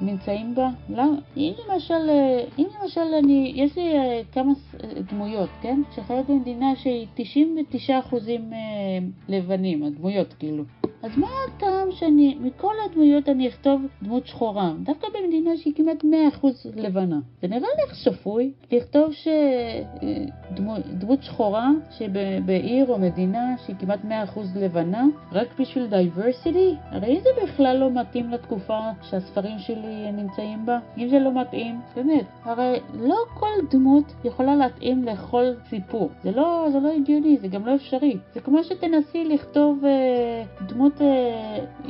[0.01, 1.15] נמצאים בה, למה?
[1.37, 4.53] אם למשל, אה, אם למשל אני, יש לי אה, כמה
[5.11, 5.81] דמויות, כן?
[5.95, 7.07] שחיות במדינה שהיא
[7.87, 7.91] 99%
[9.29, 10.63] לבנים, הדמויות כאילו.
[11.03, 14.73] אז מה הטעם שאני, מכל הדמויות אני אכתוב דמות שחורה?
[14.83, 16.45] דווקא במדינה שהיא כמעט 100%
[16.75, 17.19] לבנה.
[17.41, 19.09] זה נראה איך שפוי לכתוב
[20.51, 23.99] שדמות שחורה שבעיר או מדינה שהיא כמעט
[24.35, 26.75] 100% לבנה, רק בשביל diversity?
[26.91, 30.70] הרי זה בכלל לא מתאים לתקופה שהספרים שלי נמצאים בה.
[30.97, 36.09] אם זה לא מתאים, באמת, הרי לא כל דמות יכולה להתאים לכל סיפור.
[36.23, 38.17] זה לא, זה לא הגיוני, זה גם לא אפשרי.
[38.33, 41.01] זה כמו שתנסי לכתוב אה, דמות דמות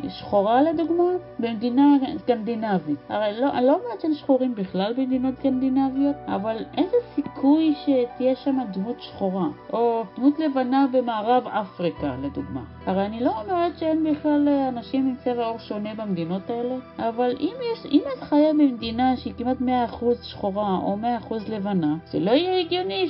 [0.10, 1.04] שחורה לדוגמה
[1.40, 2.98] במדינה סקנדינבית.
[3.10, 8.60] הרי לא, אני לא אומרת שאין שחורים בכלל במדינות סקנדינביות, אבל איזה סיכוי שתהיה שם
[8.72, 12.62] דמות שחורה, או דמות לבנה במערב אפריקה לדוגמה.
[12.86, 17.54] הרי אני לא אומרת שאין בכלל אנשים עם צבע עור שונה במדינות האלה, אבל אם,
[17.74, 19.64] יש, אם את חיה במדינה שהיא כמעט 100%
[20.22, 20.98] שחורה או
[21.30, 23.10] 100% לבנה, זה לא יהיה הגיוני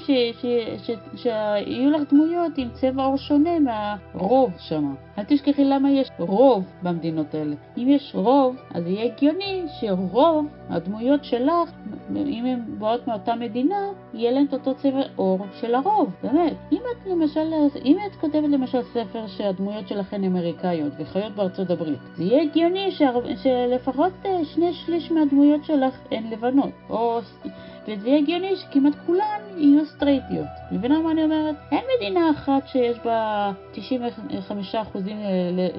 [1.15, 4.93] שיהיו לך דמויות עם צבע עור שונה מהרוב שם.
[5.17, 7.55] אל תשכחי למה יש רוב במדינות האלה.
[7.77, 11.71] אם יש רוב, אז יהיה הגיוני שרוב הדמויות שלך,
[12.15, 16.53] אם הן באות מאותה מדינה, יהיה להן את אותו צבע עור של הרוב, באמת.
[16.71, 17.53] אם את למשל,
[17.85, 22.91] אם את כותבת למשל ספר שהדמויות שלכן אמריקאיות וחיות בארצות הברית, זה יהיה הגיוני
[23.43, 27.19] שלפחות אה, שני שליש מהדמויות שלך הן לבנות, או...
[27.87, 30.47] וזה הגיוני שכמעט כולן יהיו סטרייטיות.
[30.71, 31.55] מבינה מה אני אומרת?
[31.71, 33.77] אין מדינה אחת שיש בה 95%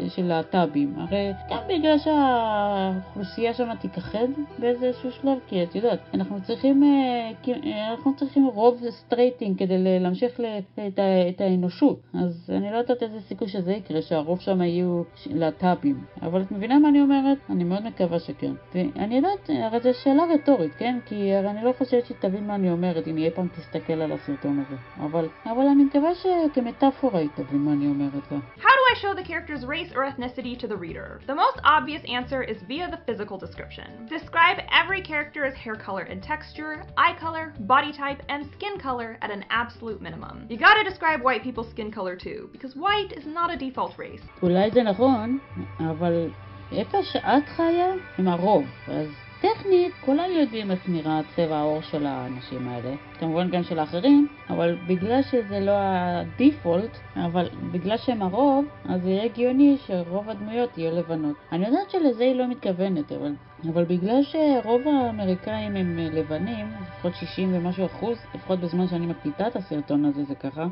[0.08, 0.94] של להט"בים.
[0.98, 4.26] הרי גם בגלל שהאוכלוסייה שם תיכחד
[4.58, 10.98] באיזשהו שלב, כי את יודעת, אנחנו צריכים, אה, אנחנו צריכים רוב סטרייטים כדי להמשיך את,
[11.28, 12.00] את האנושות.
[12.14, 16.04] אז אני לא יודעת איזה סיכוי שזה יקרה, שהרוב שם יהיו להט"בים.
[16.22, 17.38] אבל את מבינה מה אני אומרת?
[17.50, 18.52] אני מאוד מקווה שכן.
[18.74, 20.98] ואני יודעת, הרי זו שאלה רטורית, כן?
[21.06, 24.11] כי הרי אני לא חושבת חושבת שתבין מה אני אומרת אם אי פעם תסתכל על
[24.11, 24.75] הסרטון הזה.
[25.05, 28.37] אבל, אבל אני מקווה שכמטאפורה היא תבין מה אני אומרת לה.
[28.57, 31.19] How do I show the character's race or ethnicity to the reader?
[31.27, 33.87] The most obvious answer is via the physical description.
[34.17, 39.29] Describe every character's hair color and texture, eye color, body type, and skin color at
[39.37, 40.35] an absolute minimum.
[40.51, 44.23] You gotta describe white people's skin color too, because white is not a default race.
[44.43, 45.39] אולי זה נכון,
[45.79, 46.29] אבל
[46.71, 49.07] איפה שאת חיה עם הרוב, אז
[49.42, 54.76] טכנית, כולם יודעים איך נראה צבע העור של האנשים האלה, כמובן גם של האחרים, אבל
[54.86, 61.36] בגלל שזה לא הדיפולט, אבל בגלל שהם הרוב, אז יהיה הגיוני שרוב הדמויות יהיו לבנות.
[61.52, 63.32] אני יודעת שלזה היא לא מתכוונת, אבל
[63.68, 69.46] אבל בגלל שרוב האמריקאים הם אה, לבנים, לפחות 60 ומשהו אחוז, לפחות בזמן שאני מקליטה
[69.46, 70.66] את הסרטון הזה זה ככה,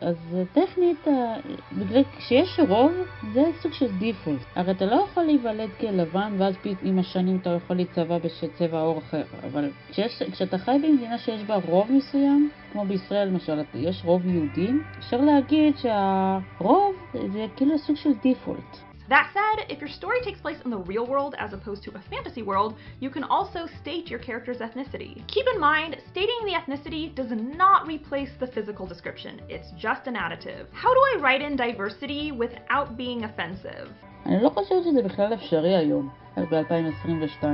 [0.00, 1.36] אז אה, טכנית, אה,
[1.72, 2.92] בגלל כשיש רוב,
[3.34, 4.40] זה סוג של דיפולט.
[4.56, 9.22] הרי אתה לא יכול להיוולד כלבן ואז עם השנים אתה יכול להיצבע בצבע עור אחר,
[9.42, 14.82] אבל כשיש, כשאתה חי במדינה שיש בה רוב מסוים, כמו בישראל למשל, יש רוב יהודים,
[14.98, 16.96] אפשר להגיד שהרוב
[17.32, 18.91] זה כאילו סוג של דיפולט.
[19.11, 22.01] That said, if your story takes place in the real world as opposed to a
[22.09, 25.25] fantasy world, you can also state your character's ethnicity.
[25.27, 30.15] Keep in mind, stating the ethnicity does not replace the physical description, it's just an
[30.15, 30.65] additive.
[30.73, 33.87] How do I write in diversity without being offensive?
[34.25, 37.45] אני לא חושבת שזה בכלל אפשרי היום, ב-2022.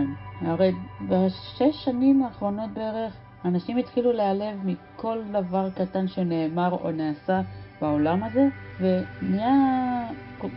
[0.42, 0.72] הרי
[1.10, 3.14] בשש שנים האחרונות בערך,
[3.46, 7.42] אנשים התחילו להיעלב מכל דבר קטן שנאמר או נעשה
[7.81, 8.49] בעולם הזה,
[8.81, 9.55] ונהיה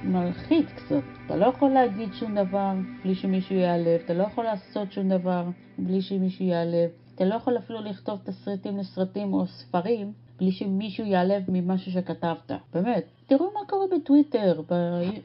[0.03, 1.03] מלחיץ קצת.
[1.25, 2.71] אתה לא יכול להגיד שום דבר
[3.03, 5.43] בלי שמישהו ייעלב, אתה לא יכול לעשות שום דבר
[5.77, 11.43] בלי שמישהו ייעלב, אתה לא יכול אפילו לכתוב תסריטים לסרטים או ספרים בלי שמישהו ייעלב
[11.47, 12.51] ממשהו שכתבת.
[12.73, 13.03] באמת.
[13.27, 14.61] תראו מה קורה בטוויטר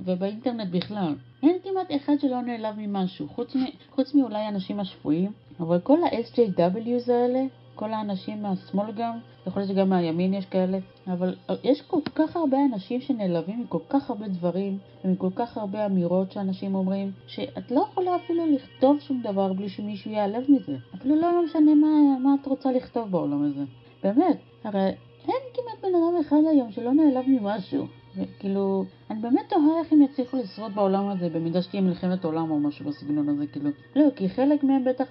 [0.01, 1.15] ובאינטרנט בכלל.
[1.43, 7.13] אין כמעט אחד שלא נעלב ממשהו, חוץ, מ, חוץ מאולי אנשים השפויים, אבל כל ה-SJWs
[7.13, 7.41] האלה,
[7.77, 11.35] כל האנשים מהשמאל גם, יכול להיות שגם מהימין יש כאלה, אבל
[11.65, 16.75] יש כל כך הרבה אנשים שנעלבים מכל כך הרבה דברים ומכל כך הרבה אמירות שאנשים
[16.75, 20.77] אומרים, שאת לא יכולה אפילו לכתוב שום דבר בלי שמישהו ייעלב מזה.
[20.95, 23.65] אפילו לא משנה מה, מה את רוצה לכתוב בעולם הזה.
[24.03, 24.87] באמת, הרי
[25.29, 27.87] אין כמעט בן אדם אחד היום שלא נעלב ממשהו.
[28.17, 32.61] וכאילו, אני באמת תוהה איך הם יצליחו לשרוד בעולם הזה במידה שתהיה מלחמת עולם או
[32.61, 33.71] משהו בסגנון הזה, כאילו.
[33.97, 35.09] לא, כי חלק מהם בטח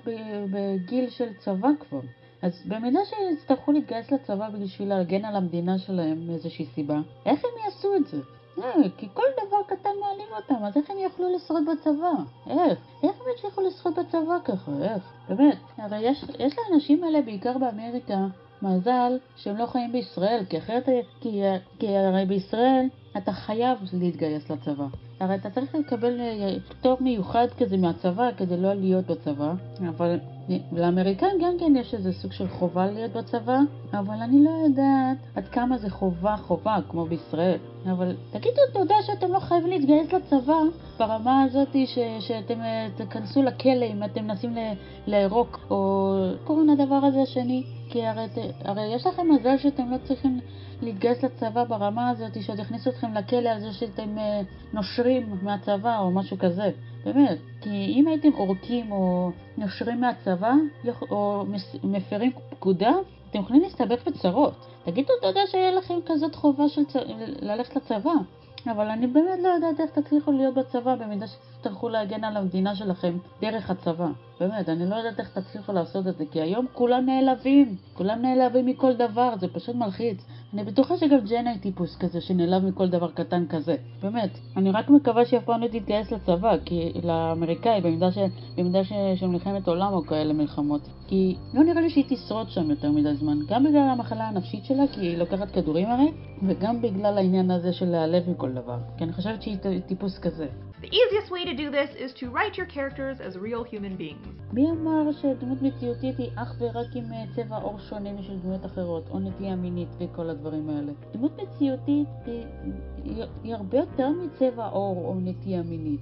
[0.51, 1.99] בגיל של צבא כבר.
[2.45, 7.95] אז במידה שיצטרכו להתגייס לצבא בשביל להגן על המדינה שלהם מאיזושהי סיבה, איך הם יעשו
[7.95, 8.17] את זה?
[8.57, 12.11] לא, כי כל דבר קטן מעליב אותם, אז איך הם יכלו לשרוד בצבא?
[12.49, 12.79] איך?
[13.03, 14.71] איך הם יצליחו לשרוד בצבא ככה?
[14.81, 15.03] איך?
[15.29, 15.57] באמת.
[15.77, 18.17] הרי יש, יש לאנשים האלה, בעיקר באמריקה,
[18.61, 20.89] מזל שהם לא חיים בישראל, כי אחרת,
[21.21, 21.41] כי,
[21.79, 22.85] כי הרי בישראל
[23.17, 24.85] אתה חייב להתגייס לצבא.
[25.19, 26.19] הרי אתה צריך לקבל
[26.69, 29.53] פטור מיוחד כזה מהצבא כדי לא להיות בצבא,
[29.89, 30.19] אבל
[30.71, 33.59] לאמריקאים גם כן יש איזה סוג של חובה להיות בצבא,
[33.93, 37.57] אבל אני לא יודעת עד כמה זה חובה חובה כמו בישראל.
[37.91, 40.59] אבל תגידו תודה שאתם לא חייבים להתגייס לצבא
[40.99, 42.59] ברמה הזאת ש, שאתם
[42.97, 44.57] תיכנסו לכלא אם אתם מנסים
[45.07, 46.13] לערוק או
[46.43, 47.63] קוראים לדבר הזה השני.
[47.89, 48.25] כי הרי,
[48.63, 50.39] הרי יש לכם מזל שאתם לא צריכים
[50.81, 54.41] להתגייס לצבא ברמה הזאת, שעוד יכניסו אתכם לכלא על זה שאתם אה,
[54.73, 56.71] נושרים מהצבא או משהו כזה.
[57.05, 57.37] באמת.
[57.61, 60.53] כי אם הייתם עורקים או נושרים מהצבא,
[61.11, 61.45] או
[61.83, 62.91] מפרים פקודה,
[63.29, 64.53] אתם יכולים להסתבך בצרות.
[64.85, 66.95] תגידו תודה שהיה לכם כזאת חובה של צ...
[67.41, 68.11] ללכת לצבא.
[68.71, 71.25] אבל אני באמת לא יודעת איך תצליחו להיות בצבא במידה
[71.65, 74.07] שתצטרכו להגן על המדינה שלכם דרך הצבא.
[74.39, 77.75] באמת, אני לא יודעת איך תצליחו לעשות את זה, כי היום כולם נעלבים.
[77.93, 80.25] כולם נעלבים מכל דבר, זה פשוט מלחיץ.
[80.55, 83.75] אני בטוחה שגם ג'נה היא טיפוס כזה שנעלב מכל דבר קטן כזה.
[84.01, 84.29] באמת.
[84.57, 88.17] אני רק מקווה שאף פעם לא תתגייס לצבא, כי לאמריקאי, במידה, ש...
[88.57, 88.93] במידה ש...
[89.15, 90.81] של מלחמת עולם או כאלה מלחמות.
[91.07, 93.37] כי לא נראה לי שהיא תשרוד שם יותר מדי זמן.
[93.47, 96.11] גם בגלל המחלה הנפשית שלה, כי היא לוקחת כדורים הרי,
[96.47, 98.77] וגם בגלל העניין הזה של להיעלב מכל דבר.
[98.97, 99.57] כי אני חושבת שהיא
[99.87, 100.47] טיפוס כזה.
[100.81, 104.53] The easiest way to do this is to write your characters as real human beings.
[104.53, 107.05] מי אמר שדמות מציאותית היא אך ורק עם
[107.35, 110.91] צבע עור שונה משל דמויות אחרות, או נטייה מינית וכל הדברים האלה?
[111.13, 112.07] דמות מציאותית
[113.43, 115.99] היא, הרבה יותר מצבע עור או נטייה מינית.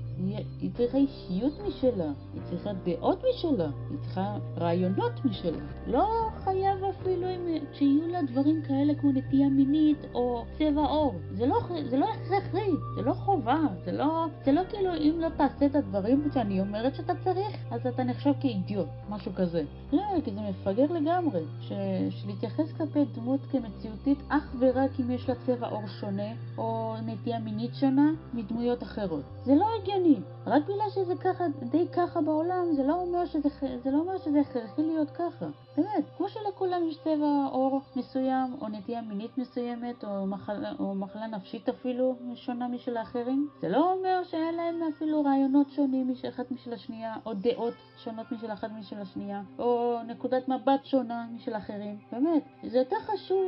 [0.61, 5.57] היא צריכה אישיות משלה, היא צריכה דעות משלה, היא צריכה רעיונות משלה.
[5.87, 11.15] לא חייב אפילו אם, שיהיו לה דברים כאלה כמו נטייה מינית או צבע עור.
[11.31, 11.59] זה לא,
[11.89, 15.75] זה לא הכרחי, זה לא חובה, זה לא, זה לא כאילו אם לא תעשה את
[15.75, 19.63] הדברים שאני אומרת שאתה צריך, אז אתה נחשב כאידיוט, משהו כזה.
[19.93, 21.71] לא, כי זה מפגר לגמרי, ש...
[22.09, 27.75] שלהתייחס כלפי דמות כמציאותית אך ורק אם יש לה צבע עור שונה, או נטייה מינית
[27.75, 29.23] שונה, מדמויות אחרות.
[29.45, 30.19] זה לא הגיוני.
[30.47, 33.49] רק בגלל שזה ככה, די ככה בעולם, זה לא אומר שזה,
[33.83, 35.45] זה לא אומר שזה הכרחי להיות ככה.
[35.77, 41.27] באמת, כמו שלכולם יש צבע עור מסוים, או נטייה מינית מסוימת, או מחלה, או מחלה
[41.27, 46.73] נפשית אפילו שונה משל האחרים, זה לא אומר שאין להם אפילו רעיונות שונים אחת משל
[46.73, 51.97] השנייה, או דעות שונות משל אחת משל השנייה, או נקודת מבט שונה משל אחרים.
[52.11, 53.43] באמת, זה יותר חשוב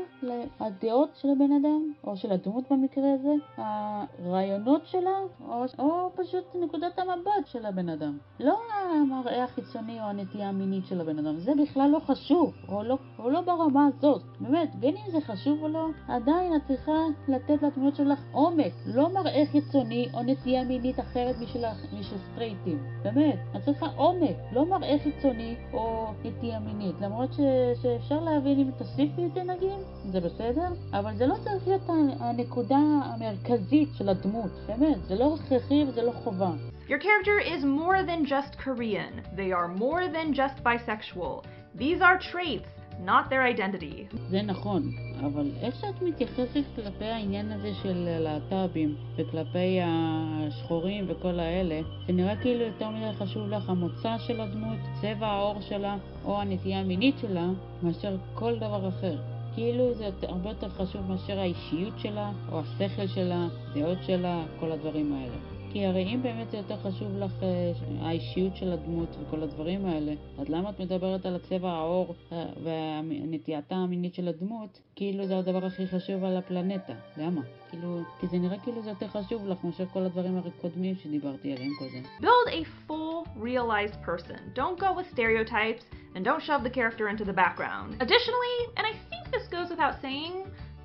[0.59, 6.84] לדעות של הבן אדם, או של הדמות במקרה הזה, הרעיונות שלה, או, או פשוט נקודת
[6.97, 8.17] המבט של הבן אדם.
[8.39, 12.97] לא המראה החיצוני או הנטייה המינית של הבן אדם, זה בכלל לא חשוב, או לא,
[13.19, 14.21] או לא ברמה הזאת.
[14.39, 16.91] באמת, בין אם זה חשוב או לא, עדיין את צריכה
[17.27, 21.65] לתת לדמות שלך עומק, לא מראה חיצוני או נטייה מינית אחרת משל,
[21.99, 22.83] משל סטרייטים.
[23.03, 26.95] באמת, את צריכה עומק, לא מראה חיצוני או נטייה מינית.
[27.01, 27.39] למרות ש,
[27.81, 29.79] שאפשר להבין אם תוסיפי את זה נגיד,
[30.11, 31.81] זה בסדר, אבל זה לא צריך להיות
[32.19, 34.51] הנקודה המרכזית של הדמות.
[34.67, 36.51] באמת, זה לא הכרחי וזה לא חובה.
[36.87, 39.23] Your character is more than just Korean.
[39.35, 41.43] They are more than just bisexual.
[41.73, 44.07] These are traits not their identity.
[44.29, 51.81] זה נכון, אבל איך שאת מתייחסת כלפי העניין הזה של להט"בים וכלפי השחורים וכל האלה,
[52.07, 56.79] זה נראה כאילו יותר מדי חשוב לך המוצא של הדמות, צבע העור שלה או הנטייה
[56.79, 57.47] המינית שלה,
[57.83, 59.17] מאשר כל דבר אחר.
[59.55, 65.13] כאילו זה הרבה יותר חשוב מאשר האישיות שלה, או השכל שלה, דעות שלה, כל הדברים
[65.13, 65.54] האלה.
[65.75, 67.71] כי הרי אם באמת זה יותר חשוב לך אה,
[68.01, 73.75] האישיות של הדמות וכל הדברים האלה, אז למה את מדברת על הצבע העור אה, ונטייתה
[73.75, 76.93] המינית של הדמות, כאילו זה הדבר הכי חשוב על הפלנטה?
[77.17, 77.41] למה?
[77.69, 81.71] כאילו, כי זה נראה כאילו זה יותר חשוב לך מאשר כל הדברים הקודמים שדיברתי עליהם
[81.79, 82.03] קודם.
[82.21, 84.39] Build a full, realized person.
[84.53, 85.83] Don't go with stereotypes,
[86.15, 87.89] and don't shove the character into the background.
[88.05, 90.33] Additionally, and I think this goes without saying,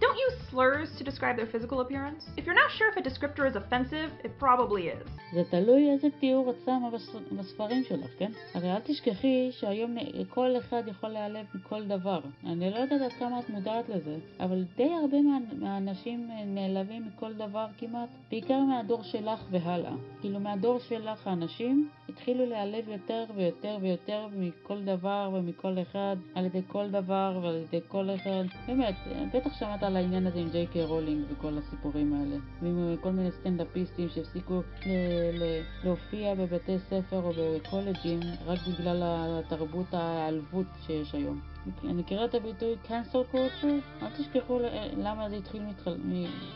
[0.01, 2.23] Don't use slurs to describe their physical appearance.
[2.39, 5.09] If you're not sure if a descriptor is offensive, it probably is.
[5.35, 6.91] זה תלוי איזה תיאור את שמה
[7.39, 8.33] בספרים שלך, כן?
[8.55, 9.97] הרי אל תשכחי שהיום
[10.29, 12.21] כל אחד יכול להיעלב מכל דבר.
[12.47, 17.33] אני לא יודעת עד כמה את מודעת לזה, אבל די הרבה מה, מהאנשים נעלבים מכל
[17.33, 19.93] דבר כמעט, בעיקר מהדור שלך והלאה.
[20.21, 26.61] כאילו מהדור שלך האנשים התחילו להיעלב יותר ויותר ויותר מכל דבר ומכל אחד, על ידי
[26.67, 28.45] כל דבר ועל ידי כל אחד.
[28.67, 28.95] באמת,
[29.35, 33.31] בטח שמעת על העניין הזה עם ג'יי קיי רולינג וכל הסיפורים האלה, ועם כל מיני
[33.31, 34.61] סטנדאפיסטים שהפסיקו
[35.85, 41.41] להופיע בבתי ספר או בקולג'ים רק בגלל התרבות ההיעלבות שיש היום.
[41.85, 44.61] אני מכירה את הביטוי cancel culture, אל תשכחו
[44.97, 45.63] למה זה התחיל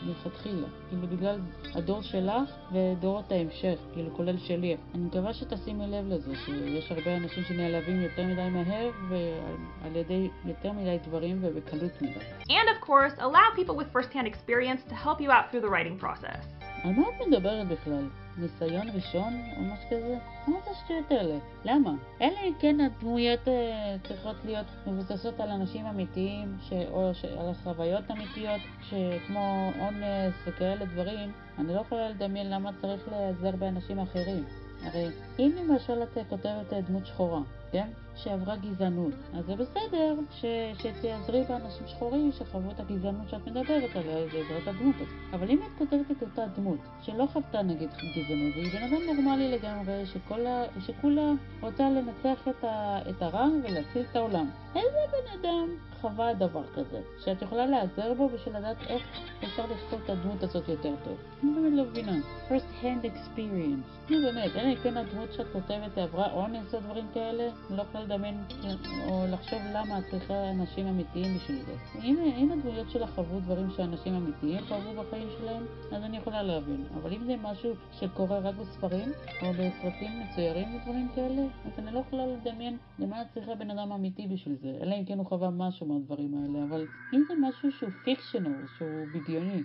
[0.03, 1.39] מלכתחילה, כאילו בגלל
[1.75, 4.77] הדור שלך ודורות ההמשך, כאילו כולל שלי.
[4.95, 10.71] אני מקווה שתשימי לב לזה, שיש הרבה אנשים שנעלבים יותר מדי מהר ועל ידי יותר
[10.71, 12.19] מדי דברים ובקלות מדי.
[12.49, 15.99] And of course, allow people with first-hand experience to help you out through the writing
[15.99, 16.64] process.
[16.85, 18.07] על מה את מדברת בכלל?
[18.37, 20.17] ניסיון ראשון או משהו כזה?
[20.47, 21.37] מה זה השטויות האלה?
[21.65, 21.91] למה?
[22.21, 26.73] אלא אם כן הדמויות אה, צריכות להיות מבוססות על אנשים אמיתיים, ש...
[26.91, 27.25] או ש...
[27.25, 33.99] על חוויות אמיתיות, שכמו אונס וכאלה דברים, אני לא יכולה לדמיין למה צריך להיעזר באנשים
[33.99, 34.43] אחרים.
[34.83, 35.07] הרי
[35.39, 37.41] אם למשל את כותבת דמות שחורה,
[37.71, 37.87] כן?
[38.15, 39.13] שעברה גזענות.
[39.33, 40.45] אז זה בסדר ש...
[40.73, 45.07] שתעזרי באנשים שחורים שחוו את הגזענות שאת מדברת עליה בעזרת הדמות הזאת.
[45.33, 49.51] אבל אם את כותבת את אותה דמות שלא חוותה נגיד גזענות, והיא בן אדם נורמלי
[49.51, 51.31] לגמרי, שכולה, שכולה
[51.61, 52.99] רוצה לנצח את, ה...
[53.09, 54.49] את הרע ולהציל את העולם.
[54.75, 55.69] איזה בן אדם
[56.01, 59.03] חווה דבר כזה, שאת יכולה להיעזר בו בשביל לדעת איך
[59.43, 61.17] אפשר לכתוב את הדמות הזאת יותר טוב?
[61.43, 62.17] אני באמת לא מבינה.
[62.49, 64.09] first hand experience.
[64.09, 68.03] נו באמת, אלא אם כן הדמות שאת כותבת עברה אונס או דברים כאלה, לא יכולה
[68.03, 68.43] לדמיין
[69.07, 71.73] או לחשוב למה את צריכה אנשים אמיתיים בשביל זה.
[72.03, 76.85] אם, אם הדמויות שלך חוו דברים שאנשים אמיתיים חוו בחיים שלהם, אז אני יכולה להבין.
[77.01, 79.09] אבל אם זה משהו שקורה רק בספרים,
[79.41, 83.91] או בסרטים מצוירים ודברים כאלה, אז אני לא יכולה לדמיין למה את צריכה בן אדם
[83.91, 84.77] אמיתי בשביל זה.
[84.81, 86.65] אלא אם כן הוא חווה משהו מהדברים האלה.
[86.69, 89.63] אבל אם זה משהו שהוא פיקשנל, שהוא בדיוני,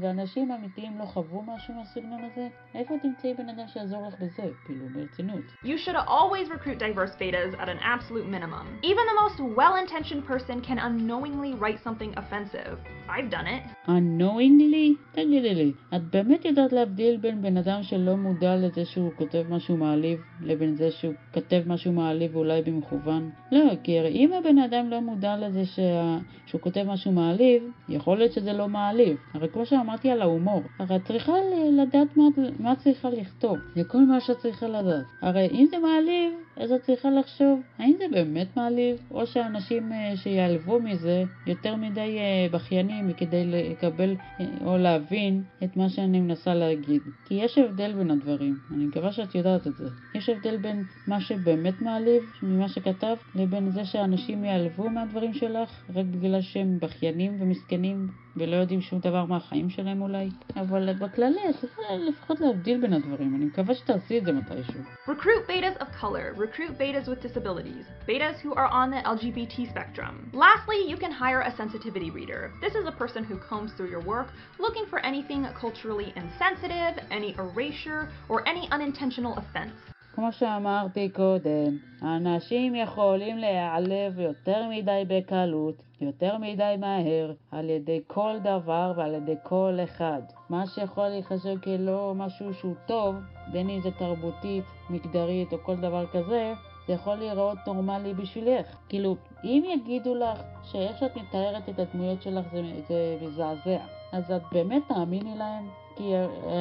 [0.00, 4.42] ואנשים אמיתיים לא חוו משהו מהסגנון הזה, איפה תמצאי בן אדם שיעזור לך בזה?
[4.64, 5.44] כאילו, ברצינות.
[5.64, 8.66] You should always recruit diverse betas at an absolute minimum.
[8.82, 12.78] Even the most well-intentioned person can unknowingly write something offensive.
[13.08, 13.62] I've done it.
[13.88, 14.96] unknowingly?
[15.12, 19.76] תגידי לי, את באמת יודעת להבדיל בין בן אדם שלא מודע לזה שהוא כותב משהו
[19.76, 23.30] מעליב, לבין זה שהוא כותב משהו מעליב אולי במכוון?
[23.52, 26.18] לא, כי הרי אם הבן אדם לא מודע לזה שה...
[26.46, 29.16] שהוא כותב משהו מעליב, יכול להיות שזה לא מעליב.
[29.34, 31.32] הרי כמו שאמרתי על ההומור, הרי את צריכה
[31.72, 32.24] לדעת מה,
[32.58, 35.04] מה צריכה לכתוב, זה כל מה שאת צריכה לדעת.
[35.22, 40.16] הרי אם זה מעליב, אז את צריכה לחשוב, האם זה באמת מעליב, או שאנשים אה,
[40.16, 46.54] שיעלבו מזה יותר מדי אה, בכיינים כדי לקבל אה, או להבין את מה שאני מנסה
[46.54, 47.02] להגיד.
[47.24, 49.88] כי יש הבדל בין הדברים, אני מקווה שאת יודעת את זה.
[50.14, 56.06] יש הבדל בין מה שבאמת מעליב, ממה שכתבת, לבין זה שאנשים יעלבו מהדברים שלך, רק
[56.10, 61.81] בגלל שהם בכיינים ומסכנים ולא יודעים שום דבר מהחיים שלהם אולי, אבל בכללי את צריכה
[62.09, 64.81] לפחות להבדיל בין הדברים, אני מקווה שתעשי את זה מתישהו.
[65.07, 70.13] Recruit betas of color, recruit betas with disabilities, betas who are on the LGBT spectrum.
[70.33, 72.51] Lastly, you can hire a sensitivity reader.
[72.61, 74.29] This is a person who combs through your work
[74.65, 79.88] looking for anything culturally insensitive, any erasure, or any unintentional offense.
[80.20, 88.36] כמו שאמרתי קודם, אנשים יכולים להיעלב יותר מדי בקלות, יותר מדי מהר, על ידי כל
[88.42, 90.22] דבר ועל ידי כל אחד.
[90.50, 93.14] מה שיכול להיחשב כלא משהו שהוא טוב,
[93.52, 96.52] בין אם זה תרבותית, מגדרית או כל דבר כזה,
[96.86, 98.66] זה יכול להיראות נורמלי בשבילך.
[98.88, 102.46] כאילו, אם יגידו לך שאיך שאת מתארת את הדמויות שלך
[102.88, 103.78] זה, מזעזע,
[104.12, 105.68] אז את באמת תאמיני להם?
[105.96, 106.12] כי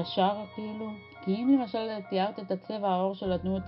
[0.02, 1.09] ישר כאילו?
[1.22, 3.64] כי אם למשל תיארת את הצבע העור של הדמות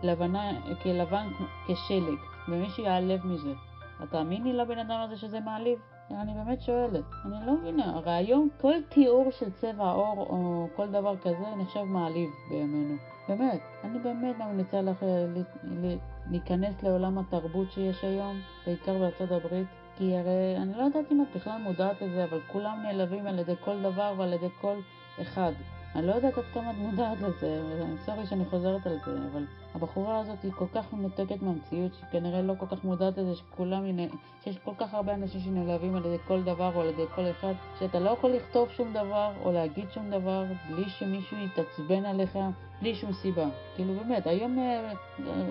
[0.00, 0.50] כלבנה,
[0.82, 1.26] כלבן
[1.66, 2.18] כשלג,
[2.48, 3.52] ומישהו יעלב מזה,
[4.02, 5.78] את תאמיני לבן אדם הזה שזה מעליב?
[6.10, 7.04] אני באמת שואלת.
[7.24, 7.96] אני לא מבינה.
[7.96, 12.96] הרי היום כל תיאור של צבע עור או כל דבר כזה נחשב מעליב בימינו.
[13.28, 13.60] באמת.
[13.84, 15.26] אני באמת ממליצה לך אה,
[16.30, 18.36] להיכנס לעולם התרבות שיש היום,
[18.66, 19.66] בעיקר בארצות הברית.
[19.96, 23.54] כי הרי אני לא יודעת אם את בכלל מודעת לזה, אבל כולם נעלבים על ידי
[23.64, 24.76] כל דבר ועל ידי כל
[25.22, 25.52] אחד.
[25.96, 27.62] אני לא יודעת עד כמה את מודעת לזה,
[28.04, 29.44] סורי שאני חוזרת על זה, אבל
[29.74, 33.84] הבחורה הזאת היא כל כך מנותקת מהמציאות, שכנראה לא כל כך מודעת לזה שכולם,
[34.44, 37.52] שיש כל כך הרבה אנשים שנעלבים על ידי כל דבר או על ידי כל אחד,
[37.78, 42.38] שאתה לא יכול לכתוב שום דבר או להגיד שום דבר בלי שמישהו יתעצבן עליך,
[42.80, 43.46] בלי שום סיבה.
[43.76, 44.92] כאילו באמת, היום אה,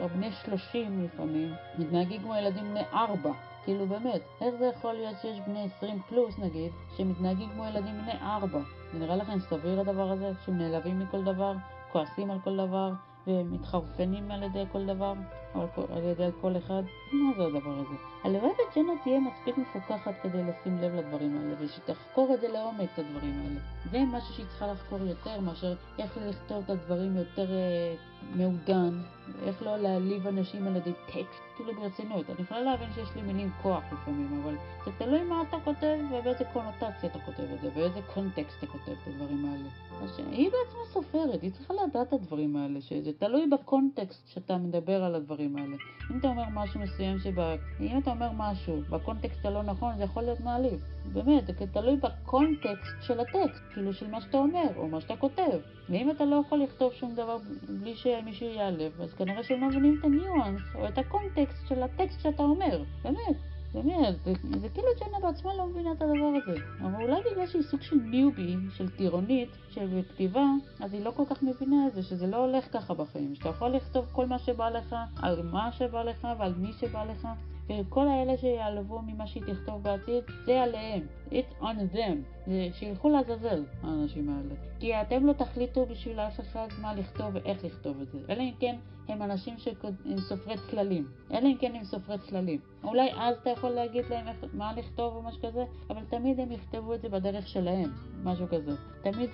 [0.02, 3.32] אה, בני שלושים לפעמים מתנהגים כמו ילדים בני ארבע.
[3.66, 8.22] כאילו באמת, איך זה יכול להיות שיש בני 20 פלוס נגיד, שמתנהגים כמו ילדים בני
[8.22, 8.60] 4?
[8.94, 10.32] זה נראה לכם סביר הדבר הזה?
[10.46, 11.54] שהם נעלבים מכל דבר,
[11.92, 12.92] כועסים על כל דבר,
[13.28, 15.14] ומתחרפנים על ידי כל דבר,
[15.61, 16.84] על, ידי כל אחד?
[17.11, 17.95] מה זה הדבר הזה?
[18.23, 22.99] הלוואי וג'נה תהיה מספיק מפוקחת כדי לשים לב לדברים האלה, ושתחקור את זה לעומק, את
[22.99, 23.60] הדברים האלה.
[23.91, 27.95] זה משהו שהיא צריכה לחקור יותר מאשר איך לכתוב את הדברים יותר אה,
[28.34, 29.02] מעודן,
[29.44, 32.30] איך לא להעליב אנשים על ידי טקסט, כאילו ברצינות.
[32.30, 34.56] אני יכולה להבין שיש לי מילים כוח לפעמים, אבל
[34.86, 38.91] זה תלוי מה אתה כותב ובאיזה קונוטציה אתה כותב את זה, באיזה קונטקסט אתה כותב
[38.91, 39.69] את הדברים האלה.
[40.03, 45.03] אז היא בעצמה סופרת, היא צריכה לדעת את הדברים האלה, שזה תלוי בקונטקסט שאתה מדבר
[45.03, 45.76] על הדברים האלה.
[46.12, 47.56] אם אתה אומר משהו מסוים שבה...
[47.80, 50.80] אם אתה אומר משהו בקונטקסט הלא נכון, זה יכול להיות מעליב.
[51.14, 55.60] באמת, זה תלוי בקונטקסט של הטקסט, כאילו של מה שאתה אומר, או מה שאתה כותב.
[55.90, 57.38] ואם אתה לא יכול לכתוב שום דבר
[57.70, 62.22] בלי שמישהו ייעלב, אז כנראה שהם לא מבינים את הניואנס, או את הקונטקסט של הטקסט
[62.22, 62.84] שאתה אומר.
[63.04, 63.55] באמת.
[63.76, 66.60] באמת, זה, זה כאילו ג'נה בעצמה לא מבינה את הדבר הזה.
[66.82, 70.46] אבל אולי בגלל שהיא סוג של ניובי, של טירונית, של כתיבה,
[70.80, 73.36] אז היא לא כל כך מבינה את זה, שזה לא הולך ככה בחיים.
[73.36, 77.28] שאתה יכול לכתוב כל מה שבא לך, על מה שבא לך ועל מי שבא לך,
[77.70, 81.02] וכל האלה שיעלבו ממה שהיא תכתוב בעתיד, זה עליהם.
[81.30, 82.50] It's on them.
[82.74, 84.56] שילכו לעזאזל, האנשים האלה.
[84.80, 88.20] כי אתם לא תחליטו בשביל אף אחד מה לכתוב ואיך לכתוב את זה.
[88.30, 88.76] אלא אם כן
[89.08, 89.74] הם אנשים שהם
[90.18, 91.08] סופרי צללים.
[91.32, 92.60] אלא אם כן הם סופרי צללים.
[92.84, 96.52] אולי אז אתה יכול להגיד להם איך, מה לכתוב או משהו כזה, אבל תמיד הם
[96.52, 97.92] יכתבו את זה בדרך שלהם,
[98.24, 98.72] משהו כזה.
[99.04, 99.30] תמיד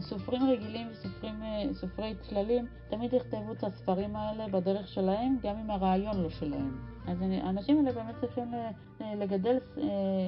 [0.00, 0.88] סופרים רגילים
[1.70, 6.78] וסופרי צללים, תמיד יכתבו את הספרים האלה בדרך שלהם, גם אם הרעיון לא שלהם.
[7.06, 8.54] אז האנשים האלה באמת צריכים
[9.17, 9.83] לגדל אה,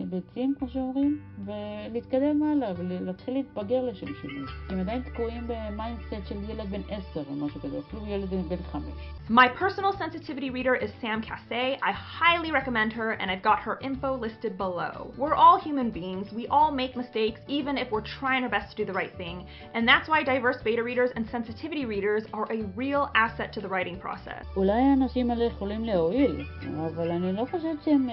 [0.09, 4.47] ביצים, כמו שאומרים, ולהתקדם הלאה, ולהתחיל להתבגר לשם שינוי.
[4.69, 8.93] הם עדיין תקועים במיינדסט של ילד בן עשר או משהו כזה, אפילו ילד בן חמש.
[9.29, 11.77] My personal sensitivity reader is Sam Cassay.
[11.89, 15.13] I highly recommend her, and I've got her info listed below.
[15.17, 16.25] We're all human beings.
[16.39, 19.37] We all make mistakes, even if we're trying our best to do the right thing.
[19.75, 23.69] And that's why diverse beta readers and sensitivity readers are a real asset to the
[23.69, 24.43] writing process.
[24.55, 26.45] אולי האנשים האלה יכולים להועיל,
[26.85, 28.09] אבל אני לא חושבת שהם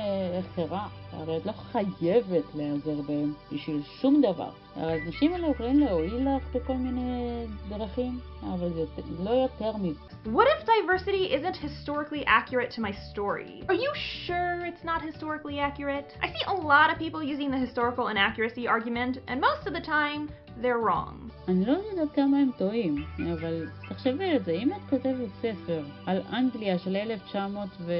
[0.52, 0.92] הכרח.
[1.12, 4.50] הרי את לא חייבת להיעזר בהם בשביל שום דבר.
[4.76, 8.84] הרי האנשים האלה יכולים להועיל לך בכל מיני דרכים, אבל זה
[9.24, 10.00] לא יותר מזה.
[10.26, 13.62] What if diversity isn't historically accurate to my story?
[13.68, 13.92] Are you
[14.26, 16.08] sure it's not historically accurate?
[16.22, 19.84] I see a lot of people using the historical inaccuracy argument, and most of the
[19.96, 20.22] time,
[20.62, 21.30] they're wrong.
[21.48, 26.22] אני לא יודעת כמה הם טועים, אבל תחשבי על זה, אם את כותבת ספר על
[26.32, 27.92] אנגליה של 1900 ו...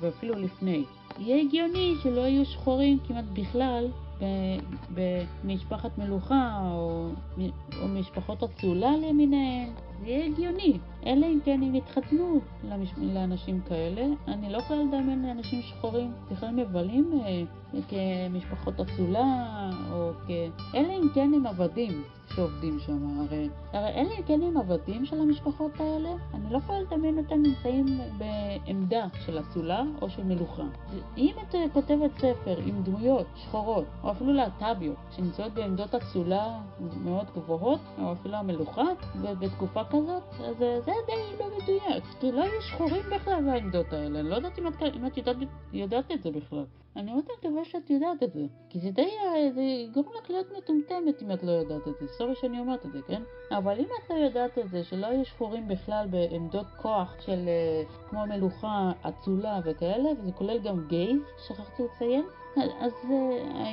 [0.00, 0.84] ואפילו לפני,
[1.21, 3.87] יהיה הגיוני שלא יהיו שחורים כמעט בכלל
[4.93, 7.07] במשפחת מלוכה או,
[7.81, 9.69] או משפחות אצולה למיניהן.
[9.99, 10.77] זה יהיה הגיוני.
[11.05, 12.89] אלא אם כן הם יתחתנו למש...
[12.97, 14.05] לאנשים כאלה.
[14.27, 17.43] אני לא יכולה לדמיין לאנשים שחורים בכלל מבלים אה,
[17.89, 20.29] כמשפחות אצולה, או כ...
[20.75, 22.03] אלא אם כן הם עבדים.
[22.35, 23.19] שעובדים שם.
[23.19, 27.85] הרי, הרי אלה כן הם עבדים של המשפחות האלה, אני לא יכולה לדמיין אותם נמצאים
[28.17, 30.63] בעמדה של אצולה או של מלוכה.
[31.17, 36.59] אם את כותבת ספר עם דמויות שחורות, או אפילו להט"ביות, שנמצאות בעמדות אצולה
[37.03, 38.85] מאוד גבוהות, או אפילו המלוכה,
[39.21, 42.03] בתקופה כזאת, אז זה די לא מדויק.
[42.19, 45.35] כי לא היו שחורים בכלל בעמדות האלה, אני לא יודעת אם את, אם את יודעת,
[45.73, 46.65] יודעת את זה בכלל.
[46.95, 49.09] אני מאוד מקווה שאת יודעת את זה, כי זה די,
[49.55, 52.91] זה יגרום לך להיות מטומטמת אם את לא יודעת את זה, סורי שאני אומרת את
[52.91, 53.21] זה, כן?
[53.51, 57.49] אבל אם את לא יודעת את זה, שלא היו שחורים בכלל בעמדות כוח של
[58.09, 62.23] כמו מלוכה, אצולה וכאלה, וזה כולל גם גייז, שכחתי לציין,
[62.55, 62.91] אז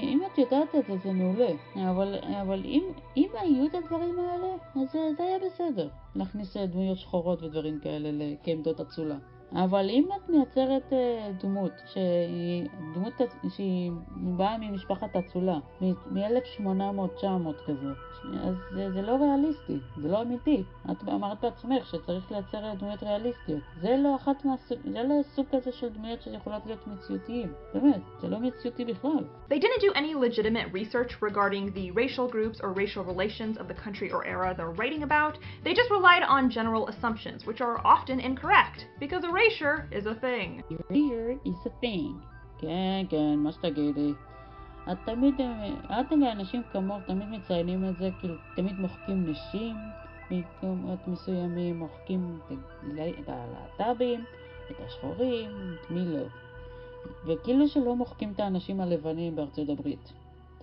[0.02, 1.50] אם את יודעת את זה, זה מעולה.
[1.90, 2.84] אבל, אבל אם,
[3.16, 5.88] אם היו את הדברים האלה, אז זה היה בסדר.
[6.18, 8.08] להכניס דמויות שחורות ודברים כאלה
[8.42, 9.18] כעמדות אצולה.
[9.52, 13.12] אבל אם את מייצרת אה, דמות שהיא דמות
[13.56, 17.92] שהיא באה ממשפחת אצולה, מ-1800-900 כזה,
[18.42, 20.62] אז זה, זה לא ריאליסטי, זה לא אמיתי.
[20.90, 23.62] את אמרת בעצמך שצריך לייצר דמויות ריאליסטיות.
[23.80, 27.52] זה לא אחת מהסוג, זה לא סוג כזה של דמויות שיכולות להיות מציאותיים.
[27.74, 29.24] באמת, זה לא מציאותי בכלל.
[29.50, 33.78] They didn't do any legitimate research regarding the racial groups or racial relations of the
[33.84, 35.38] country or era they're writing about.
[35.64, 40.62] They just relied on general assumptions, which are often incorrect, because erasure is a thing.
[40.70, 42.14] Erasure is a thing.
[42.58, 44.12] כן, כן, מה שתגידי.
[44.92, 45.34] את תמיד,
[45.86, 49.76] את ואנשים כמוך תמיד מציינים את זה, כאילו תמיד מוחקים נשים
[50.30, 52.38] במקומות מסוימים, מוחקים
[53.22, 54.24] את הלהט"בים,
[54.70, 56.26] את השחורים, את מי לא.
[57.26, 60.12] וכאילו שלא מוחקים את האנשים הלבנים בארצות הברית.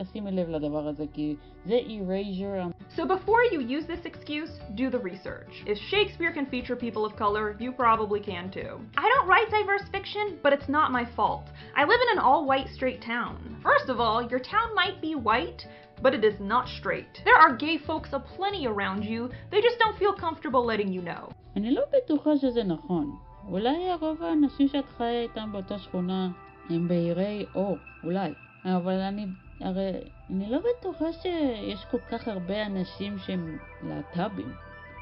[0.03, 1.37] תשימי לב לדבר הזה כי
[1.67, 2.73] זה erasure.
[2.97, 5.53] So before you use this excuse, do the research.
[5.67, 8.73] If Shakespeare can feature people of color, you probably can too.
[9.05, 11.47] I don't write diverse fiction, but it's not my fault.
[11.81, 13.35] I live in an all-white straight town.
[13.69, 15.61] First of all, your town might be white,
[16.05, 17.15] but it is not straight.
[17.29, 19.21] There are gay folks aplenty around you,
[19.53, 21.33] they just don't feel comfortable letting you know.
[21.57, 23.17] אני לא בטוחה שזה נכון.
[23.49, 26.29] אולי רוב האנשים שאת חיה איתם באותה שכונה
[26.71, 28.33] הם בהירי אור, אולי.
[28.65, 29.27] אבל אני
[29.60, 29.92] הרי
[30.30, 34.54] אני לא בטוחה שיש כל כך הרבה אנשים שהם להט"בים,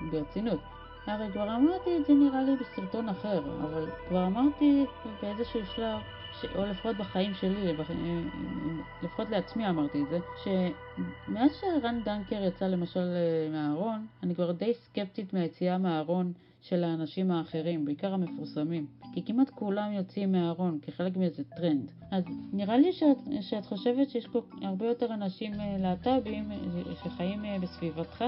[0.02, 0.60] ברצינות.
[1.06, 4.86] הרי כבר אמרתי את זה נראה לי בסרטון אחר, אבל כבר אמרתי
[5.22, 6.02] באיזשהו שלב,
[6.32, 6.46] ש...
[6.56, 7.90] או לפחות בחיים שלי, בח...
[9.02, 13.08] לפחות לעצמי אמרתי את זה, שמאז שרן דנקר יצא למשל
[13.52, 16.34] מהארון, אני כבר די סקפטית מהיציאה מהארון
[16.64, 18.88] של האנשים האחרים, בעיקר המפורסמים.
[19.14, 21.92] כי כמעט כולם יוצאים מהארון כחלק מאיזה טרנד.
[22.12, 22.24] אז
[22.54, 26.58] נראה לי שאת, שאת חושבת שיש פה הרבה יותר אנשים אה, להט"בים אה,
[27.04, 28.26] שחיים אה, בסביבתך,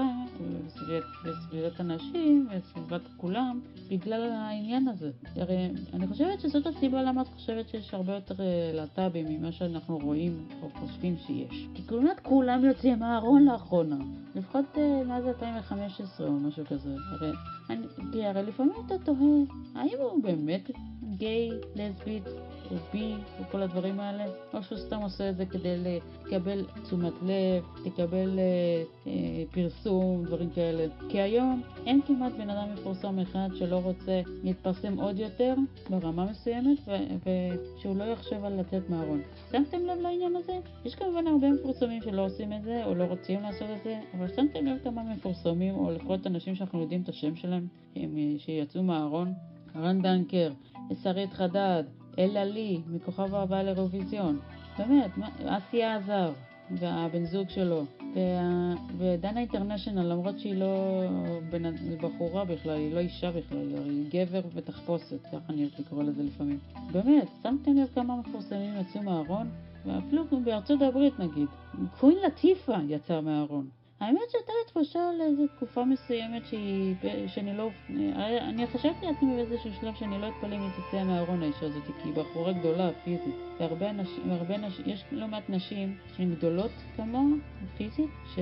[0.66, 3.60] בסביבת, בסביבת אנשים, בסביבת כולם,
[3.90, 5.10] בגלל העניין הזה.
[5.36, 8.34] הרי אני חושבת שזאת הסיבה למה את חושבת שיש הרבה יותר
[8.74, 11.66] להט"בים ממה שאנחנו רואים או חושבים שיש.
[11.74, 13.98] כי כמעט כולם יוצאים מהארון לאחרונה,
[14.34, 16.94] לפחות מאז 2015 או משהו כזה.
[17.10, 17.32] הרי,
[17.70, 19.42] אני, כי הרי לפעמים אתה תוהה,
[19.74, 20.70] האם הוא באמת
[21.16, 22.24] גיי, לסבית,
[22.70, 24.24] או בי, וכל הדברים האלה,
[24.54, 29.12] או שהוא סתם עושה את זה כדי לקבל תשומת לב, לקבל אה, אה,
[29.50, 30.86] פרסום, דברים כאלה.
[31.08, 35.54] כי היום אין כמעט בן אדם מפורסם אחד שלא רוצה להתפרסם עוד יותר
[35.90, 39.22] ברמה מסוימת, ושהוא לא יחשב על לצאת מהארון.
[39.52, 40.58] שמתם לב לעניין הזה?
[40.84, 44.28] יש כמובן הרבה מפורסמים שלא עושים את זה, או לא רוצים לעשות את זה, אבל
[44.28, 47.66] שמתם לב כמה מפורסמים, או לפחות אנשים שאנחנו יודעים את השם שלהם,
[47.96, 49.32] הם, אה, שיצאו מהארון?
[49.76, 50.52] רן דנקר,
[51.02, 51.84] שרית חדד,
[52.18, 54.38] אלה לי, מכוכב הבא לאירוויזיון.
[54.78, 55.10] באמת,
[55.44, 56.32] אסי עזר,
[56.70, 57.84] והבן זוג שלו.
[58.14, 58.74] וה...
[58.98, 61.02] ודנה אינטרנשיונל, למרות שהיא לא
[61.50, 61.96] בנ...
[62.00, 66.58] בחורה בכלל, היא לא אישה בכלל, היא גבר ותחפושת, ככה אני אוהבת לקרוא לזה לפעמים.
[66.92, 69.48] באמת, שמתם לב כמה מפורסמים יצאו מהארון?
[69.86, 71.48] ואפילו בארצות הברית נגיד,
[72.00, 73.68] קווין לטיפה יצא מהארון.
[74.00, 76.94] האמת שהייתה לי תחושה לאיזו תקופה מסוימת שהיא,
[77.26, 77.70] שאני לא,
[78.40, 82.08] אני חשבתי לעצמי באיזשהו שלב שאני לא אתפלא אם היא תצא מהארון האישה הזאת, כי
[82.08, 87.22] היא בחורה גדולה פיזית, והרבה נשים, והרבה נשים, יש לא מעט נשים שהן גדולות כמוה,
[87.76, 88.38] פיזית, ש...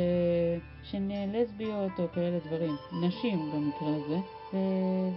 [0.83, 4.19] שהן לסביות או כאלה דברים, נשים במקרה הזה,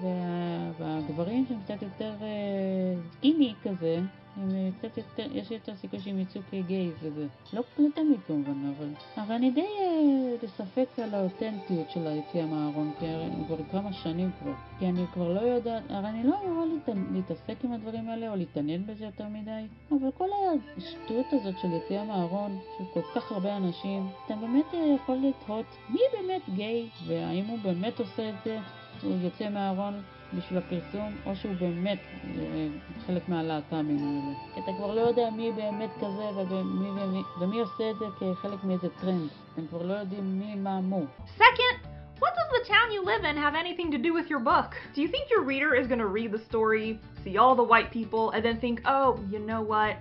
[0.02, 0.72] וה...
[0.78, 4.00] והגברים שהם קצת יותר אה, כזה,
[4.38, 7.28] הם אה, קצת יותר, יש יותר סיכוי שהם יצאו כגייז וזה.
[7.54, 8.90] לא, תמיד כמובן, אבל...
[9.18, 14.32] אבל אני די אה, בספק על האותנטיות של היציאה מהארון, כי הרי כבר כמה שנים
[14.40, 14.54] כבר.
[14.80, 18.36] כי אני כבר לא יודעת, הרי אני לא אמורה להת, להתעסק עם הדברים האלה או
[18.36, 20.30] להתעניין בזה יותר מדי, אבל כל
[20.78, 25.66] השטות הזאת של יציאה מהארון, של כל כך הרבה אנשים, אתה באמת אה, יכול לתהות
[25.90, 28.60] מי באמת גיי, והאם הוא באמת עושה את זה,
[29.04, 30.02] הוא יוצא מהארון
[30.35, 31.99] בשביל הפרסום, או שהוא באמת
[32.39, 32.67] אה,
[33.07, 34.35] חלק מהלהט"בים האלה.
[34.55, 38.65] כי אתה כבר לא יודע מי באמת כזה ומי, ומי, ומי עושה את זה כחלק
[38.65, 39.29] מאיזה טרנד.
[39.53, 41.03] אתם כבר לא יודעים מי מה מו.
[41.39, 41.77] Second,
[42.21, 44.71] what does the town you live in have anything to do with your book?
[44.95, 47.91] Do you think your reader is going to read the story, see all the white
[47.99, 49.97] people, and then think, oh, you know what?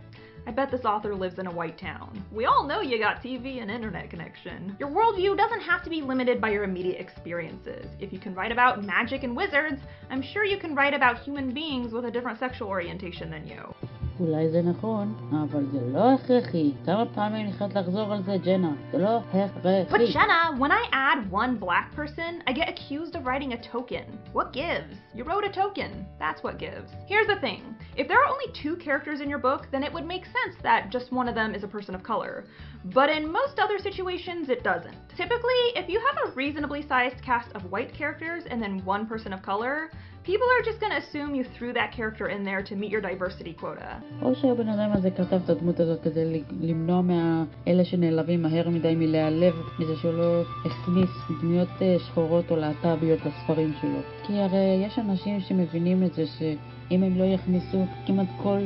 [0.46, 2.24] I bet this author lives in a white town.
[2.30, 4.76] We all know you got TV and internet connection.
[4.78, 7.86] Your worldview doesn't have to be limited by your immediate experiences.
[7.98, 11.52] If you can write about magic and wizards, I'm sure you can write about human
[11.52, 13.74] beings with a different sexual orientation than you.
[14.19, 16.71] אולי זה נכון, אבל זה לא הכרחי.
[16.85, 18.71] כמה פעמים נכנסת לחזור על זה, ג'נה?
[18.91, 19.83] זה לא הכרחי.
[19.89, 24.05] But Jenna, when I add one black person, I get accused of writing a token.
[24.33, 24.93] What gives?
[25.15, 25.91] You wrote a token.
[26.19, 26.89] That's what gives.
[27.11, 27.61] Here's the thing.
[28.01, 30.89] If there are only two characters in your book, then it would make sense that
[30.95, 32.45] just one of them is a person of color.
[32.97, 34.97] But in most other situations, it doesn't.
[35.21, 39.33] Typically, if you have a reasonably sized cast of white characters and then one person
[39.33, 39.91] of color,
[40.26, 43.54] People are just gonna assume you threw that character in there to meet your diversity
[43.62, 44.02] quota.
[44.22, 49.54] או שהבן אדם הזה כתב את הדמות הזאת כדי למנוע מאלה שנעלבים מהר מדי מלהיעלב
[49.78, 53.98] מזה שהוא לא הכניס דמויות אה, שחורות או להט"ביות לספרים שלו.
[54.26, 58.58] כי הרי יש אנשים שמבינים את זה שאם הם לא יכניסו כמעט כל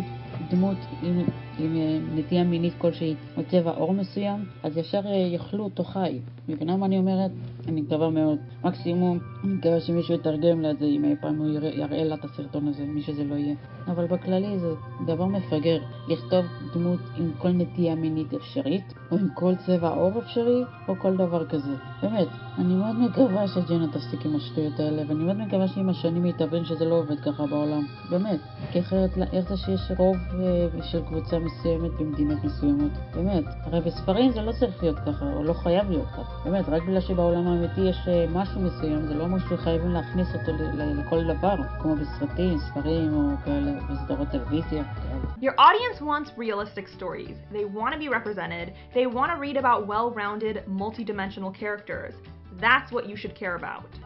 [0.51, 1.24] דמות עם,
[1.59, 6.19] עם אה, נטייה מינית כלשהי או צבע עור מסוים, אז ישר אה, יאכלו אותו חי.
[6.55, 7.31] מבינה מה אני אומרת?
[7.68, 8.39] אני מקווה מאוד.
[8.64, 12.24] מקסימום, אני מקווה שמישהו יתרגם לה את זה, אם אי פעם הוא יראה, לה את
[12.24, 13.55] הסרטון הזה, מי שזה לא יהיה.
[13.86, 14.68] אבל בכללי זה
[15.06, 15.78] דבר מפגר,
[16.09, 16.44] לכתוב
[16.74, 21.47] דמות עם כל נטייה מינית אפשרית, או עם כל צבע עור אפשרי, או כל דבר
[21.47, 21.74] כזה.
[22.02, 22.28] באמת,
[22.59, 26.64] אני מאוד מקווה שג'נה תפסיק עם השטויות האלה, ואני מאוד מקווה שעם השנים היא תבין
[26.64, 27.82] שזה לא עובד ככה בעולם.
[28.10, 28.40] באמת.
[28.72, 32.93] כי אחרת, איך זה שיש רוב אה, של קבוצה מסוימת במדינות מסוימות?
[33.14, 33.44] באמת.
[33.62, 36.39] הרי בספרים זה לא צריך להיות ככה, או לא חייב להיות ככה.
[36.44, 40.52] באמת, רק בגלל שבעולם האמיתי יש אה, משהו מסוים, זה לא אומר שחייבים להכניס אותו
[40.52, 44.84] ל- ל- לכל דבר, כמו בסרטים, ספרים או כאלה, בסדרות טלוויזיה.
[44.84, 45.20] כאלה.
[45.50, 47.36] Your audience wants realistic stories.
[47.52, 48.66] They want to be represented.
[48.94, 52.14] They want to read about well rounded, multi-dimensional characters.
[52.60, 53.98] That's what you should care about.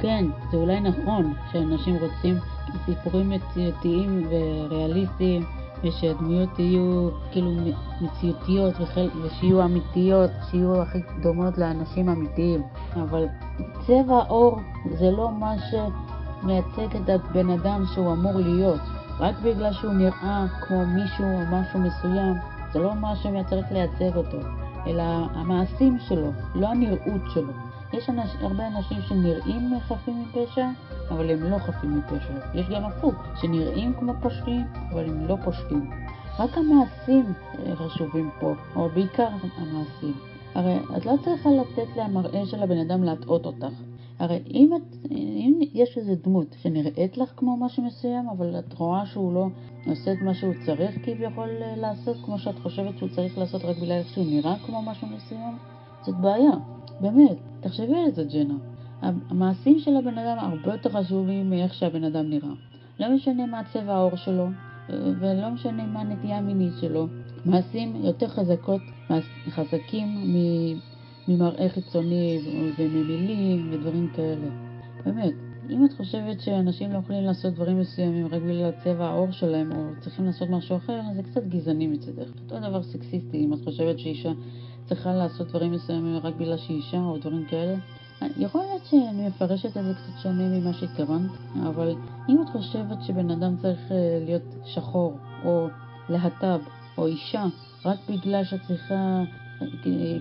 [0.00, 2.34] כן, זה אולי נכון שאנשים רוצים
[2.86, 5.42] סיפורים מציאותיים וריאליסטיים
[5.84, 7.50] ושהדמויות יהיו כאילו
[8.00, 9.08] מציאותיות וחל...
[9.22, 12.62] ושיהיו אמיתיות, שיהיו הכי דומות לאנשים אמיתיים.
[12.94, 13.26] אבל
[13.86, 14.58] צבע עור
[14.98, 18.80] זה לא מה שמייצג את הבן אדם שהוא אמור להיות.
[19.20, 22.34] רק בגלל שהוא נראה כמו מישהו או משהו מסוים
[22.72, 24.38] זה לא מה שצריך לייצג אותו
[24.86, 25.02] אלא
[25.34, 30.66] המעשים שלו, לא הנראות שלו יש אנש, הרבה אנשים שנראים חפים מפשע,
[31.10, 32.34] אבל הם לא חפים מפשע.
[32.54, 35.90] יש גם הפוך, שנראים כמו פושעים, אבל הם לא פושעים.
[36.38, 37.24] רק המעשים
[37.58, 40.14] אה, חשובים פה, או בעיקר המעשים.
[40.54, 43.74] הרי את לא צריכה לתת למראה של הבן אדם להטעות אותך.
[44.18, 49.06] הרי אם, את, אם יש איזו דמות שנראית לך כמו משהו מסוים, אבל את רואה
[49.06, 49.48] שהוא לא
[49.86, 53.76] עושה את מה שהוא צריך כביכול אה, לעשות, כמו שאת חושבת שהוא צריך לעשות רק
[53.76, 55.58] בגלל שהוא נראה כמו משהו מסוים,
[56.02, 56.52] זאת בעיה.
[57.00, 58.54] באמת, תחשבי על זה, ג'נה.
[59.02, 62.52] המעשים של הבן אדם הרבה יותר חשובים מאיך שהבן אדם נראה.
[63.00, 64.48] לא משנה מה צבע העור שלו,
[64.88, 67.06] ולא משנה מה הנטייה המינית שלו.
[67.44, 68.80] מעשים יותר חזקות,
[69.50, 70.34] חזקים
[71.28, 72.38] ממראה חיצוני
[72.78, 74.46] וממילים ודברים כאלה.
[75.04, 75.32] באמת.
[75.70, 79.82] אם את חושבת שאנשים לא יכולים לעשות דברים מסוימים רק בגלל צבע העור שלהם או
[80.00, 82.28] צריכים לעשות משהו אחר, אז זה קצת גזעני מצדך.
[82.44, 84.32] אותו דבר סקסיסטי, אם את חושבת שאישה
[84.88, 87.74] צריכה לעשות דברים מסוימים רק בגלל שהיא אישה או דברים כאלה.
[88.36, 91.30] יכול להיות שאני מפרשת את זה קצת שונה ממה שהתכוונת,
[91.62, 91.94] אבל
[92.28, 95.68] אם את חושבת שבן אדם צריך אה, להיות שחור או
[96.08, 96.60] להט"ב
[96.98, 97.44] או אישה
[97.84, 99.22] רק בגלל שאת צריכה
[99.86, 100.16] אה,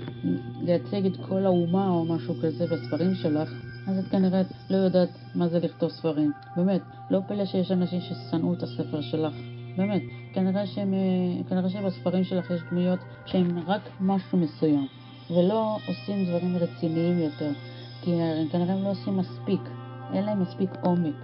[0.62, 3.50] לייצג את כל האומה או משהו כזה בספרים שלך,
[3.88, 6.32] אז את כנראה לא יודעת מה זה לכתוב ספרים.
[6.56, 9.34] באמת, לא פלא שיש אנשים ששנאו את הספר שלך.
[9.78, 10.02] באמת,
[10.38, 14.88] כנראה, שהם, אה, כנראה שבספרים שלך יש דמויות שהן רק משהו מסוים,
[15.30, 17.52] ולא עושים דברים רציניים יותר,
[18.02, 18.12] כי
[18.52, 19.62] כנראה הם לא עושים מספיק,
[20.14, 21.16] אין להם מספיק עומק,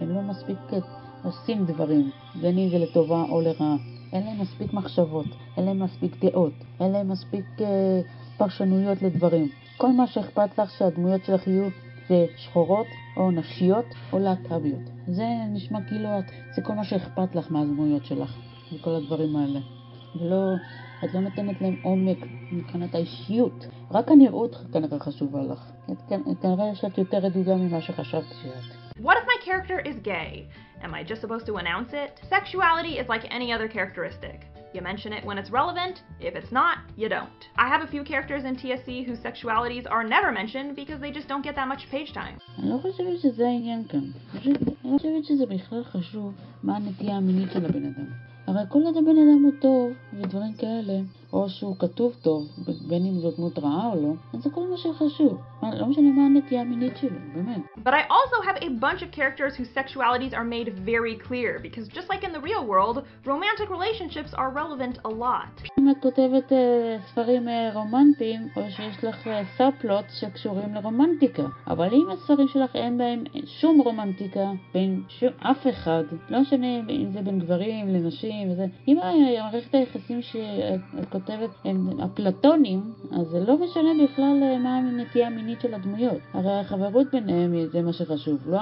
[0.00, 0.78] הם לא מספיק אה,
[1.24, 2.10] עושים דברים,
[2.40, 3.76] בין אם זה לטובה או לרעה,
[4.12, 5.26] אין להם מספיק מחשבות,
[5.56, 8.00] אין להם מספיק דעות, אין להם מספיק אה,
[8.36, 9.48] פרשנויות לדברים.
[9.76, 11.68] כל מה שאכפת לך שהדמויות שלך יהיו
[12.08, 12.86] זה שחורות
[13.16, 14.90] או נשיות או להט"ביות.
[15.06, 16.24] זה נשמע כאילו את,
[16.56, 19.60] זה כל מה שאכפת לך מהדמויות שלך, וכל הדברים האלה.
[20.16, 20.54] ולא,
[21.04, 22.18] את לא נותנת להם עומק
[22.52, 23.66] מבחינת האישיות.
[23.90, 25.70] רק הנראות כנראה חשובה לך.
[26.42, 28.76] כנראה שאת יותר רדודה ממה שחשבת שאת.
[28.98, 30.46] What if my character is gay?
[30.84, 32.12] Am I just supposed to announce it?
[32.36, 34.38] Sexuality is like any other characteristic.
[34.74, 35.96] You mention it when it's relevant,
[36.28, 37.42] if it's not, you don't.
[37.64, 41.28] I have a few characters in TSC whose sexualities are never mentioned because they just
[41.28, 42.38] don't get that much page time.
[42.58, 44.04] אני לא חושבת שזה העניין כאן.
[44.34, 46.32] אני חושבת שזה בכלל חשוב
[46.62, 48.33] מה הנטייה המינית של הבן אדם.
[48.46, 51.00] הרי כל עוד הבן אדם הוא טוב ודברים כאלה,
[51.34, 52.48] או שהוא כתוב טוב,
[52.88, 55.40] בין אם זו דמות רעה או לא, אז זה כל מה שחשוב.
[55.62, 57.62] לא משנה מה הנטייה המינית שלו, באמת.
[57.84, 61.86] But I also have a bunch of characters whose sexualities are made very clear, because
[61.88, 62.96] just like in the real world,
[63.32, 65.62] romantic relationships are relevant a lot.
[65.78, 66.54] אם את כותבת uh,
[67.10, 72.98] ספרים uh, רומנטיים, או שיש לך סאפלוט uh, שקשורים לרומנטיקה, אבל אם הספרים שלך אין
[72.98, 78.66] בהם שום רומנטיקה בין שום, אף אחד, לא משנה אם זה בין גברים לנשים וזה,
[78.88, 78.98] אם
[79.40, 80.80] מערכת היחסים שאת
[81.10, 81.23] כותבת
[81.64, 86.18] הם אפלטונים, אז זה לא משנה בכלל מה הנטייה המינית של הדמויות.
[86.34, 88.58] הרי החברות ביניהם זה מה שחשוב, לא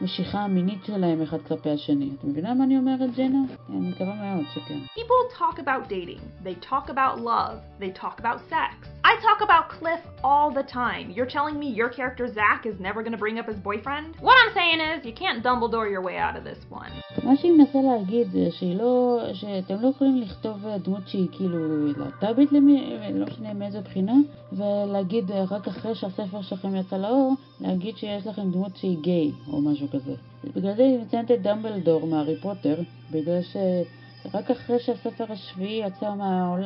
[0.00, 2.10] המשיכה המינית שלהם אחד כלפי השני.
[2.18, 3.38] את מבינה מה אני אומרת, ג'נה?
[3.70, 4.78] אני מקווה מאוד שכן.
[4.96, 8.88] People talk about dating, they talk about love, they talk about sex.
[9.04, 11.10] I talk about Cliff all the time.
[11.16, 14.06] You're telling me your character Zach is never gonna bring up his boyfriend?
[14.20, 16.92] What I'm saying is, you can't Dumbledore your way out of this one.
[17.24, 22.52] מה שהיא מנסה להגיד זה שהיא לא, שאתם לא יכולים לכתוב דמות שהיא כאילו להט"בית,
[22.52, 24.14] למי- לא משנה מאיזה בחינה,
[24.52, 29.88] ולהגיד רק אחרי שהספר שלכם יצא לאור, להגיד שיש לכם דמות שהיא גיי או משהו
[29.90, 30.12] כזה.
[30.56, 32.74] בגלל זה היא מציינת את דמבלדור מהארי פוטר,
[33.10, 36.60] בגלל שרק אחרי שהספר השביעי יצא, מהעול...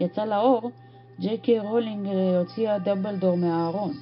[0.00, 0.70] יצא לאור,
[1.20, 3.92] ג'יי קיי רולינג אה, הוציאה דמבלדור מהארון.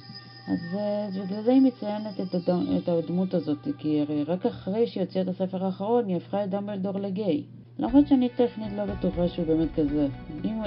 [0.47, 2.49] אז אה, בגלל זה היא מציינת את, הד...
[2.77, 6.49] את הדמות הזאת, כי הרי רק אחרי שהיא הוציאה את הספר האחרון, היא הפכה את
[6.49, 7.43] דמבלדור לגיי.
[7.79, 10.07] למרות שאני טכנית לא בטוחה שהוא באמת כזה.
[10.45, 10.61] אם.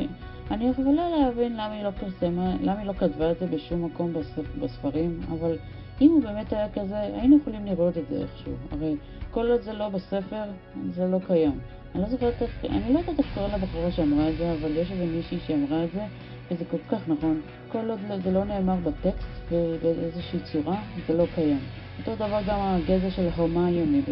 [0.50, 4.12] אני יכולה להבין למה היא לא פרסמה, למה היא לא כתבה את זה בשום מקום
[4.12, 4.56] בספ...
[4.60, 5.58] בספרים, אבל
[6.00, 8.52] אם הוא באמת היה כזה, היינו יכולים לראות את זה איכשהו.
[8.70, 8.96] הרי
[9.30, 10.42] כל עוד זה לא בספר,
[10.90, 11.58] זה לא קיים.
[11.94, 14.92] אני לא זוכרת איך, אני לא יודעת איך קוראים לבחורה שאמרה את זה, אבל יש
[14.92, 16.04] איזה מישהי שאמרה את זה,
[16.50, 17.40] וזה כל כך נכון.
[17.68, 19.50] כל עוד לא- זה לא נאמר בטקסט
[19.82, 20.76] באיזושהי צורה,
[21.06, 21.60] זה לא קיים.
[21.98, 24.02] אותו דבר גם הגזע של הרמיוני,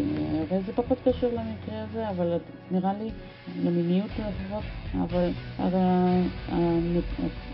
[0.51, 2.37] הרי זה פחות קשור למקרה הזה, אבל
[2.71, 3.09] נראה לי,
[3.63, 4.63] למיניות לפחות,
[5.59, 6.21] אבל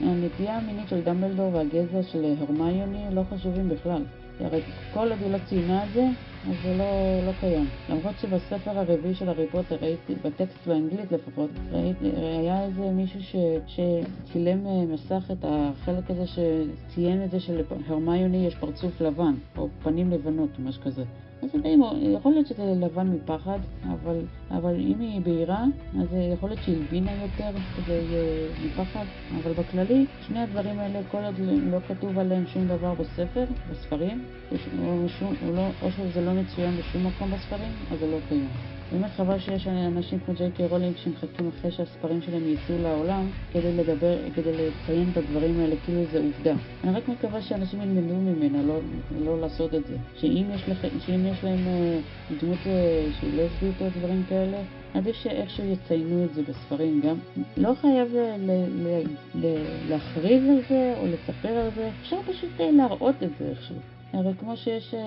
[0.02, 4.04] הנטייה המינית של דמבלדור והגזע של הרמיוני לא חשובים בכלל.
[4.40, 4.62] הרי
[4.94, 6.04] כל עוד היא לא ציינה את זה,
[6.50, 7.70] אז זה לא, לא קיים.
[7.90, 13.36] למרות שבספר הרביעי של הארי פוטר, ראיתי, בטקסט באנגלית לפחות, ראיתי, היה איזה מישהו ש,
[13.68, 20.12] שצילם אה, מסך את החלק הזה שציין את זה שלהרמיוני יש פרצוף לבן, או פנים
[20.12, 21.04] לבנות, או משהו כזה.
[21.42, 24.16] אז די, יכול להיות שזה לבן מפחד, אבל,
[24.52, 25.66] אבל אם היא בהירה,
[26.00, 29.06] אז אה, יכול להיות שהיא הלבינה יותר כדי אה, מפחד,
[29.42, 31.36] אבל בכללי, שני הדברים האלה, כל עוד
[31.72, 36.78] לא כתוב עליהם שום דבר בספר, בספרים, או, שום, או, לא, או שזה לא מצוין
[36.78, 38.50] בשום מקום בספרים, אז זה לא קיים.
[38.92, 43.72] באמת חבל שיש אנשים כמו ג'יי קיי רולינג שמחכים אחרי שהספרים שלהם יצאו לעולם כדי
[43.72, 46.54] לדבר, כדי לציין את הדברים האלה כאילו זה עובדה.
[46.84, 48.80] אני רק מקווה שאנשים ילמדו ממנה, לא,
[49.26, 49.98] לא לעשות את זה.
[50.16, 50.86] שאם יש, לכ...
[51.06, 52.00] שאם יש להם אה,
[52.42, 54.58] דמות אה, שהיא לסבית או דברים כאלה,
[54.94, 57.16] עדיף שאיכשהו יציינו את זה בספרים גם.
[57.58, 58.18] לא חייב ל...
[58.18, 58.52] ל...
[58.70, 59.04] ל...
[59.36, 59.56] ל...
[59.90, 63.99] להכריז על זה או לספר על זה, אפשר פשוט אה, להראות את זה איכשהו.
[64.13, 65.01] הרי כמו שיש אה,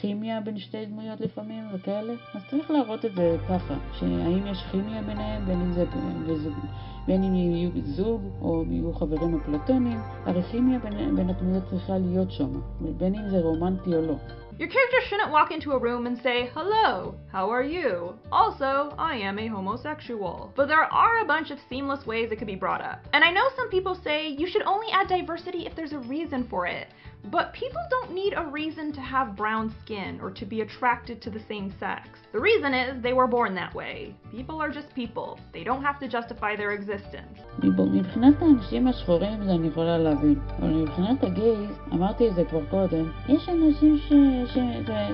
[0.00, 5.02] כימיה בין שתי דמויות לפעמים וכאלה, אז צריך להראות את זה ככה, שהאם יש כימיה
[5.02, 5.84] ביניהם, בין אם זה
[6.28, 6.54] בזוג,
[7.06, 12.30] בין אם יהיו זוג או יהיו חברים אפלטונים, הרי כימיה בין, בין הדמויות צריכה להיות
[12.30, 14.14] שם, בין אם זה רומנטי או לא.
[14.58, 18.14] Your character shouldn't walk into a room and say, Hello, how are you?
[18.32, 20.50] Also, I am a homosexual.
[20.56, 23.06] But there are a bunch of seamless ways it could be brought up.
[23.12, 26.46] And I know some people say you should only add diversity if there's a reason
[26.48, 26.86] for it.
[27.29, 31.29] But people don't need a reason to have brown skin or to be attracted to
[31.29, 32.09] the same sex.
[32.33, 34.15] The reason is they were born that way.
[34.31, 35.39] People are just people.
[35.53, 37.41] They don't have to justify their existence.
[37.93, 42.65] מבחינת האנשים השחורים זה אני יכולה להבין, אבל מבחינת ה gays, אמרתי את זה כבר
[42.65, 44.13] קודם, יש אנשים ש...
[44.53, 44.53] ש...
[44.53, 44.57] ש...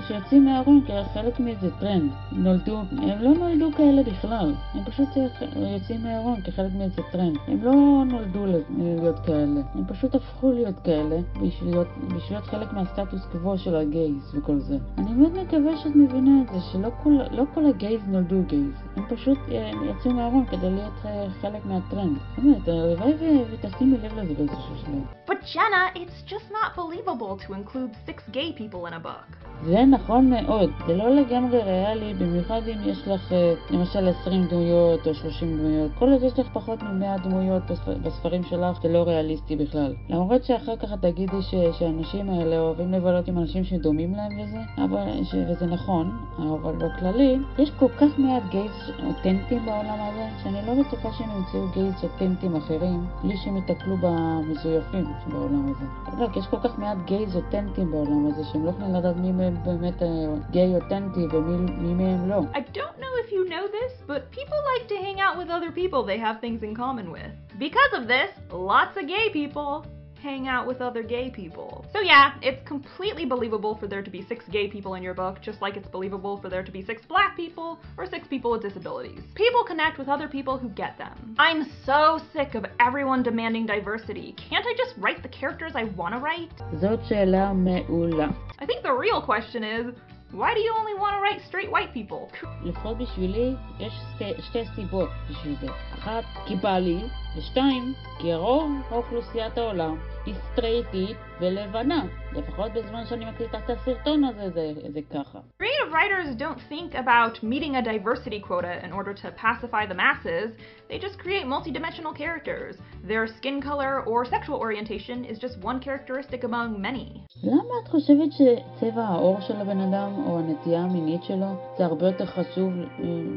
[0.07, 2.11] שיוצאים מהארון כחלק מאיזה טרנד.
[2.31, 5.07] נולדו, הם לא נולדו כאלה בכלל, הם פשוט
[5.55, 7.37] יוצאים מהארון כחלק מאיזה טרנד.
[7.47, 8.45] הם לא נולדו
[8.77, 13.75] להיות כאלה, הם פשוט הפכו להיות כאלה בשביל להיות, בשביל להיות חלק מהסטטוס קוו של
[13.75, 14.77] הגייז וכל זה.
[14.97, 19.03] אני מאוד מקווה שאת מבינה את זה, שלא כל, לא כל הגייז נולדו גייז, הם
[19.09, 22.17] פשוט אה, יצאו מהארון כדי להיות אה, חלק מהטרנד.
[22.37, 25.27] באמת, הלוואי ו- ותשימי לב לזה באיזשהו שלב.
[25.27, 29.46] But Jenna, it's just not believable to include six gay people in a book.
[29.65, 35.07] זה נכון מאוד, זה לא לגמרי ריאלי, במיוחד אם יש לך אה, למשל 20 דמויות
[35.07, 35.91] או 30 דמויות.
[35.99, 39.93] כל עוד יש לך פחות מ-100 דמויות בספ- בספרים שלך, זה לא ריאליסטי בכלל.
[40.09, 45.23] למרות שאחר כך תגידי ש- שהאנשים האלה אוהבים לבלות עם אנשים שדומים להם וזה, אבל,
[45.23, 48.71] ש- וזה נכון, אבל בכללי, יש כל כך מעט גייז
[49.09, 55.05] אותנטיים בעולם הזה, שאני לא בטוחה שהם ימצאו גייז אותנטיים אחרים, בלי שהם ייתקלו במזויפים
[55.25, 55.85] שבעולם הזה.
[56.21, 59.31] יודע, כי יש כל כך מעט גייז אותנטיים בעולם הזה, שהם לא יכולים לדעת מי
[59.46, 60.08] מהם באמת אה,
[60.50, 62.40] גיי אותנטי ומי מי מהם לא.
[62.54, 65.70] I don't know if you know this, but people like to hang out with other
[65.70, 67.32] people they have things in common with.
[67.58, 69.84] Because of this, lots of gay people
[70.26, 71.84] hang out with other gay people.
[71.92, 75.38] So yeah, it's completely believable for there to be six gay people in your book,
[75.42, 78.62] just like it's believable for there to be six black people or six people with
[78.62, 79.20] disabilities.
[79.34, 81.34] People connect with other people who get them.
[81.38, 84.34] I'm so sick of everyone demanding diversity.
[84.48, 86.52] Can't I just write the characters I want to write?
[86.80, 88.28] זאת שאלה מעולה.
[88.60, 89.86] I think the real question is,
[90.32, 92.30] why do you only want to write straight white people?
[92.62, 95.66] לפחות בשבילי יש שתי, שתי סיבות בשביל זה.
[95.94, 97.00] אחת, כי בא לי,
[97.36, 99.96] ושתיים, כי רוב אוכלוסיית העולם
[100.27, 102.04] היא סטרייטית ולבנה.
[102.32, 105.38] לפחות בזמן שאני מקליטה את הסרטון הזה זה, זה ככה.
[105.62, 110.48] Creative writers don't think about meeting a diversity quota in order to pacify the masses.
[110.88, 112.74] They just create multidimensional characters.
[113.10, 117.08] Their skin color or sexual orientation is just one characteristic among many.
[117.44, 121.46] למה את חושבת שצבע העור של הבן אדם או הנטייה המינית שלו
[121.78, 122.72] זה הרבה יותר חשוב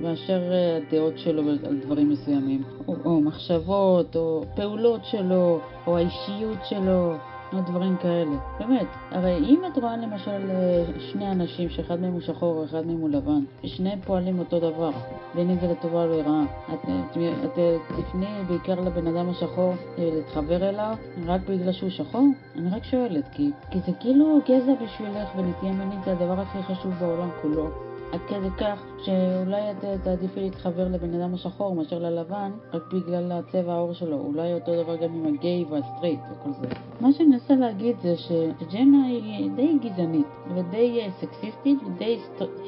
[0.01, 0.41] מאשר
[0.77, 2.63] הדעות שלו על דברים מסוימים?
[2.87, 7.15] או, או מחשבות, או פעולות שלו, או האישיות שלו,
[7.52, 8.36] או דברים כאלה.
[8.58, 10.50] באמת, הרי אם את רואה למשל
[10.98, 14.90] שני אנשים שאחד מהם הוא שחור ואחד מהם הוא לבן, ושניהם פועלים אותו דבר,
[15.34, 16.44] בין אם זה לטובה או לרעה,
[16.74, 17.58] את, את, את
[17.98, 20.94] תפני בעיקר לבן אדם השחור להתחבר אליו
[21.26, 22.26] רק בגלל שהוא שחור?
[22.58, 26.92] אני רק שואלת, כי, כי זה כאילו גזע בשבילך ונטייה מינית זה הדבר הכי חשוב
[27.00, 27.89] בעולם כולו.
[28.12, 33.72] עד כדי כך שאולי את תעדיפי להתחבר לבן אדם השחור מאשר ללבן רק בגלל הצבע
[33.72, 34.16] העור שלו.
[34.16, 36.66] אולי אותו דבר גם עם הגיי והסטרייט וכל זה.
[37.00, 42.18] מה שאני מנסה להגיד זה שג'נה היא די גזענית ודי סקסיסטית ודי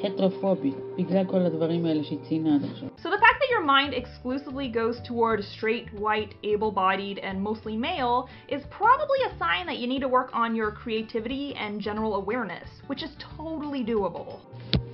[0.05, 2.89] הטרופובית בגלל כל הדברים האלה שהיא ציינה עד עכשיו.
[2.99, 8.29] So the fact that your mind exclusively goes toward straight, white, able-bodied, and mostly male
[8.49, 12.69] is probably a sign that you need to work on your creativity and general awareness,
[12.87, 14.29] which is totally doable.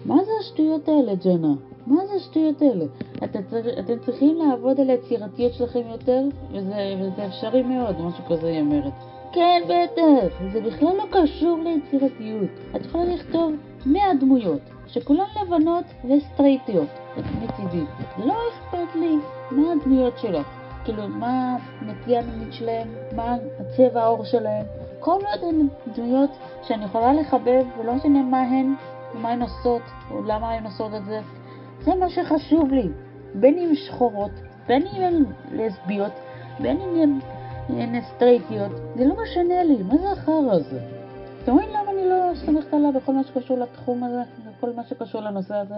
[0.07, 1.55] מה זה השטויות האלה, ג'נה?
[1.87, 2.85] מה זה השטויות האלה?
[3.25, 6.23] את, את, אתם צריכים לעבוד על היצירתיות שלכם יותר,
[6.53, 8.93] וזה, וזה אפשרי מאוד, משהו כזה היא אומרת.
[9.33, 12.51] כן, בטח, זה בכלל לא קשור ליצירתיות.
[12.77, 13.53] את יכולה לכתוב
[13.87, 17.85] 100 דמויות, שכולן לבנות וסטרייטיות, מצידי.
[18.25, 19.17] לא אכפת לי
[19.51, 20.47] מה הדמויות שלך.
[20.85, 24.67] כאילו, מה הנטייה המינית שלהם, מה הצבע העור שלהם.
[25.01, 26.31] כל עוד הן דמויות
[26.63, 28.75] שאני יכולה לחבב, ולא משנה מה הן,
[29.19, 31.21] ומה הן עושות, או למה הן עושות את זה.
[31.81, 32.89] זה מה שחשוב לי.
[33.35, 34.31] בין אם שחורות,
[34.67, 36.13] בין אם הן לסביות,
[36.61, 37.19] בין אם
[37.69, 40.81] הן סטרייטיות, זה לא משנה לי, מה זה החרא הזה?
[41.43, 45.21] אתם רואים למה אני לא סומכת עליו בכל מה שקשור לתחום הזה, וכל מה שקשור
[45.21, 45.75] לנושא הזה?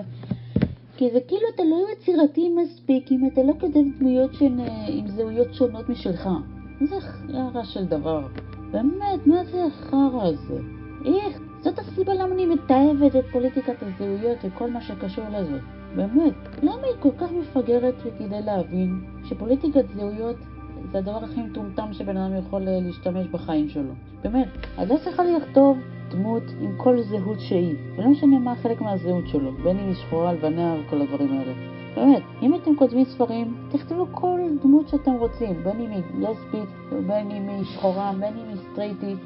[0.96, 5.54] כי זה כאילו אתה לא יצירתי מספיק אם אתה לא כותב דמויות שהן עם זהויות
[5.54, 6.28] שונות משלך.
[6.80, 8.26] איזה חרא של דבר.
[8.70, 10.58] באמת, מה זה החרא הזה?
[11.04, 11.40] איך?
[11.61, 15.59] זאת הסיבה למה אני מתעבת את פוליטיקת הזהויות וכל מה שקשור לזה.
[15.97, 20.37] באמת, למה היא כל כך מפגרת כדי להבין שפוליטיקת זהויות
[20.93, 23.93] זה הדבר הכי מטומטם שבן אדם יכול להשתמש בחיים שלו.
[24.23, 24.49] באמת,
[24.82, 25.78] את לא צריכה לכתוב
[26.11, 30.32] דמות עם כל זהות שהיא, ולא משנה מה חלק מהזהות שלו, בין אם היא שחורה,
[30.32, 31.53] לבנה וכל הדברים האלה.
[31.97, 36.69] באמת, אם אתם כותבים ספרים, תכתבו כל דמות שאתם רוצים, בין אם היא לסבית,
[37.07, 39.19] בין אם היא שחורה, בין אם היא סטרייטית.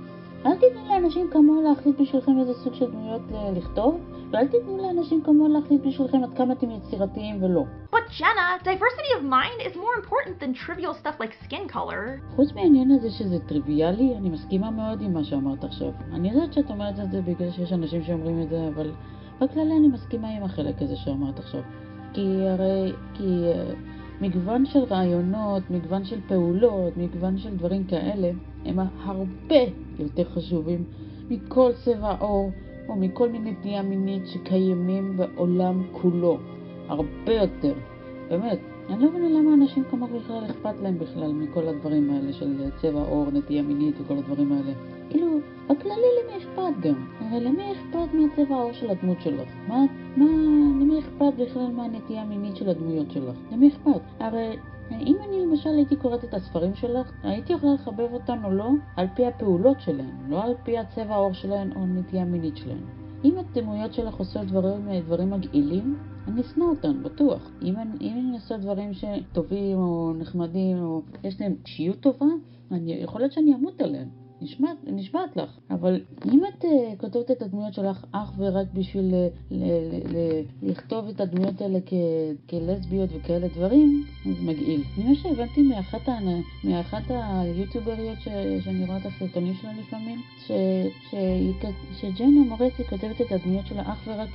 [0.47, 3.23] אל תיתנו לאנשים כמוה להחליט בשבילכם איזה סוג של דמויות
[3.57, 4.01] לכתוב,
[4.31, 7.65] ואל תיתנו לאנשים כמוה להחליט בשבילכם עד כמה אתם יצירתיים ולא.
[7.93, 12.21] But Jenna, diversity of mind is more important than trivial stuff like skin color.
[12.37, 15.91] חוץ מהעניין הזה שזה טריוויאלי, אני מסכימה מאוד עם מה שאמרת עכשיו.
[16.13, 18.91] אני יודעת שאת אומרת את זה בגלל שיש אנשים שאומרים את זה, אבל
[19.41, 21.61] בכללי אני מסכימה עם החלק הזה שאמרת עכשיו.
[22.13, 28.31] כי הרי, כי uh, מגוון של רעיונות, מגוון של פעולות, מגוון של דברים כאלה,
[28.65, 29.61] הם הרבה
[29.99, 30.85] יותר חשובים
[31.31, 32.51] מכל צבע עור
[32.89, 36.39] או מכל מיני נטייה מינית שקיימים בעולם כולו.
[36.89, 37.75] הרבה יותר.
[38.29, 38.59] באמת.
[38.89, 43.01] אני לא מבינה למה אנשים כמוך בכלל אכפת להם בכלל מכל הדברים האלה של צבע
[43.01, 44.73] עור, נטייה מינית וכל הדברים האלה.
[45.15, 45.39] כאילו,
[45.71, 47.07] בכללי למי אכפת גם?
[47.21, 49.49] הרי למי אכפת מהצבע העור של הדמות שלך?
[49.69, 49.85] מה,
[50.17, 50.25] מה,
[50.81, 53.37] למי אכפת בכלל מהנטייה המינית של הדמויות שלך?
[53.53, 54.01] למי אכפת?
[54.21, 54.57] הרי
[54.91, 59.07] אם אני למשל הייתי קוראת את הספרים שלך, הייתי יכולה לחבב אותן או לא על
[59.15, 62.85] פי הפעולות שלהן, לא על פי הצבע העור שלהן או הנטייה המינית שלהן.
[63.25, 67.51] אם הדמויות שלך עושות דברים, דברים מגעילים, אני אשנא אותן, בטוח.
[67.63, 72.27] אם, אם הן עושות דברים שטובים או נחמדים או יש להם אישיות טובה,
[72.71, 74.09] אני, יכול להיות שאני אמות עליהן.
[74.45, 75.59] נשמעת, נשמעת לך.
[75.71, 76.01] אבל
[76.33, 81.09] אם את uh, כותבת את הדמויות שלך אך ורק בשביל uh, ל, ל, ל, לכתוב
[81.09, 81.93] את הדמויות האלה כ,
[82.51, 84.83] כלסביות וכאלה דברים, אז מגעיל.
[84.99, 86.09] ממה שהבנתי מאחת,
[86.65, 88.29] מאחת היוטיובריות ש,
[88.65, 90.51] שאני רואה את הסרטונים שלה לפעמים, ש,
[91.11, 91.15] ש,
[92.01, 94.29] שג'נה מורסי כותבת את הדמויות שלה אך ורק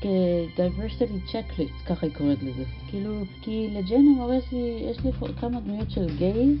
[0.00, 2.64] כ-diversity checklist, ככה היא קוראת לזה.
[2.90, 3.12] כאילו,
[3.42, 6.58] כי לג'נה מורסי יש לי כמה דמויות של גייז,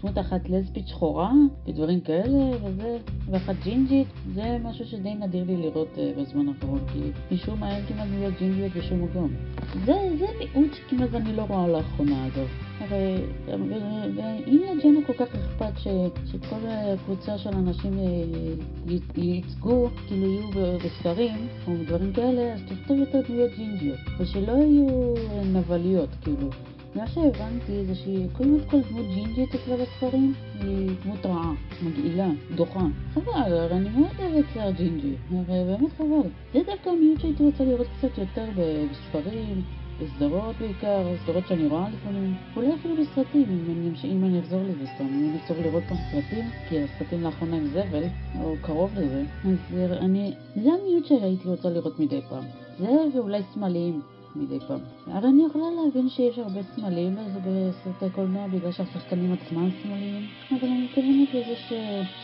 [0.00, 1.32] דמות אחת לסבית שחורה
[1.66, 2.19] ודברים כאלה
[2.64, 2.98] וזה,
[3.30, 7.86] ואחת ג'ינג'ית, זה משהו שדי נדיר לי לראות uh, בזמן האחרון, כי משום מה אין
[7.86, 9.30] כמעט דמויות ג'ינג'יות בשום מקום.
[9.84, 12.48] זה, זה מיעוט שכמעט אני לא רואה לאחרונה אגב.
[12.88, 15.88] ואם לג'נה כל כך אכפת ש,
[16.32, 17.92] שכל הקבוצה של אנשים
[19.16, 25.14] ייצגו, כאילו יהיו בספרים או דברים כאלה, אז תכתוב יותר דמויות ג'ינג'יות, ושלא יהיו
[25.52, 26.50] נבליות, כאילו.
[26.94, 31.52] מה שהבנתי זה שקודם כל דמות ג'ינג'ית אצלה בספרים היא דמות רעה,
[31.82, 32.86] מגעילה, דוחה.
[33.14, 36.28] חבל, הרי אני מאוד אוהבת שיער ג'ינג'י, הרי באמת חבל.
[36.52, 39.62] זה דווקא מיעוט שהייתי רוצה לראות קצת יותר בספרים,
[40.00, 44.86] בסדרות בעיקר, סדרות שאני רואה לפעמים, אולי אפילו בסרטים, אם אני, אם אני אחזור לזה
[44.94, 48.04] סתם, אם אני אחזור לראות פעם סרטים, כי הסרטים לאחרונה הם זבל,
[48.42, 52.44] או קרוב לזה, אז אני, זה המיעוט שהייתי רוצה לראות מדי פעם.
[52.78, 54.00] זה ואולי סמלים.
[54.36, 54.80] מדי פעם.
[55.06, 60.78] אבל אני יכולה להבין שיש הרבה סמלים בסרטי קולנוע בגלל שהשחקנים עצמם סמלים, אבל אני
[60.78, 61.54] מתכוונת לזה.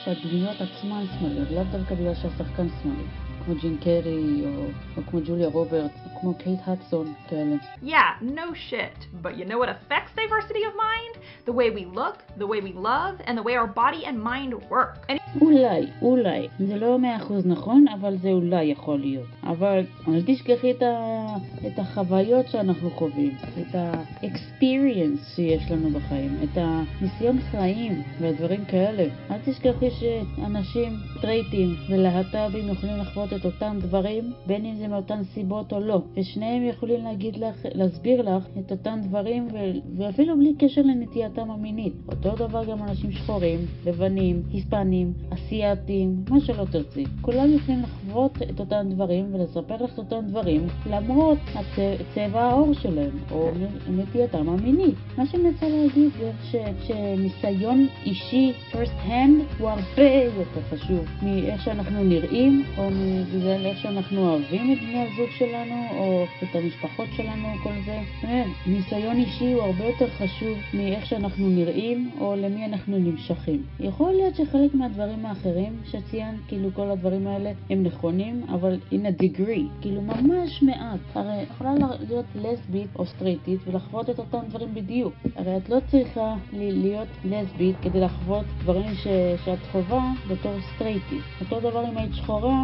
[0.04, 3.25] שהדמויות עצמן סמליות, לאו דווקא בגלל שהשחקן סמלי.
[3.44, 4.64] כמו ג'ין קרי, או,
[4.96, 7.56] או כמו ג'וליה רוברט, או כמו קייט הדסון, כאלה.
[7.82, 8.98] Yeah, no shit.
[9.22, 11.12] But you know what affects diversity of mind?
[11.46, 14.52] The way we look, the way we love, and the way our body and mind
[14.70, 14.98] work.
[15.08, 16.48] And אולי, אולי.
[16.58, 19.26] זה לא מאה אחוז נכון, אבל זה אולי יכול להיות.
[19.42, 21.26] אבל אל תשכחי את, ה...
[21.66, 29.04] את החוויות שאנחנו חווים, את ה-experience שיש לנו בחיים, את הניסיון חיים והדברים כאלה.
[29.30, 35.72] אל תשכחי שאנשים סטרייטים ולהט"בים יכולים לחוות את אותם דברים, בין אם זה מאותן סיבות
[35.72, 36.02] או לא.
[36.16, 39.56] ושניהם יכולים להגיד לך, להסביר לך את אותם דברים, ו...
[39.96, 41.92] ואפילו בלי קשר לנטייתם המינית.
[42.08, 47.04] אותו דבר גם אנשים שחורים, לבנים, היספנים, אסייתים, מה שלא תרצי.
[47.20, 51.78] כולם יכולים לחוות את אותם דברים ולספר לך את אותם דברים למרות הצ...
[52.14, 53.50] צבע העור שלהם או
[53.90, 54.94] נטייתם המינית.
[55.18, 56.56] מה שאני רוצה להגיד זה ש...
[56.86, 62.88] שניסיון אישי, first hand, הוא הרבה יותר חשוב מאיך שאנחנו נראים או
[63.24, 67.98] בגלל איך שאנחנו אוהבים את בני הזוג שלנו או את המשפחות שלנו, כל זה.
[68.22, 73.62] באמת, ניסיון אישי הוא הרבה יותר חשוב מאיך שאנחנו נראים או למי אנחנו נמשכים.
[73.80, 79.22] יכול להיות שחלק מהדברים האחרים שציינת, כאילו כל הדברים האלה הם נכונים, אבל in a
[79.22, 81.00] degree, כאילו ממש מעט.
[81.14, 81.74] הרי יכולה
[82.08, 85.14] להיות לסבית או סטרייטית ולחוות את אותם דברים בדיוק.
[85.36, 89.06] הרי את לא צריכה להיות לסבית כדי לחוות דברים ש...
[89.44, 91.22] שאת חווה בתור סטרייטית.
[91.40, 92.62] אותו דבר אם היית שחורה,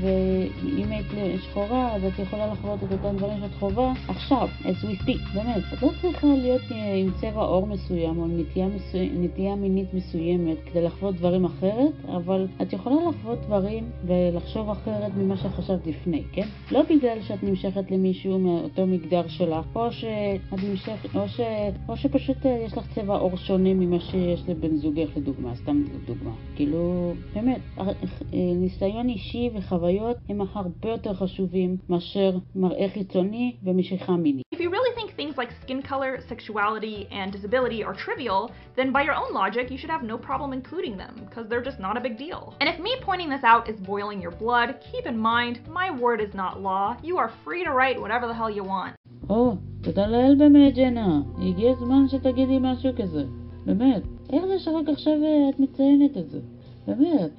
[0.00, 5.02] ואם היית שחורה אז את יכולה לחוות את אותם דברים שאת חווה עכשיו, as we
[5.02, 5.62] speak, באמת.
[5.72, 8.98] את לא צריכה להיות אה, עם צבע עור מסוים או נטייה, מסו...
[9.14, 15.36] נטייה מינית מסוימת כדי לחוות דברים אחרת, אבל את יכולה לחוות דברים ולחשוב אחרת ממה
[15.36, 16.46] שחשבת לפני, כן?
[16.70, 21.40] לא בגלל שאת נמשכת למישהו מאותו מגדר שלך, או שאת נמשכת, או, ש...
[21.88, 26.30] או שפשוט אה, יש לך צבע עור שונה ממה שיש לבן זוגך לדוגמה, סתם דוגמה.
[26.56, 27.84] כאילו, באמת, אה,
[28.32, 34.43] ניסיון אישי וחוויות הם הרבה יותר חשובים מאשר מראה חיצוני ומשיכה מינית.
[34.55, 38.41] If you really think things like skin color, sexuality, and disability are trivial,
[38.77, 41.79] then by your own logic, you should have no problem including them, because they're just
[41.87, 42.41] not a big deal.
[42.59, 46.19] And if me pointing this out is boiling your blood, keep in mind, my word
[46.27, 46.85] is not law.
[47.09, 48.93] You are free to write whatever the hell you want.
[49.29, 51.21] או, תודה לאל באמת, ג'נה.
[51.41, 53.23] הגיע הזמן שתגידי משהו כזה.
[53.65, 54.03] באמת.
[54.33, 55.13] איך זה שרק עכשיו
[55.49, 56.39] את מציינת את זה?
[56.86, 57.30] באמת,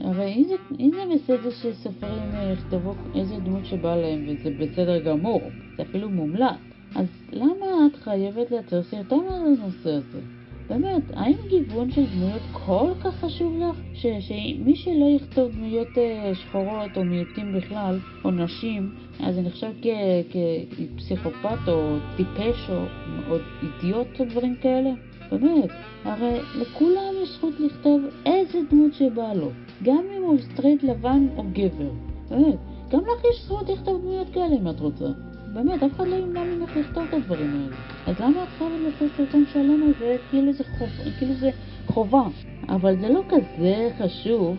[0.00, 0.44] הרי,
[0.78, 6.60] אם, זה, בסדר שסופרים יכתבו איזה דמות שבא להם וזה בסדר גמור, זה אפילו מומלץ,
[6.94, 10.20] אז למה את חייבת לייצר סרטון על הנושא הזה?
[10.68, 13.76] באמת, האם גיוון של דמויות כל כך חשוב לך?
[13.92, 18.90] שמי שלא יכתוב דמויות uh, שחורות או מיעוטים בכלל, או נשים,
[19.20, 19.72] אז זה נחשב
[20.96, 22.84] כפסיכופת או טיפש או,
[23.30, 24.90] או אידיוט או דברים כאלה?
[25.30, 25.70] באמת,
[26.04, 29.50] הרי לכולם יש זכות לכתוב איזה דמות שבא לו,
[29.82, 31.90] גם אם הוא סטרייט לבן או גבר.
[32.30, 32.56] באמת,
[32.90, 35.06] גם לך יש זכות לכתוב דמויות כאלה אם את רוצה.
[35.54, 37.76] באמת, אף אחד לא ימנע ממך לכתוב את הדברים האלה.
[38.06, 40.88] אז למה את חייבת לעשות סרטון שלם על זה כאילו זה, חוב,
[41.40, 41.50] זה
[41.86, 42.22] חובה?
[42.70, 44.56] אבל זה לא כזה חשוב.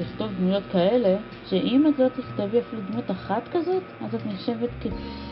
[0.00, 4.70] לכתוב דמויות כאלה, שאם את לא תכתבי אפילו דמות אחת כזאת, אז את נחשבת.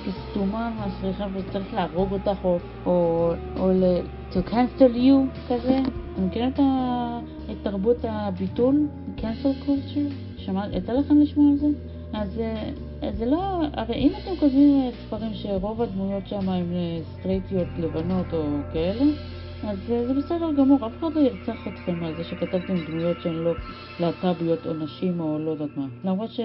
[0.06, 3.84] כסתומה, מסריחה וצריך להרוג אותך, או, או, או ל...
[4.32, 5.78] to cancel you כזה.
[6.12, 7.20] אתם מכירים את, ה...
[7.50, 8.86] את תרבות הביטול?
[9.18, 10.12] cancel culture?
[10.36, 10.64] שמע...
[10.72, 11.66] יצא לכם לשמוע על זה?
[12.12, 12.40] אז
[13.12, 18.42] זה לא, הרי אם אתם כותבים ספרים שרוב הדמויות שם הן סטרייטיות לבנות או
[18.72, 19.04] כאלה,
[19.62, 23.54] אז זה בסדר גמור, אף אחד לא ירצח אתכם על זה שכתבתם דמויות שהן לא
[23.98, 25.88] להט"ביות או נשים או לא יודעת מה.
[26.04, 26.40] למרות ש,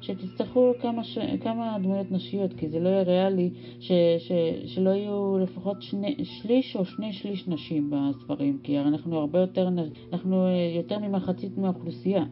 [0.00, 4.32] שתצטרכו כמה, ש, כמה דמויות נשיות, כי זה לא יהיה ריאלי ש, ש,
[4.66, 9.68] שלא יהיו לפחות שני, שליש או שני שליש נשים בספרים, כי אנחנו הרבה יותר,
[10.12, 12.24] אנחנו יותר ממחצית מהאוכלוסייה.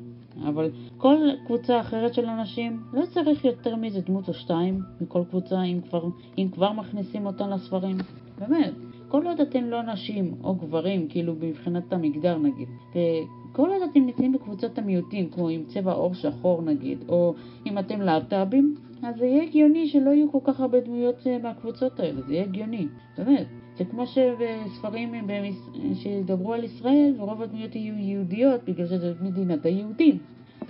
[0.49, 1.17] אבל כל
[1.47, 6.09] קבוצה אחרת של אנשים לא צריך יותר מאיזה דמות או שתיים מכל קבוצה אם כבר,
[6.39, 7.97] אם כבר מכניסים אותן לספרים.
[8.39, 8.90] באמת.
[9.11, 14.33] כל עוד אתם לא נשים או גברים, כאילו מבחינת המגדר נגיד, וכל עוד אתם נמצאים
[14.33, 17.35] בקבוצות המיעוטים, כמו עם צבע עור שחור נגיד, או
[17.67, 22.01] אם אתם להט"בים, אז זה יהיה הגיוני שלא יהיו כל כך הרבה דמויות אה, מהקבוצות
[22.01, 22.87] האלה, זה יהיה הגיוני,
[23.19, 23.47] באמת.
[23.79, 25.71] זה כמו שבספרים במס...
[25.95, 30.19] שידברו על ישראל, ורוב הדמויות יהיו יהודיות בגלל שזה מדינת היהודים.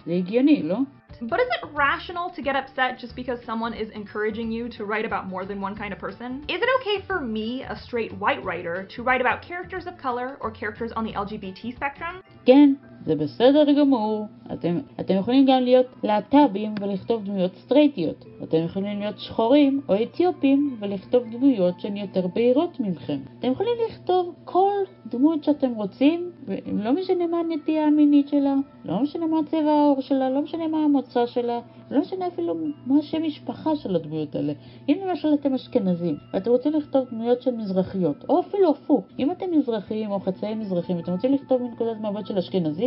[0.06, 0.78] זה הגיוני, לא?
[1.22, 5.04] But is it rational to get upset just because someone is encouraging you to write
[5.04, 6.44] about more than one kind of person?
[6.48, 10.36] Is it okay for me, a straight white writer, to write about characters of color
[10.40, 12.22] or characters on the LGBT spectrum?
[12.44, 14.26] כן, זה בסדר גמור.
[14.52, 18.24] אתם, אתם יכולים גם להיות להט"בים ולכתוב דמויות סטרייטיות.
[18.42, 23.18] אתם יכולים להיות שחורים או אתיופים ולכתוב דמויות שהן יותר בהירות ממכם.
[23.38, 24.72] אתם יכולים לכתוב כל
[25.06, 28.54] דמות שאתם רוצים, ולא משנה מה הנטייה המינית שלה,
[28.84, 31.60] לא משנה מה צבע העור שלה, לא משנה מה המוצא שלה,
[31.90, 32.54] לא משנה אפילו
[32.86, 34.52] מה השם משפחה של הדמויות האלה.
[34.88, 39.46] אם למשל אתם אשכנזים, ואתם רוצים לכתוב דמויות של מזרחיות, או אפילו הפוך, אם אתם
[39.58, 42.38] מזרחיים או חצאי מזרחים, ואתם רוצים לכתוב מנקודת מבט של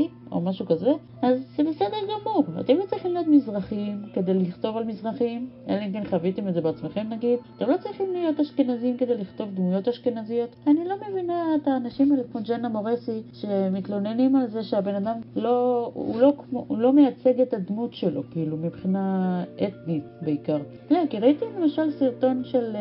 [0.03, 2.43] אשכנזי, או משהו כזה, אז זה בסדר גמור.
[2.59, 6.61] אתם לא צריכים להיות מזרחיים כדי לכתוב על מזרחים, אלא אם כן חוויתם את זה
[6.61, 7.39] בעצמכם נגיד.
[7.57, 10.49] אתם לא צריכים להיות אשכנזים כדי לכתוב דמויות אשכנזיות.
[10.67, 15.91] אני לא מבינה את האנשים האלה כמו ג'נה מורסי, שמתלוננים על זה שהבן אדם לא,
[15.93, 20.57] הוא לא, כמו, הוא לא מייצג את הדמות שלו, כאילו, מבחינה אתנית בעיקר.
[20.91, 22.75] לא, כי ראיתי למשל סרטון של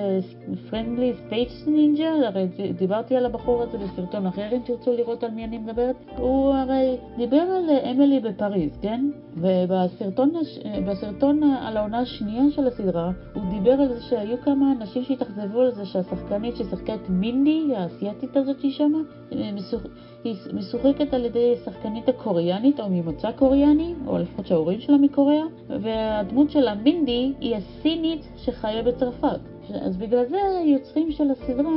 [0.70, 5.44] Friendly Space Ninja, הרי דיברתי על הבחור הזה בסרטון אחר, אם תרצו לראות על מי
[5.44, 5.96] אני מדברת.
[6.16, 9.10] הוא הרי דיבר על אמילי בפריז, כן?
[9.36, 10.32] ובסרטון
[10.86, 15.70] בסרטון על העונה השנייה של הסדרה, הוא דיבר על זה שהיו כמה אנשים שהתאכזבו על
[15.70, 18.98] זה שהשחקנית ששיחקה את מינדי, האסייתית הזאת שמה,
[20.24, 26.50] היא משוחקת על ידי שחקנית הקוריאנית או ממוצא קוריאני, או לפחות שההורים שלה מקוריאה, והדמות
[26.50, 29.51] שלה מינדי היא הסינית שחיה בצרפת.
[29.70, 31.70] אז בגלל זה היוצרים של הסדרה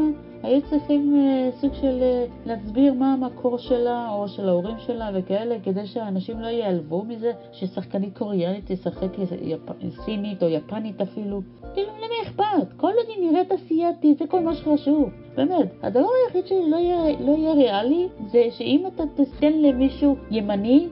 [0.43, 5.55] היו צריכים uh, סוג של uh, להסביר מה המקור שלה או של ההורים שלה וכאלה,
[5.63, 9.61] כדי שאנשים לא ייעלבו מזה ששחקנית קוריאנית תשחק יפ...
[10.05, 11.41] סינית או יפנית אפילו.
[11.73, 12.73] כאילו, למי אכפת?
[12.77, 15.09] כל עוד היא נראית אסייתית, זה כל מה שחשוב.
[15.35, 20.87] באמת, הדבר היחיד שלא יהיה, לא יהיה ריאלי זה שאם אתה תסתן למישהו ימני.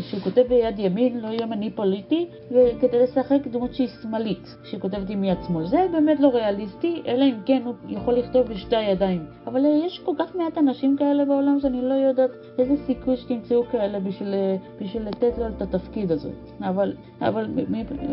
[0.00, 5.38] שהוא כותב ביד ימין, לא ימני פוליטי, וכדי לשחק דמות שהיא שמאלית, שכותבת עם יד
[5.46, 5.66] שמאל.
[5.66, 9.24] זה באמת לא ריאליסטי, אלא אם כן הוא יכול לכתוב בשתי הידיים.
[9.46, 14.00] אבל יש כל כך מעט אנשים כאלה בעולם שאני לא יודעת איזה סיכוי שתמצאו כאלה
[14.00, 14.34] בשביל,
[14.80, 16.30] בשביל לתת לו את התפקיד הזה.
[16.60, 17.46] אבל, אבל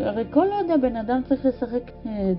[0.04, 1.90] הרי כל עוד הבן אדם צריך לשחק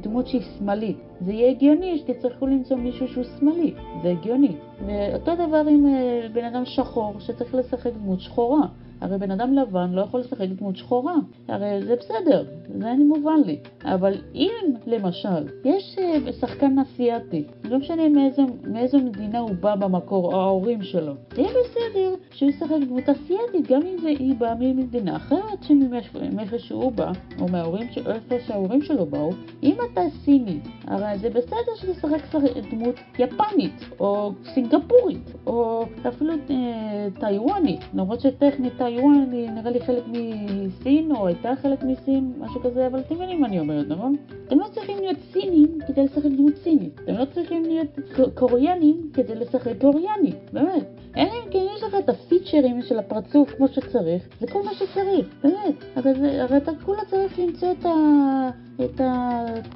[0.02, 3.74] דמות שהיא שמאלית, זה יהיה הגיוני שתצטרכו למצוא מישהו שהוא שמאלי,
[4.04, 4.56] זה הגיוני.
[4.86, 5.86] ואותו דבר עם
[6.34, 8.68] בן אדם שחור שצריך לשחק דמות שחורה.
[9.02, 11.16] הרי בן אדם לבן לא יכול לשחק דמות שחורה,
[11.48, 12.44] הרי זה בסדר,
[12.80, 13.58] זה אני מובן לי.
[13.84, 14.52] אבל אם,
[14.88, 15.96] למשל, יש
[16.40, 22.16] שחקן אסיאתי, לא משנה מאיזו, מאיזו מדינה הוא בא במקור, או ההורים שלו, יהיה בסדר
[22.32, 27.48] שהוא ישחק דמות אסיאתית, גם אם זה היא באה ממדינה אחרת שמאיפה שהוא בא, או
[27.48, 29.30] מההורים, איפה שההורים שלו באו.
[29.64, 32.36] אם אתה סיני, הרי זה בסדר שתשחק
[32.72, 40.04] דמות יפנית, או סינגפורית, או אפילו אה, טיוואנית, למרות שטכנית טיוואן היא נראה לי חלק
[40.08, 44.16] מסין, או הייתה חלק מסין, משהו כזה, אבל אתם מבינים מה אני אומרת, נכון?
[44.48, 47.00] אתם לא צריכים להיות סינים כדי לשחק דמות סינית.
[47.04, 47.88] אתם לא צריכים להיות
[48.34, 50.86] קוריאנים כדי לשחק קוריאנית, באמת.
[51.18, 55.28] אלא אם כן יש לך את הפיצ'רים של הפרצוף כמו שצריך, זה כל מה שצריך,
[55.44, 55.76] באמת.
[55.96, 58.50] הרי, זה, הרי אתה כולה צריך למצוא את, ה,
[58.86, 59.02] את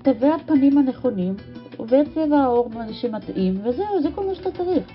[0.04, 1.36] תווי הפנים הנכונים,
[1.88, 4.92] וצבע העור שמתאים, וזהו, זה כל מה שאתה צריך.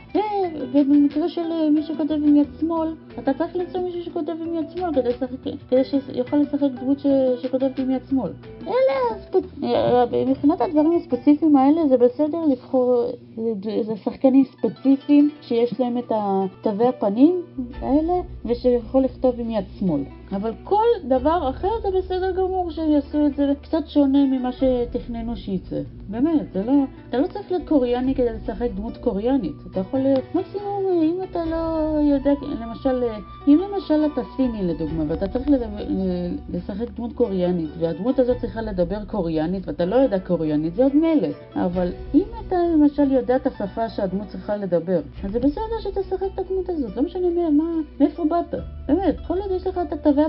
[0.72, 4.94] ובמקרה של מי שכותב עם יד שמאל, אתה צריך למצוא מישהו שכותב עם יד שמאל
[4.94, 5.28] כדי, לשחק,
[5.70, 7.06] כדי שיוכל לשחק דמות ש,
[7.42, 8.32] שכותבת עם יד שמאל.
[8.62, 9.44] אלה, הספצ...
[10.26, 13.04] מבחינת הדברים הספציפיים האלה, זה בסדר לבחור,
[13.82, 16.12] זה שחקנים ספציפיים שיש להם את
[16.62, 17.42] תווי הפנים
[17.80, 18.12] האלה,
[18.44, 20.00] ושיכול לכתוב עם יד שמאל.
[20.36, 25.36] אבל כל דבר אחר זה בסדר גמור שהם יעשו את זה קצת שונה ממה שתכננו
[25.36, 25.80] שייצא.
[26.08, 26.72] באמת, זה לא...
[27.08, 29.54] אתה לא צריך להיות קוריאני כדי לשחק דמות קוריאנית.
[29.70, 30.00] אתה יכול...
[30.34, 33.04] מקסימום, אם אתה לא יודע, למשל,
[33.48, 35.84] אם למשל אתה סיני לדוגמה, ואתה צריך לדבר,
[36.52, 41.28] לשחק דמות קוריאנית, והדמות הזאת צריכה לדבר קוריאנית, ואתה לא יודע קוריאנית, זה עוד מילא.
[41.56, 46.38] אבל אם אתה למשל יודע את השפה שהדמות צריכה לדבר, אז זה בסדר שתשחק את
[46.38, 47.64] הדמות הזאת, לא משנה מה,
[48.00, 48.54] מאיפה באת.
[48.88, 50.23] באמת, כל עוד יש לך את התווי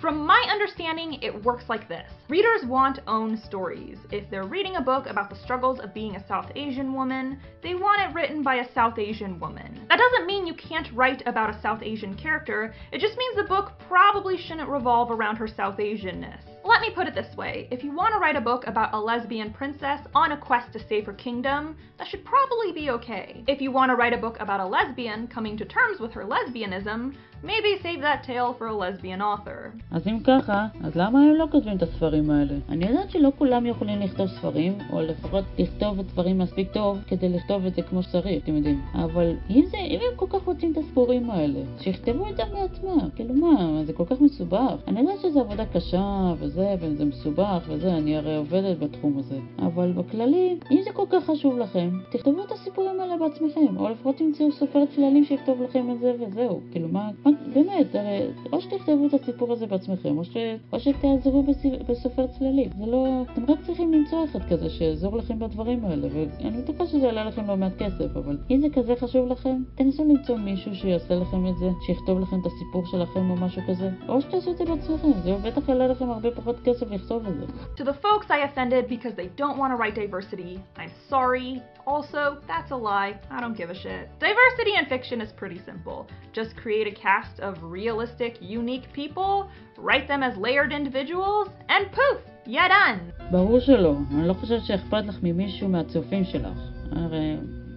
[0.00, 2.10] From my understanding, it works like this.
[2.30, 3.98] Readers want own stories.
[4.10, 7.74] If they're reading a book about the struggles of being a South Asian woman, they
[7.74, 9.84] want it written by a South Asian woman.
[9.90, 13.44] That doesn't mean you can't write about a South Asian character, it just means the
[13.44, 16.53] book probably shouldn't revolve around her South Asianness.
[16.66, 18.98] Let me put it this way if you want to write a book about a
[18.98, 23.44] lesbian princess on a quest to save her kingdom, that should probably be okay.
[23.46, 26.24] If you want to write a book about a lesbian coming to terms with her
[26.24, 29.78] lesbianism, maybe save that tale for a lesbian author.
[29.90, 32.54] אז אם ככה, אז למה הם לא כותבים את הספרים האלה?
[32.68, 37.28] אני יודעת שלא כולם יכולים לכתוב ספרים, או לפחות לכתוב את דברים מספיק טוב כדי
[37.28, 38.80] לכתוב את זה כמו שצריך, אתם יודעים.
[38.94, 43.08] אבל אם, זה, אם הם כל כך רוצים את הסיפורים האלה, שיכתבו את זה בעצמם.
[43.16, 44.74] כאילו מה, זה כל כך מסובך.
[44.88, 49.38] אני יודעת שזו עבודה קשה, וזה, וזה מסובך, וזה, אני הרי עובדת בתחום הזה.
[49.58, 54.16] אבל בכללי, אם זה כל כך חשוב לכם, תכתבו את הסיפורים האלה בעצמכם, או לפחות
[54.16, 56.60] תמצאו סופר צללים שיכתוב לכם את זה וזהו.
[56.72, 60.36] כאילו מה, מה באמת, הרי או שתכתבו את הסיפור הזה בעצמכם, או, ש,
[60.72, 61.44] או שתעזרו
[61.88, 62.70] בסופר צללים.
[62.78, 67.06] זה לא, אתם רק צריכים למצוא אחד כזה שיעזור לכם בדברים האלה, ואני בטוחה שזה
[67.06, 71.14] יעלה לכם לא מעט כסף, אבל אם זה כזה חשוב לכם, תנסו למצוא מישהו שיעשה
[71.14, 74.64] לכם את זה, שיכתוב לכם את הסיפור שלכם או משהו כזה, או שתעשו את זה
[74.64, 77.46] בעצמכם, זה בטח יעלה לכם הרבה פחות כסף לכתוב את זה.
[77.76, 81.62] To the folks I offended because they don't want to write diversity, I'm sorry.
[81.86, 83.12] Also, that's a lie.
[83.30, 84.04] I don't give a shit.
[84.18, 85.98] Diversity in fiction is pretty simple.
[86.38, 89.34] Just create a cast of realistic, unique people,
[89.78, 93.00] write them as layered individuals, and poof, you're done.
[93.30, 96.58] ברור שלא, אני לא חושבת שאכפת לך ממישהו מהצופים שלך.
[96.92, 97.36] הרי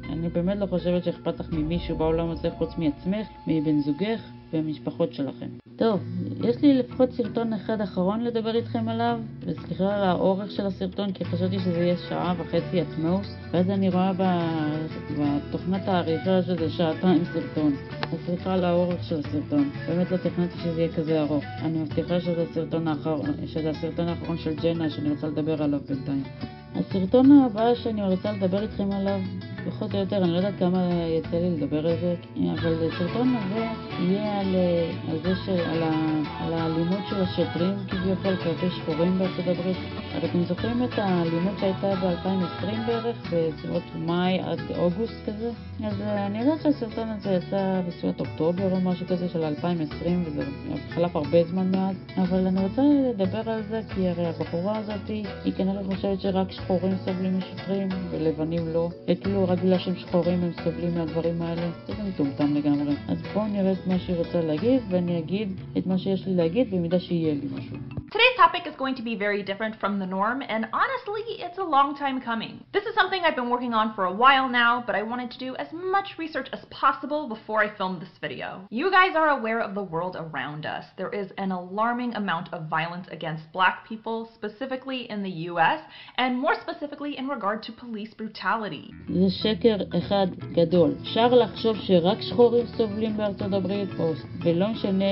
[0.10, 4.22] אני באמת לא חושבת שאכפת לך ממישהו בעולם הזה חוץ מעצמך, מבן זוגך
[4.54, 5.48] והמשפחות שלכם.
[5.76, 6.04] טוב,
[6.44, 11.26] יש לי לפחות סרטון אחד אחרון לדבר איתכם עליו, וסליחה על האורך של הסרטון, כי
[11.26, 14.12] חשבתי שזה יהיה שעה וחצי at most, ואז אני רואה
[15.18, 17.76] בתוכנת העריכה שזה שעתיים סרטון.
[18.02, 21.44] אז סליחה על האורך של הסרטון, באמת לא תכננתי שזה יהיה כזה ארוך.
[21.62, 26.24] אני מבטיחה שזה הסרטון האחרון, שזה הסרטון האחרון של ג'נה שאני רוצה לדבר עליו בינתיים.
[26.76, 29.20] הסרטון הבא שאני רוצה לדבר איתכם עליו,
[29.70, 30.90] פחות או יותר, אני לא יודעת כמה
[31.20, 33.66] יצא לי לדבר על זה, אבל הסרטון הזה
[34.00, 34.56] יהיה על,
[35.10, 35.94] על זה של, על, ה,
[36.40, 39.78] על האלימות של השוטרים כביכול כלפי שחורים בארצות הברית.
[40.18, 45.52] אתם זוכרים את האלימות שהייתה ב-2020 בערך, בסביבות מאי עד אוגוסט כזה?
[45.84, 50.44] אז אני יודעת שהסרטון הזה יצא בסביבות אוקטובר או משהו כזה של 2020, וזה
[50.90, 55.54] חלף הרבה זמן מאז, אבל אני רוצה לדבר על זה כי הרי הבחורה הזאת, היא
[55.58, 60.95] כנראה חושבת שרק שחורים סובלים משוטרים ולבנים לא, וכאילו רק בגלל שהם שחורים הם סובלים
[60.95, 62.95] מהדברים האלה, זה מטומטם לגמרי.
[63.09, 66.71] אז בואו נראה את מה שהיא רוצה להגיד, ואני אגיד את מה שיש לי להגיד
[66.71, 67.77] במידה שיהיה לי משהו.
[68.13, 71.65] Today's topic is going to be very different from the norm, and honestly, it's a
[71.77, 72.63] long time coming.
[72.77, 75.39] This is something I've been working on for a while now, but I wanted to
[75.39, 78.49] do as much research as possible before I filmed this video.
[78.81, 80.85] You guys are aware of the world around us.
[81.01, 85.81] There is an alarming amount of violence against black people, specifically in the US,
[86.19, 88.93] and more specifically in regard to police brutality.
[89.09, 90.94] זה שקר אחד גדול.
[91.02, 94.12] אפשר לחשוב שרק שחורים סובלים בארצות הברית, או,
[94.44, 95.06] ולא משנה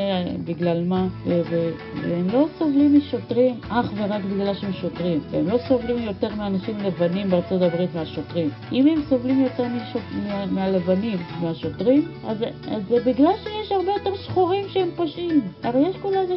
[0.46, 6.36] בגלל מה, והם לא סובלים משוטרים אך ורק בגלל שהם שוטרים, והם לא סובלים יותר
[6.36, 8.50] מאנשים לבנים בארצות הברית מהשוטרים.
[8.72, 10.02] אם הם סובלים יותר משוט...
[10.28, 10.46] מה...
[10.46, 12.38] מהלבנים מהשוטרים, אז,
[12.68, 15.42] אז זה בגלל שיש הרבה יותר שחורים שהם פושעים.
[15.64, 16.36] הרי יש כולה איזה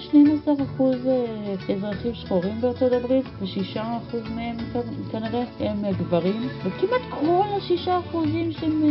[0.78, 3.78] 12% אה, אזרחים שחורים בארצות הברית, ו-6%
[4.34, 4.56] מהם
[5.12, 8.82] כנראה הם אה, גברים, וכמעט כל ה-6% שהם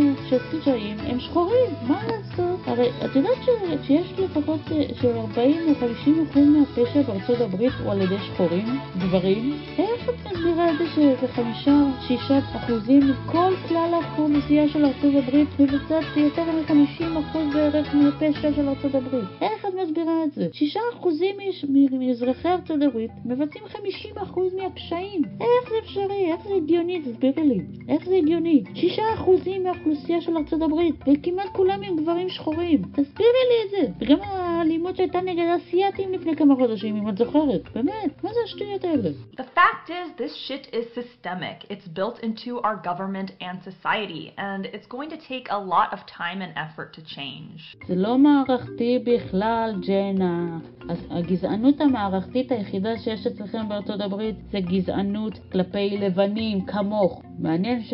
[0.68, 1.72] אה, הם שחורים.
[1.88, 2.60] מה לעשות?
[2.68, 3.38] הרי את יודעת
[3.84, 4.60] שיש לפחות
[5.02, 5.88] ש-40 או
[6.34, 8.66] 50% מהפשע בארצות הברית הוא על ידי שחורים,
[8.98, 15.14] גברים, איך את מסבירה את זה שזה חמישה, שישה אחוזים מכל כלל האוכלוסייה של ארצות
[15.24, 19.26] הברית מבצעת יותר מ-50 אחוז בערך מהפשע של ארצות הברית?
[19.42, 20.48] איך את מסבירה את זה?
[20.54, 21.36] שישה אחוזים
[21.92, 25.22] מאזרחי ארצות הברית מבצעים 50 אחוז מהפשעים.
[25.42, 26.32] איך זה אפשרי?
[26.32, 27.02] איך זה הגיוני?
[27.02, 27.60] תסבירי לי.
[27.90, 28.64] איך זה הגיוני?
[28.80, 32.82] שישה אחוזים מהאוכלוסייה של ארצות הברית, וכמעט כולם הם גברים שחורים.
[32.82, 33.92] תסבירי לי את זה.
[34.00, 37.62] וגם האלימות שהייתה נגד האסייתים לפני כמה חודשים, אם את זוכרת.
[37.76, 39.10] באמת, מה זה השטויות האלה?
[39.34, 41.72] The fact is, this shit is systemic.
[41.72, 46.00] It's built into our government and society, and it's going to take a lot of
[46.20, 47.88] time and effort to change.
[47.88, 50.60] זה לא מערכתי בכלל, ג'נה.
[51.10, 57.22] הגזענות המערכתית היחידה שיש אצלכם בארצות הברית זה גזענות כלפי לבנים, כמוך.
[57.40, 57.94] מעניין, ש...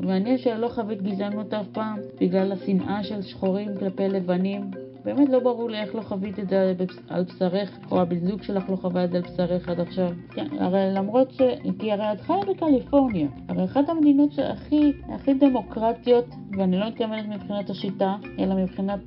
[0.00, 4.85] מעניין שלא חווית גזענות אף פעם בגלל השנאה של שחורים כלפי לבנים.
[5.06, 6.74] באמת לא ברור לי איך לא חווית את זה
[7.08, 10.08] על בשרך, או הבן זוג שלך לא חווה את זה על בשרך עד עכשיו.
[10.30, 11.42] כן, הרי למרות ש...
[11.78, 16.24] כי הרי את חיה בקליפורניה, הרי אחת המדינות שהכי הכי דמוקרטיות,
[16.58, 19.00] ואני לא מתכוונת מבחינת השיטה, אלא מבחינת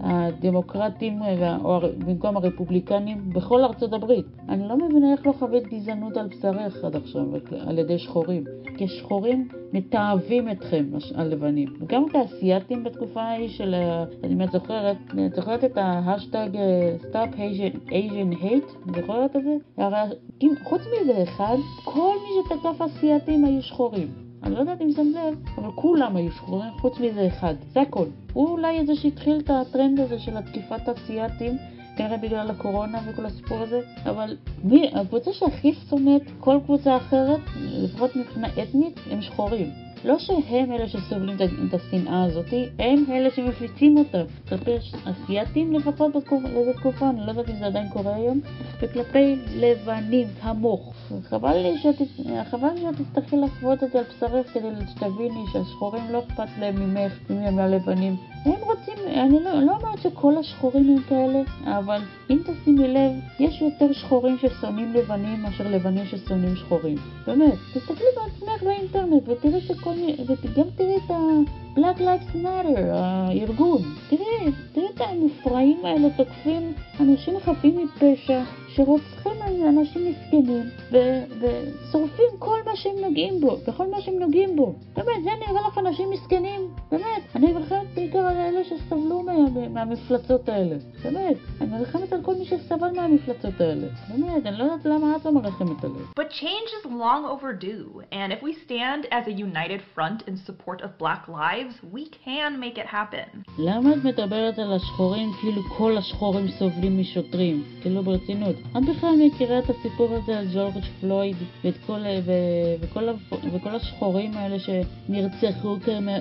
[0.00, 1.18] הדמוקרטים,
[1.64, 4.26] או במקום הרפובליקנים, בכל ארצות הברית.
[4.48, 7.26] אני לא מבינה איך לא חווית גזענות על בשרך עד עכשיו,
[7.66, 8.44] על ידי שחורים.
[8.76, 10.84] כי שחורים מתעבים אתכם,
[11.14, 11.68] הלבנים.
[11.80, 13.74] וגם את האסייתים בתקופה ההיא של,
[14.24, 14.96] אני את זוכרת,
[15.26, 16.48] את זוכרת את ההאשטג
[17.12, 18.92] Asian, Asian Hate?
[19.00, 19.56] זוכרת את זה?
[19.76, 20.16] הרי
[20.62, 24.08] חוץ מאיזה אחד, כל מי שתקף אסייתים היו שחורים.
[24.42, 28.06] אני לא יודעת אם שמת לב, אבל כולם היו שחורים חוץ מזה אחד, זה הכל.
[28.32, 31.56] הוא אולי זה שהתחיל את הטרנד הזה של התקיפת אסייתים,
[31.96, 38.16] כנראה בגלל הקורונה וכל הסיפור הזה, אבל מי, הקבוצה שהכי שונאת כל קבוצה אחרת, לפחות
[38.16, 39.89] מבחינה אתנית, הם שחורים.
[40.04, 41.36] לא שהם אלה שסובלים
[41.68, 44.22] את השנאה הזאתי, הם אלה שמפיצים אותה.
[44.48, 44.70] כלפי
[45.04, 48.40] אסייתים לפחות לאיזה תקופה, אני לא יודעת אם זה עדיין קורה היום,
[48.80, 50.94] וכלפי לבנים כמוך.
[51.22, 51.94] חבל לי שאת,
[52.92, 57.58] תצטרכי לחוות את זה על בשרך כדי שתביני שהשחורים לא אכפת להם ממך, אם הם
[57.58, 58.16] הלבנים.
[58.44, 61.40] הם רוצים, אני לא, לא אומרת שכל השחורים הם כאלה,
[61.78, 62.00] אבל
[62.30, 66.96] אם תשימי לב, יש יותר שחורים ששונאים לבנים מאשר לבנים ששונאים שחורים.
[67.26, 71.10] באמת, תסתכלי בעצמך באינטרנט ותראי שכל מיני, וגם תראי את
[71.76, 73.82] ה-Black Lives Matter, הארגון.
[74.08, 78.42] תראי, תראי את המופרעים האלה תוקפים אנשים חפים מפשע.
[78.74, 79.32] שרוצחים
[79.68, 80.62] אנשים מסכנים
[81.40, 84.74] ושורפים כל מה שהם נוגעים בו, בכל מה שהם נוגעים בו.
[84.96, 86.60] באמת, זה נראה לך אנשים מסכנים?
[86.90, 89.32] באמת, אני נלחמת בעיקר על אלה שסבלו מה,
[89.70, 90.76] מהמפלצות האלה.
[91.04, 93.86] באמת, אני נלחמת על כל מי שסבל מהמפלצות האלה.
[94.08, 96.04] באמת, אני לא יודעת למה את לא מלחמת עליהם.
[96.20, 100.80] But change is long overdue, and if we stand as a united front in support
[100.82, 103.42] of black lives, we can make it happen.
[103.58, 107.62] למה את מדברת על השחורים כאילו כל השחורים סובלים משוטרים?
[107.82, 108.56] כאילו ברצינות.
[108.76, 112.32] את בכלל מכירה את הסיפור הזה על ג'ורג' פלויד ואת כל, ו,
[112.80, 113.04] וכל,
[113.52, 115.76] וכל השחורים האלה שנרצחו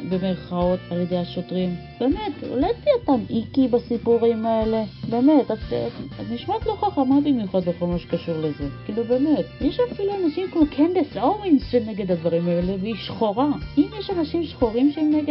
[0.09, 1.75] במרכאות על ידי השוטרים?
[1.99, 4.83] באמת, אולי תהיה אותם איקי בסיפורים האלה?
[5.09, 5.73] באמת, את,
[6.21, 8.67] את נשמעת לא חכמה במיוחד בכל מה שקשור לזה.
[8.85, 13.47] כאילו באמת, יש אפילו אנשים כמו קנדס אורינס שנגד הדברים האלה והיא שחורה.
[13.77, 15.28] אם יש אנשים שחורים שהם נגד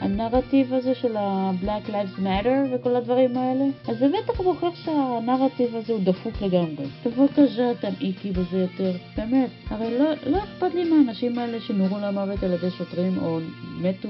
[0.00, 5.92] הנרטיב הזה של ה-Black Lives Matter וכל הדברים האלה, אז זה בטח מוכיח שהנרטיב הזה
[5.92, 6.86] הוא דפוק לגמרי.
[7.06, 8.92] בבקשה תמעיקי בזה יותר.
[9.16, 13.38] באמת, הרי לא, לא אכפת לי מהאנשים האלה שנורו למוות על ידי שוטרים או
[13.80, 14.08] מתו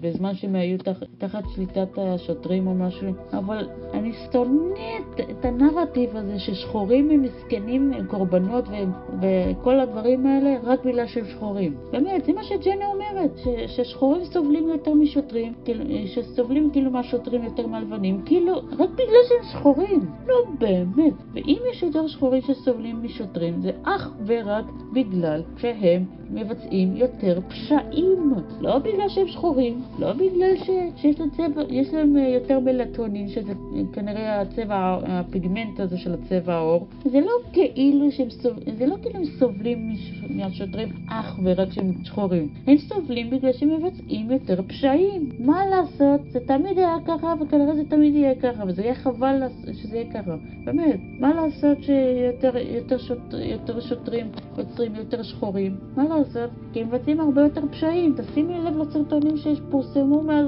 [0.00, 6.38] בזמן שהם היו תח, תחת שליטת השוטרים או משהו, אבל אני שונאת את הנרטיב הזה
[6.38, 11.74] ששחורים הם מסכנים, הם קורבנות והם, וכל הדברים האלה רק בגלל שהם שחורים.
[11.90, 17.66] באמת, זה מה שג'נה אומרת, ש, ששחורים סובלים יותר משוטרים, כאילו, שסובלים כאילו מהשוטרים יותר
[17.66, 20.00] מהלבנים, כאילו, רק בגלל שהם שחורים.
[20.26, 21.12] לא באמת.
[21.34, 28.34] ואם יש יותר שחורים שסובלים משוטרים, זה אך ורק בגלל שהם מבצעים יותר פשעים.
[28.60, 30.70] לא בגלל שהם שחורים, לא בגלל ש...
[30.96, 31.62] שיש להם, צבע,
[31.92, 33.52] להם אה, יותר מלטונין, שזה
[33.92, 36.86] כנראה הצבע, הפיגמנט הזה של הצבע העור.
[37.04, 39.92] זה לא כאילו שהם סובלים, זה לא כאילו הם סובלים
[40.30, 42.48] מהשוטרים אך ורק שהם שחורים.
[42.66, 45.28] הם סובלים בגלל שהם מבצעים יותר פשעים.
[45.38, 46.20] מה לעשות?
[46.30, 49.42] זה תמיד היה ככה, וכנראה זה תמיד יהיה ככה, וזה יהיה חבל
[49.72, 50.36] שזה יהיה ככה.
[50.64, 54.26] באמת, מה לעשות שיותר יותר שוט, יותר שוטרים
[54.58, 55.76] יוצרים יותר שחורים?
[55.96, 56.50] מה לעשות?
[56.72, 58.14] כי הם מבצעים הרבה יותר פשעים.
[58.16, 60.46] תשימי לב לסרטונים שפורסמו מאז,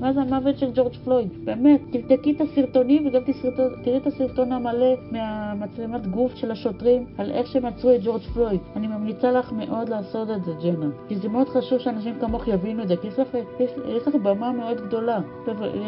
[0.00, 1.28] מאז המוות של ג'ורג' פלויד.
[1.44, 3.22] באמת, תבדקי את הסרטונים וגם
[3.84, 8.60] תראי את הסרטון המלא מהמצלמת גוף של השוטרים על איך שהם עצרו את ג'ורג' פלויד.
[8.76, 10.86] אני ממליצה לך מאוד לעשות את זה, ג'נה.
[11.08, 13.28] כי זה מאוד חשוב שאנשים כמוך יבינו את זה, כי יש לך,
[13.60, 15.20] יש, יש לך במה מאוד גדולה.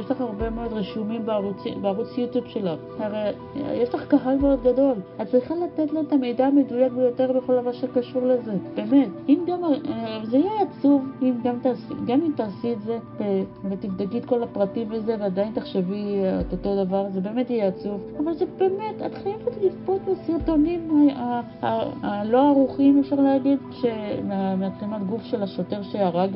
[0.00, 2.80] יש לך הרבה מאוד רשומים בערוץ, בערוץ יוטיוב שלך.
[2.98, 3.30] הרי
[3.72, 4.94] יש לך קהל מאוד גדול.
[5.22, 8.52] את צריכה לתת לו את המידע המדויק ביותר בכל דבר שקשור לזה.
[8.74, 9.08] באמת.
[9.28, 13.42] אם גם, אה, זה יהיה עצוב אם גם, תעשי, גם אם תעשי את זה אה,
[13.70, 18.00] ותבדקי את כל הפרטים וזה ועדיין תחשבי אה, את אותו דבר, זה באמת יהיה עצוב.
[18.18, 21.08] אבל זה באמת, את חייבת לצפות בסרטונים
[22.02, 23.58] הלא ערוכים, אפשר להגיד,
[24.28, 26.30] מהמצלמת גוף של השוטר שהרג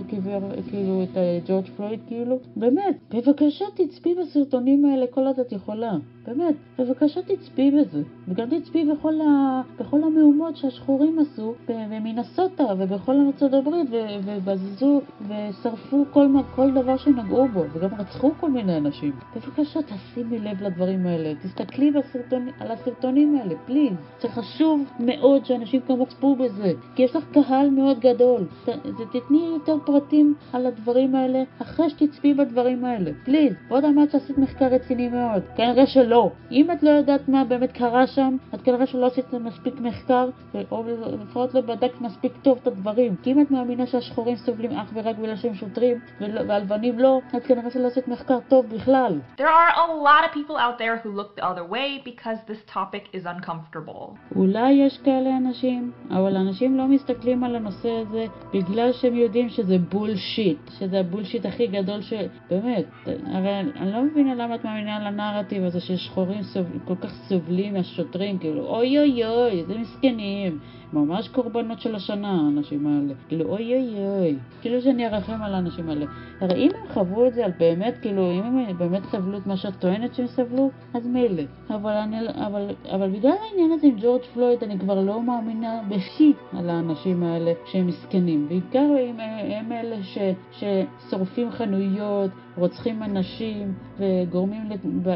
[0.71, 1.17] כאילו את
[1.47, 2.39] ג'ורג' פלויד, כאילו.
[2.57, 5.93] באמת, בבקשה תצפי בסרטונים האלה כל עוד את יכולה.
[6.27, 8.03] באמת, בבקשה תצפי בזה.
[8.29, 9.61] וגם תצפי בכל, ה...
[9.81, 13.89] בכל המהומות שהשחורים עשו במינסוטה ובכל ארצות הברית
[14.25, 19.13] ובזזו ושרפו כל, כל דבר שנגעו בו וגם רצחו כל מיני אנשים.
[19.37, 21.35] בבקשה תשימי לב לדברים האלה.
[21.43, 22.49] תסתכלי בסרטונ...
[22.61, 23.93] על הסרטונים האלה, פליז.
[24.21, 28.45] זה חשוב מאוד שאנשים כמוך צפו בזה, כי יש לך קהל מאוד גדול.
[28.65, 28.69] ת...
[29.13, 33.53] תתני יותר פרטים על הדברים האלה אחרי שתצפי בדברים האלה, פליז.
[33.69, 35.43] ועוד אמרת שעשית מחקר רציני מאוד.
[35.57, 36.12] כנראה שלא.
[36.13, 36.31] לא.
[36.51, 40.29] אם את לא יודעת מה באמת קרה שם, את כנראה שלא עשית מספיק מחקר,
[40.71, 40.85] או
[41.23, 43.17] לפחות לא בדקת מספיק טוב את הדברים.
[43.23, 47.71] כי אם את מאמינה שהשחורים סובלים אך ורק בגלל שהם שוטרים, והלבנים לא, את כנראה
[47.71, 49.21] שלא עשית מחקר טוב בכלל.
[49.39, 52.75] There are a lot of people out there who look the other way because this
[52.75, 54.17] topic is uncomfortable.
[54.37, 58.25] אולי יש כאלה אנשים, אבל אנשים לא מסתכלים על הנושא הזה
[58.55, 62.13] בגלל שהם יודעים שזה בולשיט, שזה הבולשיט הכי גדול ש...
[62.51, 66.67] באמת, הרי אני לא מבינה למה את מאמינה על הנרטיב הזה ששחורים סוב...
[66.85, 70.59] כל כך סובלים מהשוטרים, כאילו אוי אוי אוי, איזה מסכנים.
[70.93, 73.15] ממש קורבנות של השנה, האנשים האלה.
[73.29, 74.37] כאילו, אוי אוי אוי.
[74.61, 76.07] כאילו שאני ארחם על האנשים האלה.
[76.41, 79.57] הרי אם הם חוו את זה על באמת, כאילו, אם הם באמת סבלו את מה
[79.57, 81.43] שאת טוענת שהם סבלו, אז מילא.
[81.71, 82.17] אבל, אני,
[82.47, 87.23] אבל, אבל בגלל העניין הזה עם ג'ורג' פלויד, אני כבר לא מאמינה בשיט על האנשים
[87.23, 88.49] האלה שהם מסכנים.
[88.49, 88.79] בעיקר
[89.09, 89.21] הם,
[89.51, 90.19] הם אלה ש,
[90.53, 94.63] ששורפים חנויות, רוצחים אנשים וגורמים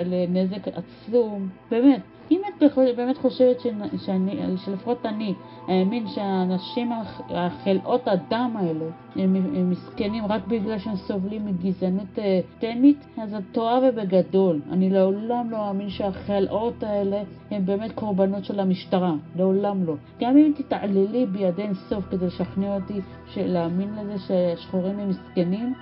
[0.06, 1.48] לנזק עצום.
[1.70, 2.15] באמת.
[2.30, 2.62] אם את
[2.96, 3.60] באמת חושבת
[3.98, 5.34] שאני, שלפחות אני
[5.68, 6.92] האמין שהאנשים,
[7.30, 8.84] החלאות הדם האלה,
[9.16, 14.60] הם, מסכנים רק בגלל שהם סובלים מגזענות אה, תמית, אז את טועה ובגדול.
[14.70, 19.14] אני לעולם לא אאמין שהחלאות האלה הם באמת קורבנות של המשטרה.
[19.36, 19.94] לעולם לא.
[20.20, 23.00] גם אם תתעללי בידי אינסוף כדי לשכנע אותי
[23.36, 25.74] להאמין לזה שהשחורים הם מסכנים,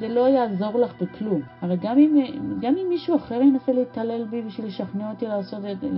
[0.00, 1.40] זה לא יעזור לך בכלום.
[1.60, 2.24] הרי גם אם,
[2.60, 5.88] גם אם מישהו אחר ינסה להתעלל בי בשביל לשכנע אותי לעשות את זה,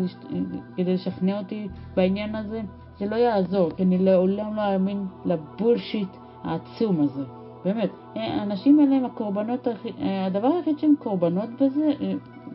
[0.77, 2.61] כדי לשכנע אותי בעניין הזה,
[2.99, 6.09] זה לא יעזור, כי אני לעולם לא אאמין לבולשיט
[6.45, 7.23] העצום הזה.
[7.65, 9.69] באמת, האנשים האלה הם הקורבנות,
[10.27, 11.93] הדבר היחיד שהם קורבנות בזה,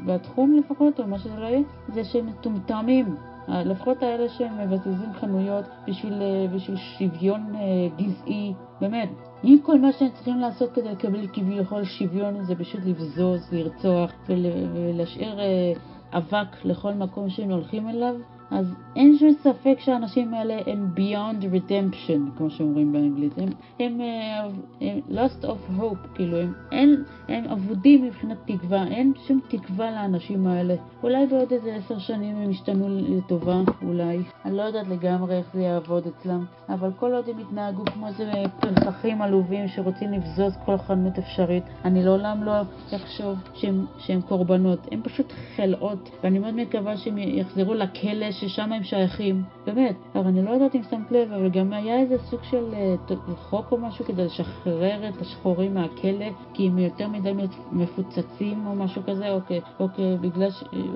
[0.06, 3.16] בתחום לפחות, או מה שזה לא יהיה, זה שהם מטומטמים.
[3.48, 6.22] לפחות האלה שהם מבזזים חנויות בשביל,
[6.56, 7.54] בשביל שוויון
[7.98, 9.10] גזעי, באמת,
[9.44, 15.40] אם כל מה שהם צריכים לעשות כדי לקבל כביכול שוויון זה פשוט לבזוז, לרצוח ולהשאיר
[15.40, 15.74] אה,
[16.14, 18.16] אבק לכל מקום שהם הולכים אליו,
[18.52, 23.38] אז אין שום ספק שהאנשים האלה הם beyond redemption, כמו שאומרים באנגלית.
[23.38, 23.50] הם,
[23.80, 24.50] הם, אה,
[24.82, 30.48] הם lost of hope, כאילו, הם, אין, הם אבודים מבחינת תקווה, אין שום תקווה לאנשים
[30.48, 30.76] האלה.
[31.04, 34.20] אולי בעוד איזה עשר שנים הם ישתנו לטובה, אולי.
[34.46, 38.32] אני לא יודעת לגמרי איך זה יעבוד אצלם, אבל כל עוד הם יתנהגו כמו איזה
[38.60, 42.52] פרחחים עלובים שרוצים לבזוז כל חנות אפשרית, אני לעולם לא
[42.96, 44.88] אחשוב שהם, שהם קורבנות.
[44.92, 49.44] הם פשוט חלאות, ואני מאוד מקווה שהם יחזרו לכלא ששם הם שייכים.
[49.66, 52.74] באמת, אבל אני לא יודעת אם שמת לב, אבל גם היה איזה סוג של
[53.10, 57.34] uh, חוק או משהו כדי לשחרר את השחורים מהכלא, כי הם יותר מדי
[57.72, 59.88] מפוצצים או משהו כזה, או, או, או,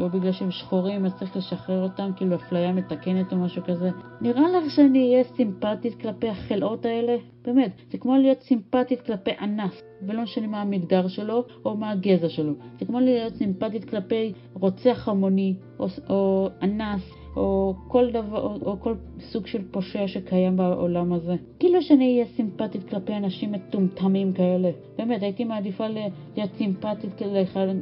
[0.02, 3.90] או בגלל שהם שחורים אז צריך לשחרר אותם, כאילו אפליה מתקנת או משהו כזה.
[4.22, 7.33] נראה לך שאני אהיה סימפטית כלפי החלאות האלה?
[7.46, 12.30] באמת, זה כמו להיות סימפטית כלפי אנס, ולא משנה מה המגדר שלו או מה הגזע
[12.30, 12.54] שלו.
[12.80, 17.02] זה כמו להיות סימפטית כלפי רוצח המוני או, או אנס
[17.36, 21.36] או כל דבר, או, או כל סוג של פושע שקיים בעולם הזה.
[21.60, 24.72] כאילו שאני אהיה סימפטית כלפי אנשים מטומטמים כאלה.
[24.98, 27.22] באמת, הייתי מעדיפה להיות סימפטית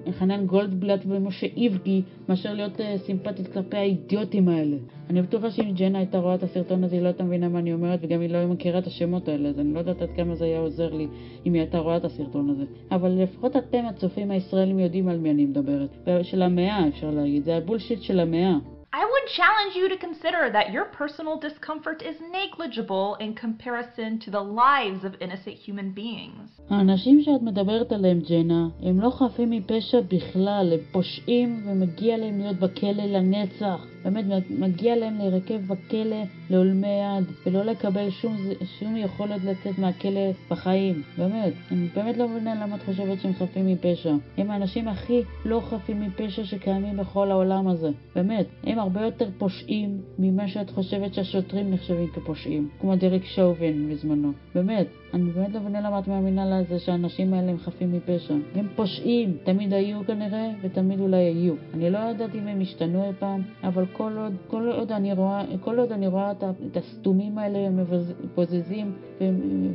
[0.06, 4.78] לחנן גולדבלט ומשה איבגי, מאשר להיות uh, סימפטית כלפי האידיוטים האלה.
[5.12, 7.74] אני בטוחה שאם ג'נה הייתה רואה את הסרטון הזה, היא לא הייתה מבינה מה אני
[7.74, 10.46] אומרת, וגם היא לא מכירה את השמות האלה, אז אני לא יודעת עד כמה זה
[10.46, 11.08] היה עוזר לי
[11.46, 12.64] אם היא הייתה רואה את הסרטון הזה.
[12.92, 15.90] אבל לפחות אתם, הצופים הישראלים, יודעים על מי אני מדברת.
[16.24, 17.44] של המאה, אפשר להגיד.
[17.44, 18.54] זה הבולשיט של המאה.
[18.94, 24.30] I would challenge you to consider that your personal discomfort is negligible in comparison to
[24.38, 26.62] the lives of innocent human beings.
[26.70, 32.58] האנשים שאת מדברת עליהם, ג'נה, הם לא חפים מפשע בכלל, הם פושעים ומגיע להם להיות
[32.58, 33.91] בכלא לנצח.
[34.04, 38.38] באמת, מגיע להם להירקב בכלא לעולמי עד, ולא לקבל שום,
[38.80, 41.02] שום יכולת לצאת מהכלא בחיים.
[41.18, 44.14] באמת, אני באמת לא מבינה למה את חושבת שהם חפים מפשע.
[44.38, 47.90] הם האנשים הכי לא חפים מפשע שקיימים בכל העולם הזה.
[48.16, 52.70] באמת, הם הרבה יותר פושעים ממה שאת חושבת שהשוטרים נחשבים כפושעים.
[52.80, 54.32] כמו דריק שואבין בזמנו.
[54.56, 58.34] באמת, אני באמת לא מבינה למה את מאמינה לזה שהאנשים האלה הם חפים מפשע.
[58.56, 61.54] הם פושעים, תמיד היו כנראה, ותמיד אולי יהיו.
[61.74, 65.44] אני לא יודעת אם הם השתנו אי פעם, אבל כל עוד, כל עוד אני רואה,
[65.60, 67.80] כל עוד אני רואה את, את הסתומים האלה הם
[68.24, 68.92] מבוזזים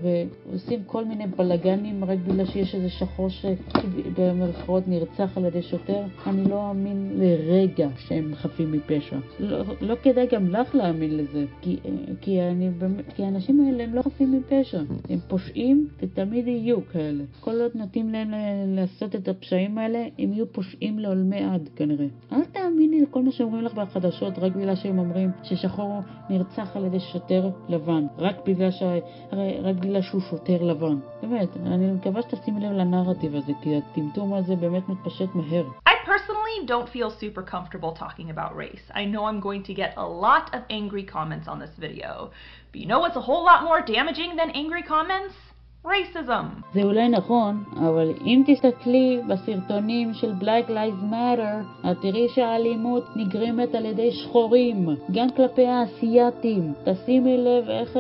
[0.03, 6.45] ועושים כל מיני בלאגנים רק בגלל שיש איזה שחור שבמרכאות נרצח על ידי שוטר, אני
[6.45, 9.17] לא אאמין לרגע שהם חפים מפשע.
[9.41, 11.77] לא, לא כדאי גם לך להאמין לזה, כי,
[12.21, 12.71] כי, אני,
[13.15, 14.81] כי האנשים האלה הם לא חפים מפשע.
[15.09, 17.25] הם פושעים ותמיד יהיו כאלה.
[17.41, 18.31] כל עוד נותנים להם
[18.67, 22.07] לעשות את הפשעים האלה, הם יהיו פושעים לעולמי עד כנראה.
[22.33, 26.01] אל תאמיני לכל מה שאומרים לך בחדשות רק בגלל שהם אומרים ששחור
[26.31, 28.07] נרצח על ידי שוטר לבן.
[28.19, 28.83] רק בגלל, ש...
[29.63, 30.97] רק בגלל שהוא שוטר לבן.
[31.23, 35.65] באמת, אני מקווה שתשימי לב לנרטיב הזה, כי הטמטום הזה באמת מתפשט מהר.
[36.17, 38.87] Personally don't feel super comfortable talking about race.
[38.95, 42.31] I know I'm going to get a lot of angry comments on this video.
[42.73, 45.35] But you know what's a whole lot more damaging than angry comments?
[45.87, 46.45] Racism.
[46.75, 53.75] זה אולי נכון, אבל אם תסתכלי בסרטונים של Black Lives Matter, את תראי שהאלימות נגרמת
[53.75, 56.73] על ידי שחורים, גם כלפי האסייתים.
[56.85, 57.99] תשימי לב איך,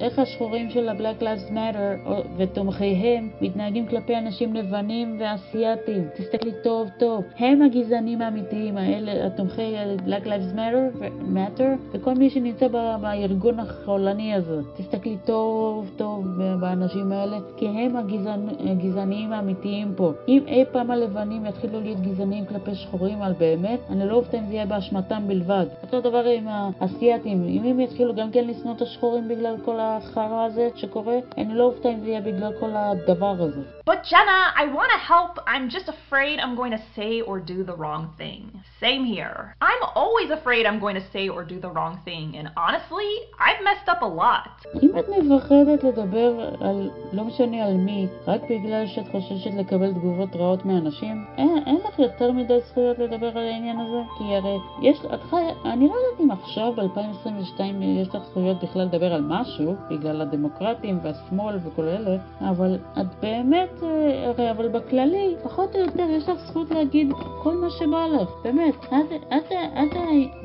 [0.00, 6.08] איך השחורים של ה-Black Lives Matter ותומכיהם מתנהגים כלפי אנשים לבנים ואסייתים.
[6.16, 9.74] תסתכלי טוב טוב, הם הגזענים האמיתיים האלה, התומכי
[10.06, 11.02] Black Lives Matter,
[11.34, 14.60] Matter וכל מי שנמצא בארגון החולני הזה.
[14.76, 16.26] תסתכלי טוב טוב
[16.60, 17.19] באנשים האלה.
[17.20, 18.48] האלה, כי הם הגזענ...
[18.70, 20.12] הגזעניים האמיתיים פה.
[20.28, 24.46] אם אי פעם הלבנים יתחילו להיות גזעניים כלפי שחורים על באמת, אני לא אופתע אם
[24.46, 25.66] זה יהיה באשמתם בלבד.
[25.82, 30.44] אותו דבר עם האסייתים, אם הם יתחילו גם כן לשנוא את השחורים בגלל כל החרא
[30.44, 33.60] הזה שקורה, אני לא אופתע אם זה יהיה בגלל כל הדבר הזה.
[33.90, 35.32] But Jenna, I want to help.
[35.52, 38.40] I'm just afraid I'm going to say or do the wrong thing.
[38.86, 39.38] Same here.
[39.68, 43.10] I'm always afraid I'm going to say or do the wrong thing, and honestly,
[43.46, 44.52] I've messed up a lot.
[44.82, 50.36] אם את מפחדת לדבר על לא משנה על מי, רק בגלל שאת חוששת לקבל תגובות
[50.36, 54.00] רעות מאנשים, אין, אין לך יותר מדי זכויות לדבר על העניין הזה?
[54.18, 55.36] כי הרי יש, את חי...
[55.64, 60.98] אני לא יודעת אם עכשיו, ב-2022, יש לך זכויות בכלל לדבר על משהו, בגלל הדמוקרטים
[61.02, 66.38] והשמאל וכל אלה, אבל את באמת, אה, הרי אבל בכללי, פחות או יותר, יש לך
[66.46, 67.12] זכות להגיד
[67.42, 68.74] כל מה שבא לך, באמת.
[68.84, 69.52] את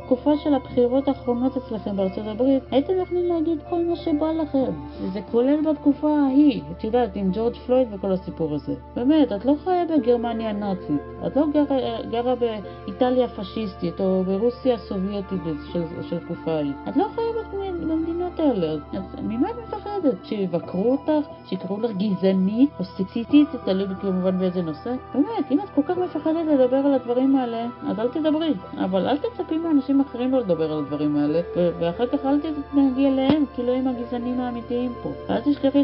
[0.06, 4.72] בתקופה של הבחירות האחרונות אצלכם בארצות הברית, הייתם יכולים להגיד כל מה שבא לכם.
[5.02, 8.74] וזה כולל בתקופה ההיא, את יודעת, עם ג'ורג' פלויד וכל הסיפור הזה.
[8.96, 15.42] באמת, את לא חיה בגרמניה הנאצית, את לא גרה, גרה באיטליה הפשיסטית או ברוסיה הסובייטית
[15.74, 16.74] של, של תקופה ההיא.
[16.90, 17.26] את לא חיה
[17.62, 20.26] במדינות האלה, אז ממה את מפחדת?
[20.26, 21.28] שיבקרו אותך?
[21.46, 23.48] שיקראו לך גזענית או סקסיסטית?
[23.52, 24.96] זה תלוי כמובן באיזה נושא.
[25.14, 28.54] באמת, אם את כל כך מפחדת לדבר על הדברים האלה, אז אל תדברי.
[28.78, 33.44] אבל אל תצפי מאנשים אחרים לא לדבר על הדברים האלה, ואחר כך אל תתנהגי אליהם
[33.56, 35.12] כאילו הם הגזענים האמיתיים פה.
[35.28, 35.84] ואל תשכחי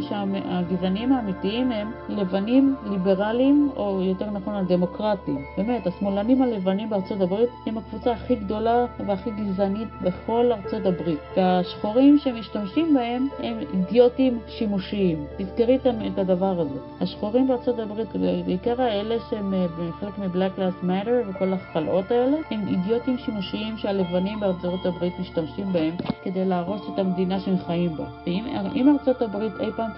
[0.00, 5.44] שהגזענים האמיתיים הם לבנים, ליברליים, או יותר נכון הדמוקרטים.
[5.56, 11.18] באמת, השמאלנים הלבנים בארצות הברית הם הקבוצה הכי גדולה והכי גזענית בכל ארצות הברית.
[11.36, 15.24] והשחורים שמשתמשים בהם הם אידיוטים שימושיים.
[15.38, 15.78] תזכרי
[16.12, 16.78] את הדבר הזה.
[17.00, 18.08] השחורים בארצות הברית,
[18.46, 19.66] בעיקר האלה שהם אה,
[20.00, 25.94] חלק מ-Black Lives Matter וכל החלאות האלה, הם אידיוטים שימושיים שהלבנים בארצות הברית משתמשים בהם
[26.22, 28.04] כדי להרוס את המדינה שהם חיים בה.
[28.26, 29.90] ואם ארצות הברית אי פעם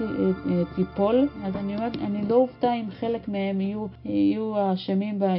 [0.75, 5.35] תיפול, אז אני אומרת, אני לא אופתע אם חלק מהם יהיו, יהיו האשמים, בה,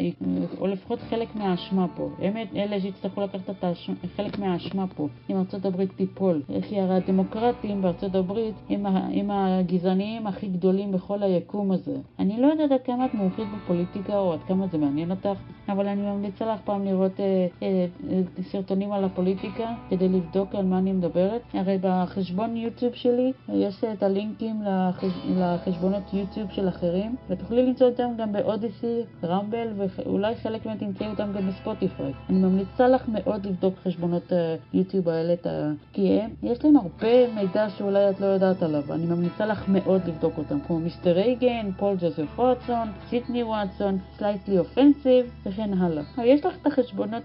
[0.60, 2.10] או לפחות חלק מהאשמה פה.
[2.20, 6.42] הם אלה שיצטרכו לקחת את האשמה, חלק מהאשמה פה, אם ארצות הברית תיפול.
[6.70, 11.98] כי הרי הדמוקרטים בארצות הברית הם, הם הגזעניים הכי גדולים בכל היקום הזה.
[12.20, 15.40] אני לא יודעת עד כמה את מומחית בפוליטיקה או עד כמה זה מעניין אותך,
[15.70, 17.86] אבל אני ממליצה לך פעם לראות אה, אה,
[18.52, 21.42] סרטונים על הפוליטיקה כדי לבדוק על מה אני מדברת.
[21.54, 25.12] הרי בחשבון יוטיוב שלי יש את הלינקים לחש...
[25.38, 31.08] לחשבונות יוטיוב של אחרים, ותוכלי למצוא אותם גם ב Odysee, Rumble, ואולי חלק מהם תמצאו
[31.08, 32.14] אותם גם ב Spotify.
[32.30, 34.32] אני ממליצה לך מאוד לבדוק חשבונות
[34.74, 35.34] היוטיוב האלה,
[35.94, 38.94] כי הם, יש להם הרבה מידע שאולי את לא יודעת עליו.
[38.94, 44.60] אני ממליצה לך מאוד לבדוק אותם, כמו מיסטר רייגן, פול ג'וזף ווטסון, סידני ווטסון, Slightly
[44.60, 46.04] Offensive וכן הלאה.
[46.24, 47.24] יש לך את החשבונות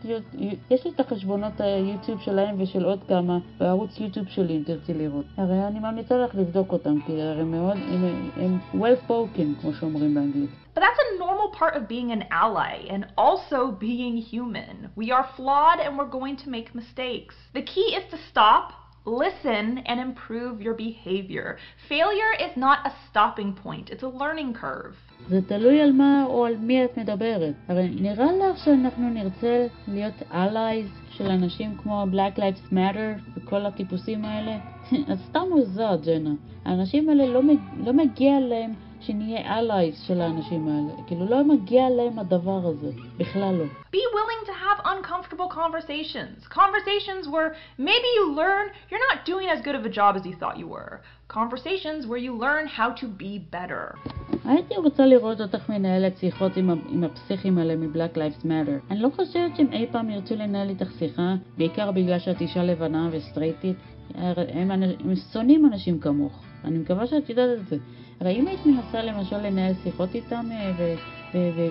[0.70, 5.24] יש לי את החשבונות היוטיוב שלהם ושל עוד כמה בערוץ יוטיוב שלי אם תרצי לראות.
[5.36, 10.13] הרי אני ממליצה לך לבדוק אותם, כי הרי מאוד, הם, הם well spoken כמו שאומרים
[10.13, 10.49] באנגלית.
[10.75, 14.89] But that's a normal part of being an ally and also being human.
[14.95, 17.35] We are flawed and we're going to make mistakes.
[17.53, 18.65] The key is to stop,
[19.05, 21.57] listen, and improve your behavior.
[21.89, 24.95] Failure is not a stopping point, it's a learning curve.
[25.29, 27.55] זה תלוי על מה או על מי את מדברת.
[27.67, 34.25] הרי נראה לך שאנחנו נרצה להיות allies של אנשים כמו Black Lives Matter וכל הטיפוסים
[34.25, 34.57] האלה?
[35.10, 36.30] אז סתם מוזר, ג'נה.
[36.64, 37.40] האנשים האלה לא.
[37.84, 41.02] לא מגיע להם שנהיה allies של האנשים האלה.
[41.06, 43.64] כאילו לא מגיע להם הדבר הזה, בכלל לא.
[43.92, 46.46] Be willing to have uncomfortable conversations.
[46.50, 50.34] Conversations where maybe you learn you're not doing as good of a job as you
[50.40, 51.00] thought you were.
[51.38, 53.96] Conversations where you learn how to be better.
[54.44, 58.90] הייתי רוצה לראות אותך מנהלת שיחות עם, עם הפסיכים האלה מ-Black Lives Matter.
[58.90, 63.08] אני לא חושבת שהם אי פעם ירצו לנהל איתך שיחה, בעיקר בגלל שאת אישה לבנה
[63.12, 63.76] וסטרייטית.
[64.14, 66.42] הם, הם שונאים אנשים כמוך.
[66.64, 67.76] אני מקווה שאת יודעת את זה.
[68.20, 70.46] הרי אם היית מנסה למשל לנהל שיחות איתם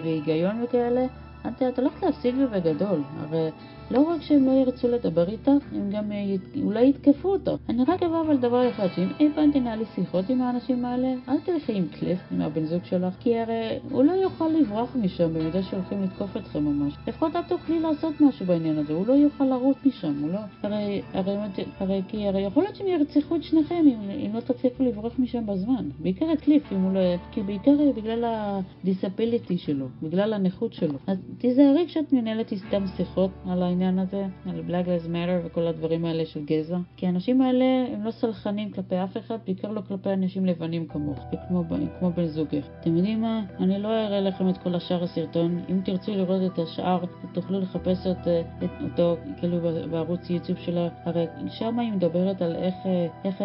[0.03, 1.05] בהיגיון וכאלה,
[1.47, 3.03] את, את הולכת להפסיד בגדול.
[3.19, 3.49] הרי
[3.91, 7.51] לא רק שהם לא ירצו לדבר איתך, הם גם אה, אולי יתקפו אותך.
[7.69, 11.37] אני רק אבוא אבל דבר אחד, שאם אי פעם תנהלי שיחות עם האנשים האלה, אל
[11.45, 15.63] תלכי עם קליף, עם הבן זוג שלך, כי הרי הוא לא יוכל לברוח משם במידה
[15.63, 16.93] שהולכים לתקוף אתכם ממש.
[17.07, 20.39] לפחות את תוכלי לעשות משהו בעניין הזה, הוא לא יוכל לרוץ משם, הוא לא...
[20.63, 21.35] הרי, הרי,
[21.79, 25.45] הרי, כי הרי יכול להיות שהם ירצחו את שניכם אם, אם לא תצליחו לברוח משם
[25.45, 25.89] בזמן.
[25.99, 26.99] בעיקר את קליף, אם הוא לא...
[27.31, 30.97] כי בעיקר בגלל הדיסביליטי שלו, בגלל הנכות שלו.
[31.07, 36.25] אז תיזהרי כשאת מנהלת איתם שיחות על הזה, על Black Lives Matter וכל הדברים האלה
[36.25, 40.45] של גזע, כי האנשים האלה הם לא סלחנים כלפי אף אחד, בעיקר לא כלפי אנשים
[40.45, 41.63] לבנים כמוך, וכמו
[41.99, 42.67] כמו בן זוגך.
[42.79, 43.41] אתם יודעים מה?
[43.59, 45.59] אני לא אראה לכם את כל השאר הסרטון.
[45.69, 46.99] אם תרצו לראות את השאר,
[47.33, 48.27] תוכלו לחפש את,
[48.63, 49.57] את אותו כאילו
[49.91, 50.87] בערוץ יוטיוב שלה.
[51.05, 52.75] הרי שם היא מדברת על איך,
[53.23, 53.41] איך,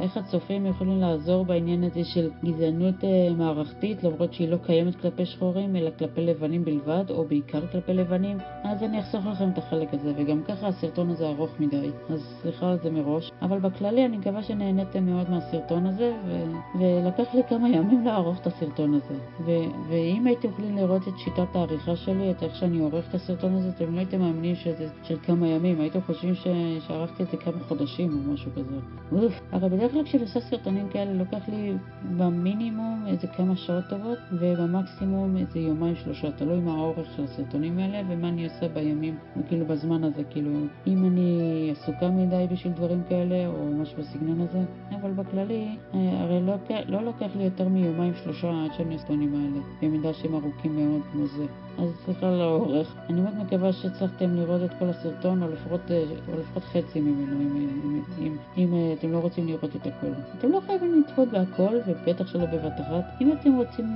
[0.00, 5.26] איך הצופים יכולים לעזור בעניין הזה של גזענות אה, מערכתית, למרות שהיא לא קיימת כלפי
[5.26, 8.38] שחורים, אלא כלפי לבנים בלבד, או בעיקר כלפי לבנים.
[8.64, 12.70] אז אני אחסוך לכם את החלק הזה, וגם ככה הסרטון הזה ארוך מדי, אז סליחה
[12.70, 13.32] על זה מראש.
[13.42, 18.46] אבל בכללי אני מקווה שנהניתם מאוד מהסרטון הזה, ו- ולקח לי כמה ימים לערוך את
[18.46, 19.14] הסרטון הזה.
[19.44, 23.54] ו- ואם הייתם יכולים לראות את שיטת העריכה שלי, את איך שאני עורך את הסרטון
[23.54, 26.46] הזה, אתם לא הייתם מאמינים שזה של כמה ימים, הייתם חושבים ש-
[26.86, 28.76] שערכתי את זה כמה חודשים או משהו כזה.
[29.12, 31.72] אוף, הרי בדרך כלל כשאני עושה סרטונים כאלה לוקח לי
[32.16, 38.02] במינימום איזה כמה שעות טובות, ובמקסימום איזה יומיים שלושה, תלוי מה האורך של הסרטונים האלה
[38.08, 39.16] ומה אני עושה בימים,
[39.48, 40.50] כאילו בזמן הזה, כאילו
[40.86, 44.58] אם אני עסוקה מדי בשביל דברים כאלה או משהו בסגנון הזה,
[45.00, 46.54] אבל בכללי, אה, הרי לא,
[46.86, 51.26] לא לוקח לי יותר מיומיים שלושה עד שאני עושה האלה, במידה שהם ארוכים מאוד כמו
[51.26, 51.44] זה.
[51.78, 52.94] אז על האורך.
[53.10, 57.40] אני מאוד מקווה שהצלחתם לראות את כל הסרטון, או לפחות, אה, או לפחות חצי ממנו,
[57.40, 60.06] אם, אם, אם, אם אה, אתם לא רוצים לראות את הכל.
[60.38, 63.04] אתם לא חייבים לצפות בהכל, ובטח שלא בבת אחת.
[63.20, 63.86] אם אתם רוצים,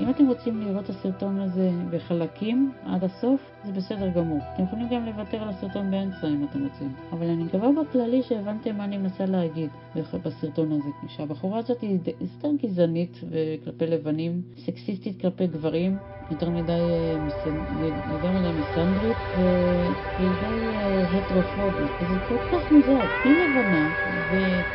[0.00, 4.38] אם אתם רוצים לראות את הסרטון הזה בחלקים עד הסוף, זה בסדר גמור.
[4.54, 6.94] אתם יכולים גם לוותר על הסרטון באמצע אם אתם רוצים.
[7.12, 9.70] אבל אני מקווה בכללי שהבנתם מה אני מנסה להגיד
[10.24, 10.88] בסרטון הזה.
[11.08, 11.98] שהבחורה הזאת היא
[12.38, 13.20] סתם גזענית
[13.64, 15.96] כלפי לבנים, סקסיסטית כלפי גברים,
[16.36, 16.72] יותר מדי,
[18.06, 20.72] יותר מדי מסנדרית, והיא די
[21.12, 23.06] הטרופובית, וזה כל כך מוזר.
[23.22, 23.88] היא לבנה,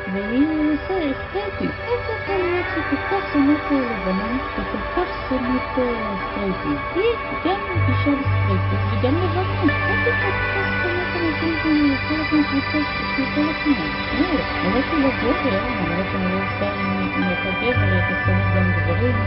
[0.08, 1.72] והיא עושה אסתטית.
[1.88, 5.78] איך יכול להיות שהיא כל כך שונאת לבנים וכל כך שונאת
[6.18, 6.80] סטרייטים?
[6.94, 7.04] היא
[7.44, 9.62] גם אישה סטרייטית וגם לבנה.
[9.88, 12.78] איך היא כל כך שונאת אנשים שהיא חלק מקבוצה
[13.16, 13.92] שהיא חלק מהם?
[14.64, 16.74] למרות שהיא לא גבר, למרות שאני לא עושה
[17.16, 19.24] אם אתה גבר, אתה שונא גם גברים,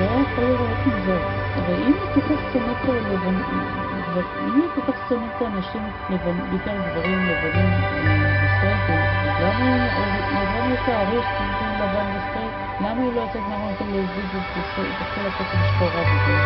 [0.00, 1.20] זה היה יכול לראות מוזר.
[1.56, 3.44] אבל אם היא כל כך שונאת לבנים,
[4.48, 5.82] אם היא כל כך שונאת אנשים,
[6.50, 7.70] בעיקר גברים לבנים
[8.42, 9.00] וסטרייטים,
[9.42, 11.26] למה היא תעריך
[11.80, 12.54] לבן וסטרייט?
[12.80, 14.36] למה היא לא יוצאת מהמון להזיז
[15.00, 16.36] את כל הכסף השחורה בזה?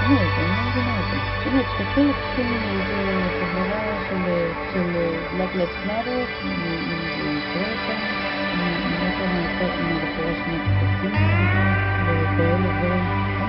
[0.00, 1.16] באמת, אני לא מבינה את זה.
[1.50, 2.96] באמת, שתתחיל לקחים איזה
[3.40, 3.82] חברה
[4.72, 4.96] של
[5.32, 7.98] Black Lives Matter, עם קרטה,
[9.78, 9.91] עם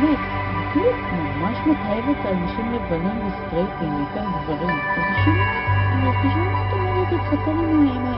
[0.04, 0.20] באמת,
[0.74, 4.70] כאילו ממש מתאהבת על אנשים לבנים וסטרייטים, בעיקר גברים.
[4.98, 5.04] אז
[6.24, 7.58] בשביל מה את אומרת להתחתן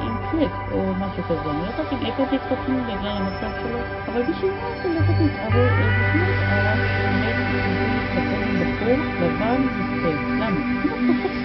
[0.03, 1.51] עם קליף או משהו כזה?
[1.51, 5.71] אני לא יודעת אם איפה תתחתנו בגלל המצב שלו, אבל בשביל מה את הולכת להתערב?
[5.99, 7.35] בשביל העולם עומד
[7.93, 10.21] להתחתן עם בחור לבן וסטרייט.
[10.39, 10.94] למה?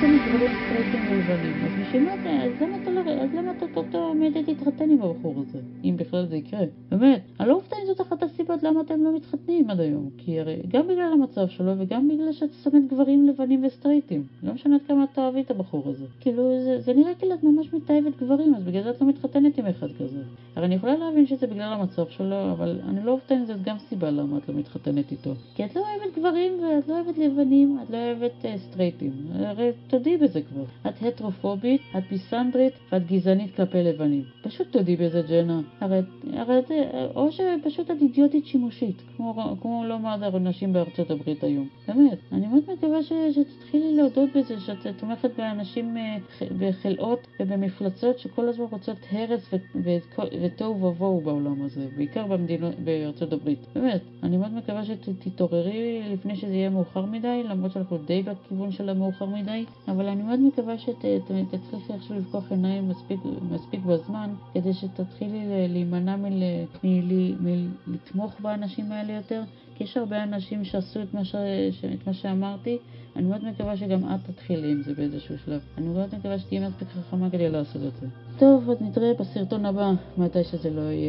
[0.02, 2.12] אם את כל כך שונאת גברים סטרייטים ולבנים, אז בשביל מה
[3.22, 5.58] אז למה את עומדת להתחתן עם הבחור הזה?
[5.84, 6.60] אם בכלל זה יקרה.
[6.90, 10.10] באמת, אני לא אופתע אם זאת אחת הסיבות למה אתם לא מתחתנים עד היום.
[10.18, 14.24] כי הרי גם בגלל המצב שלו וגם בגלל שאת שונאת גברים לבנים וסטרייטים.
[14.42, 16.04] לא משנה עד כמה את תאהבי את הבחור הזה.
[16.20, 19.58] כאילו, זה, זה נראה כאילו את ממש מתעבת גברים, אז בגלל זה את לא מתחתנת
[19.58, 20.22] עם אחד כזה.
[20.56, 23.78] הרי אני יכולה להבין שזה בגלל המצב שלו, אבל אני לא אופתע אם זאת גם
[23.78, 25.34] סיבה למה את לא מתחתנת איתו.
[25.54, 29.12] כי את לא אוהבת גברים ואת לא אוהבת לבנים, את לא אוהבת uh, סטרייטים.
[29.34, 30.64] הרי תודי בזה כבר.
[30.88, 34.22] את הטרופובית, את ביסנדרית ואת גזענית כלפי לבנים.
[34.42, 35.60] פשוט תודי בזה, ג'נה.
[35.80, 36.00] הרי,
[36.32, 41.68] הרי זה, או שפשוט את אידיוטית שימושית, כמו, כמו לא מעט נשים בארצות הברית היום.
[41.88, 42.18] באמת.
[42.32, 48.64] אני מאוד מקווה ש, שתתחילי להודות בזה, שאת תומכת באנשים uh, בחלאות ובמפלצות שכל הזמן
[48.70, 49.54] רוצות הרס
[50.42, 53.58] ותוהו ובוהו בעולם הזה, בעיקר במדינות, בארצות הברית.
[53.74, 54.00] באמת.
[54.22, 59.26] אני מאוד מקווה שתתעוררי לפני שזה יהיה מאוחר מדי, למרות שאנחנו די בכיוון של המאוחר
[59.26, 66.16] מדי, אבל אני מאוד מקווה שתצליחי עכשיו לפקוח עיניים מספיק, מספיק בזמן, כדי שתתחילי להימנע
[67.86, 69.42] מלתמוך באנשים האלה יותר,
[69.74, 71.34] כי יש הרבה אנשים שעשו את מה, ש...
[71.94, 72.78] את מה שאמרתי,
[73.16, 75.60] אני מאוד מקווה שגם את תתחילי עם זה באיזשהו שלב.
[75.78, 78.06] אני מאוד מקווה שתהיי מספיק חכמה כדי לעשות את זה.
[78.38, 81.08] טוב, אז נתראה בסרטון הבא, מתי שזה לא יהיה.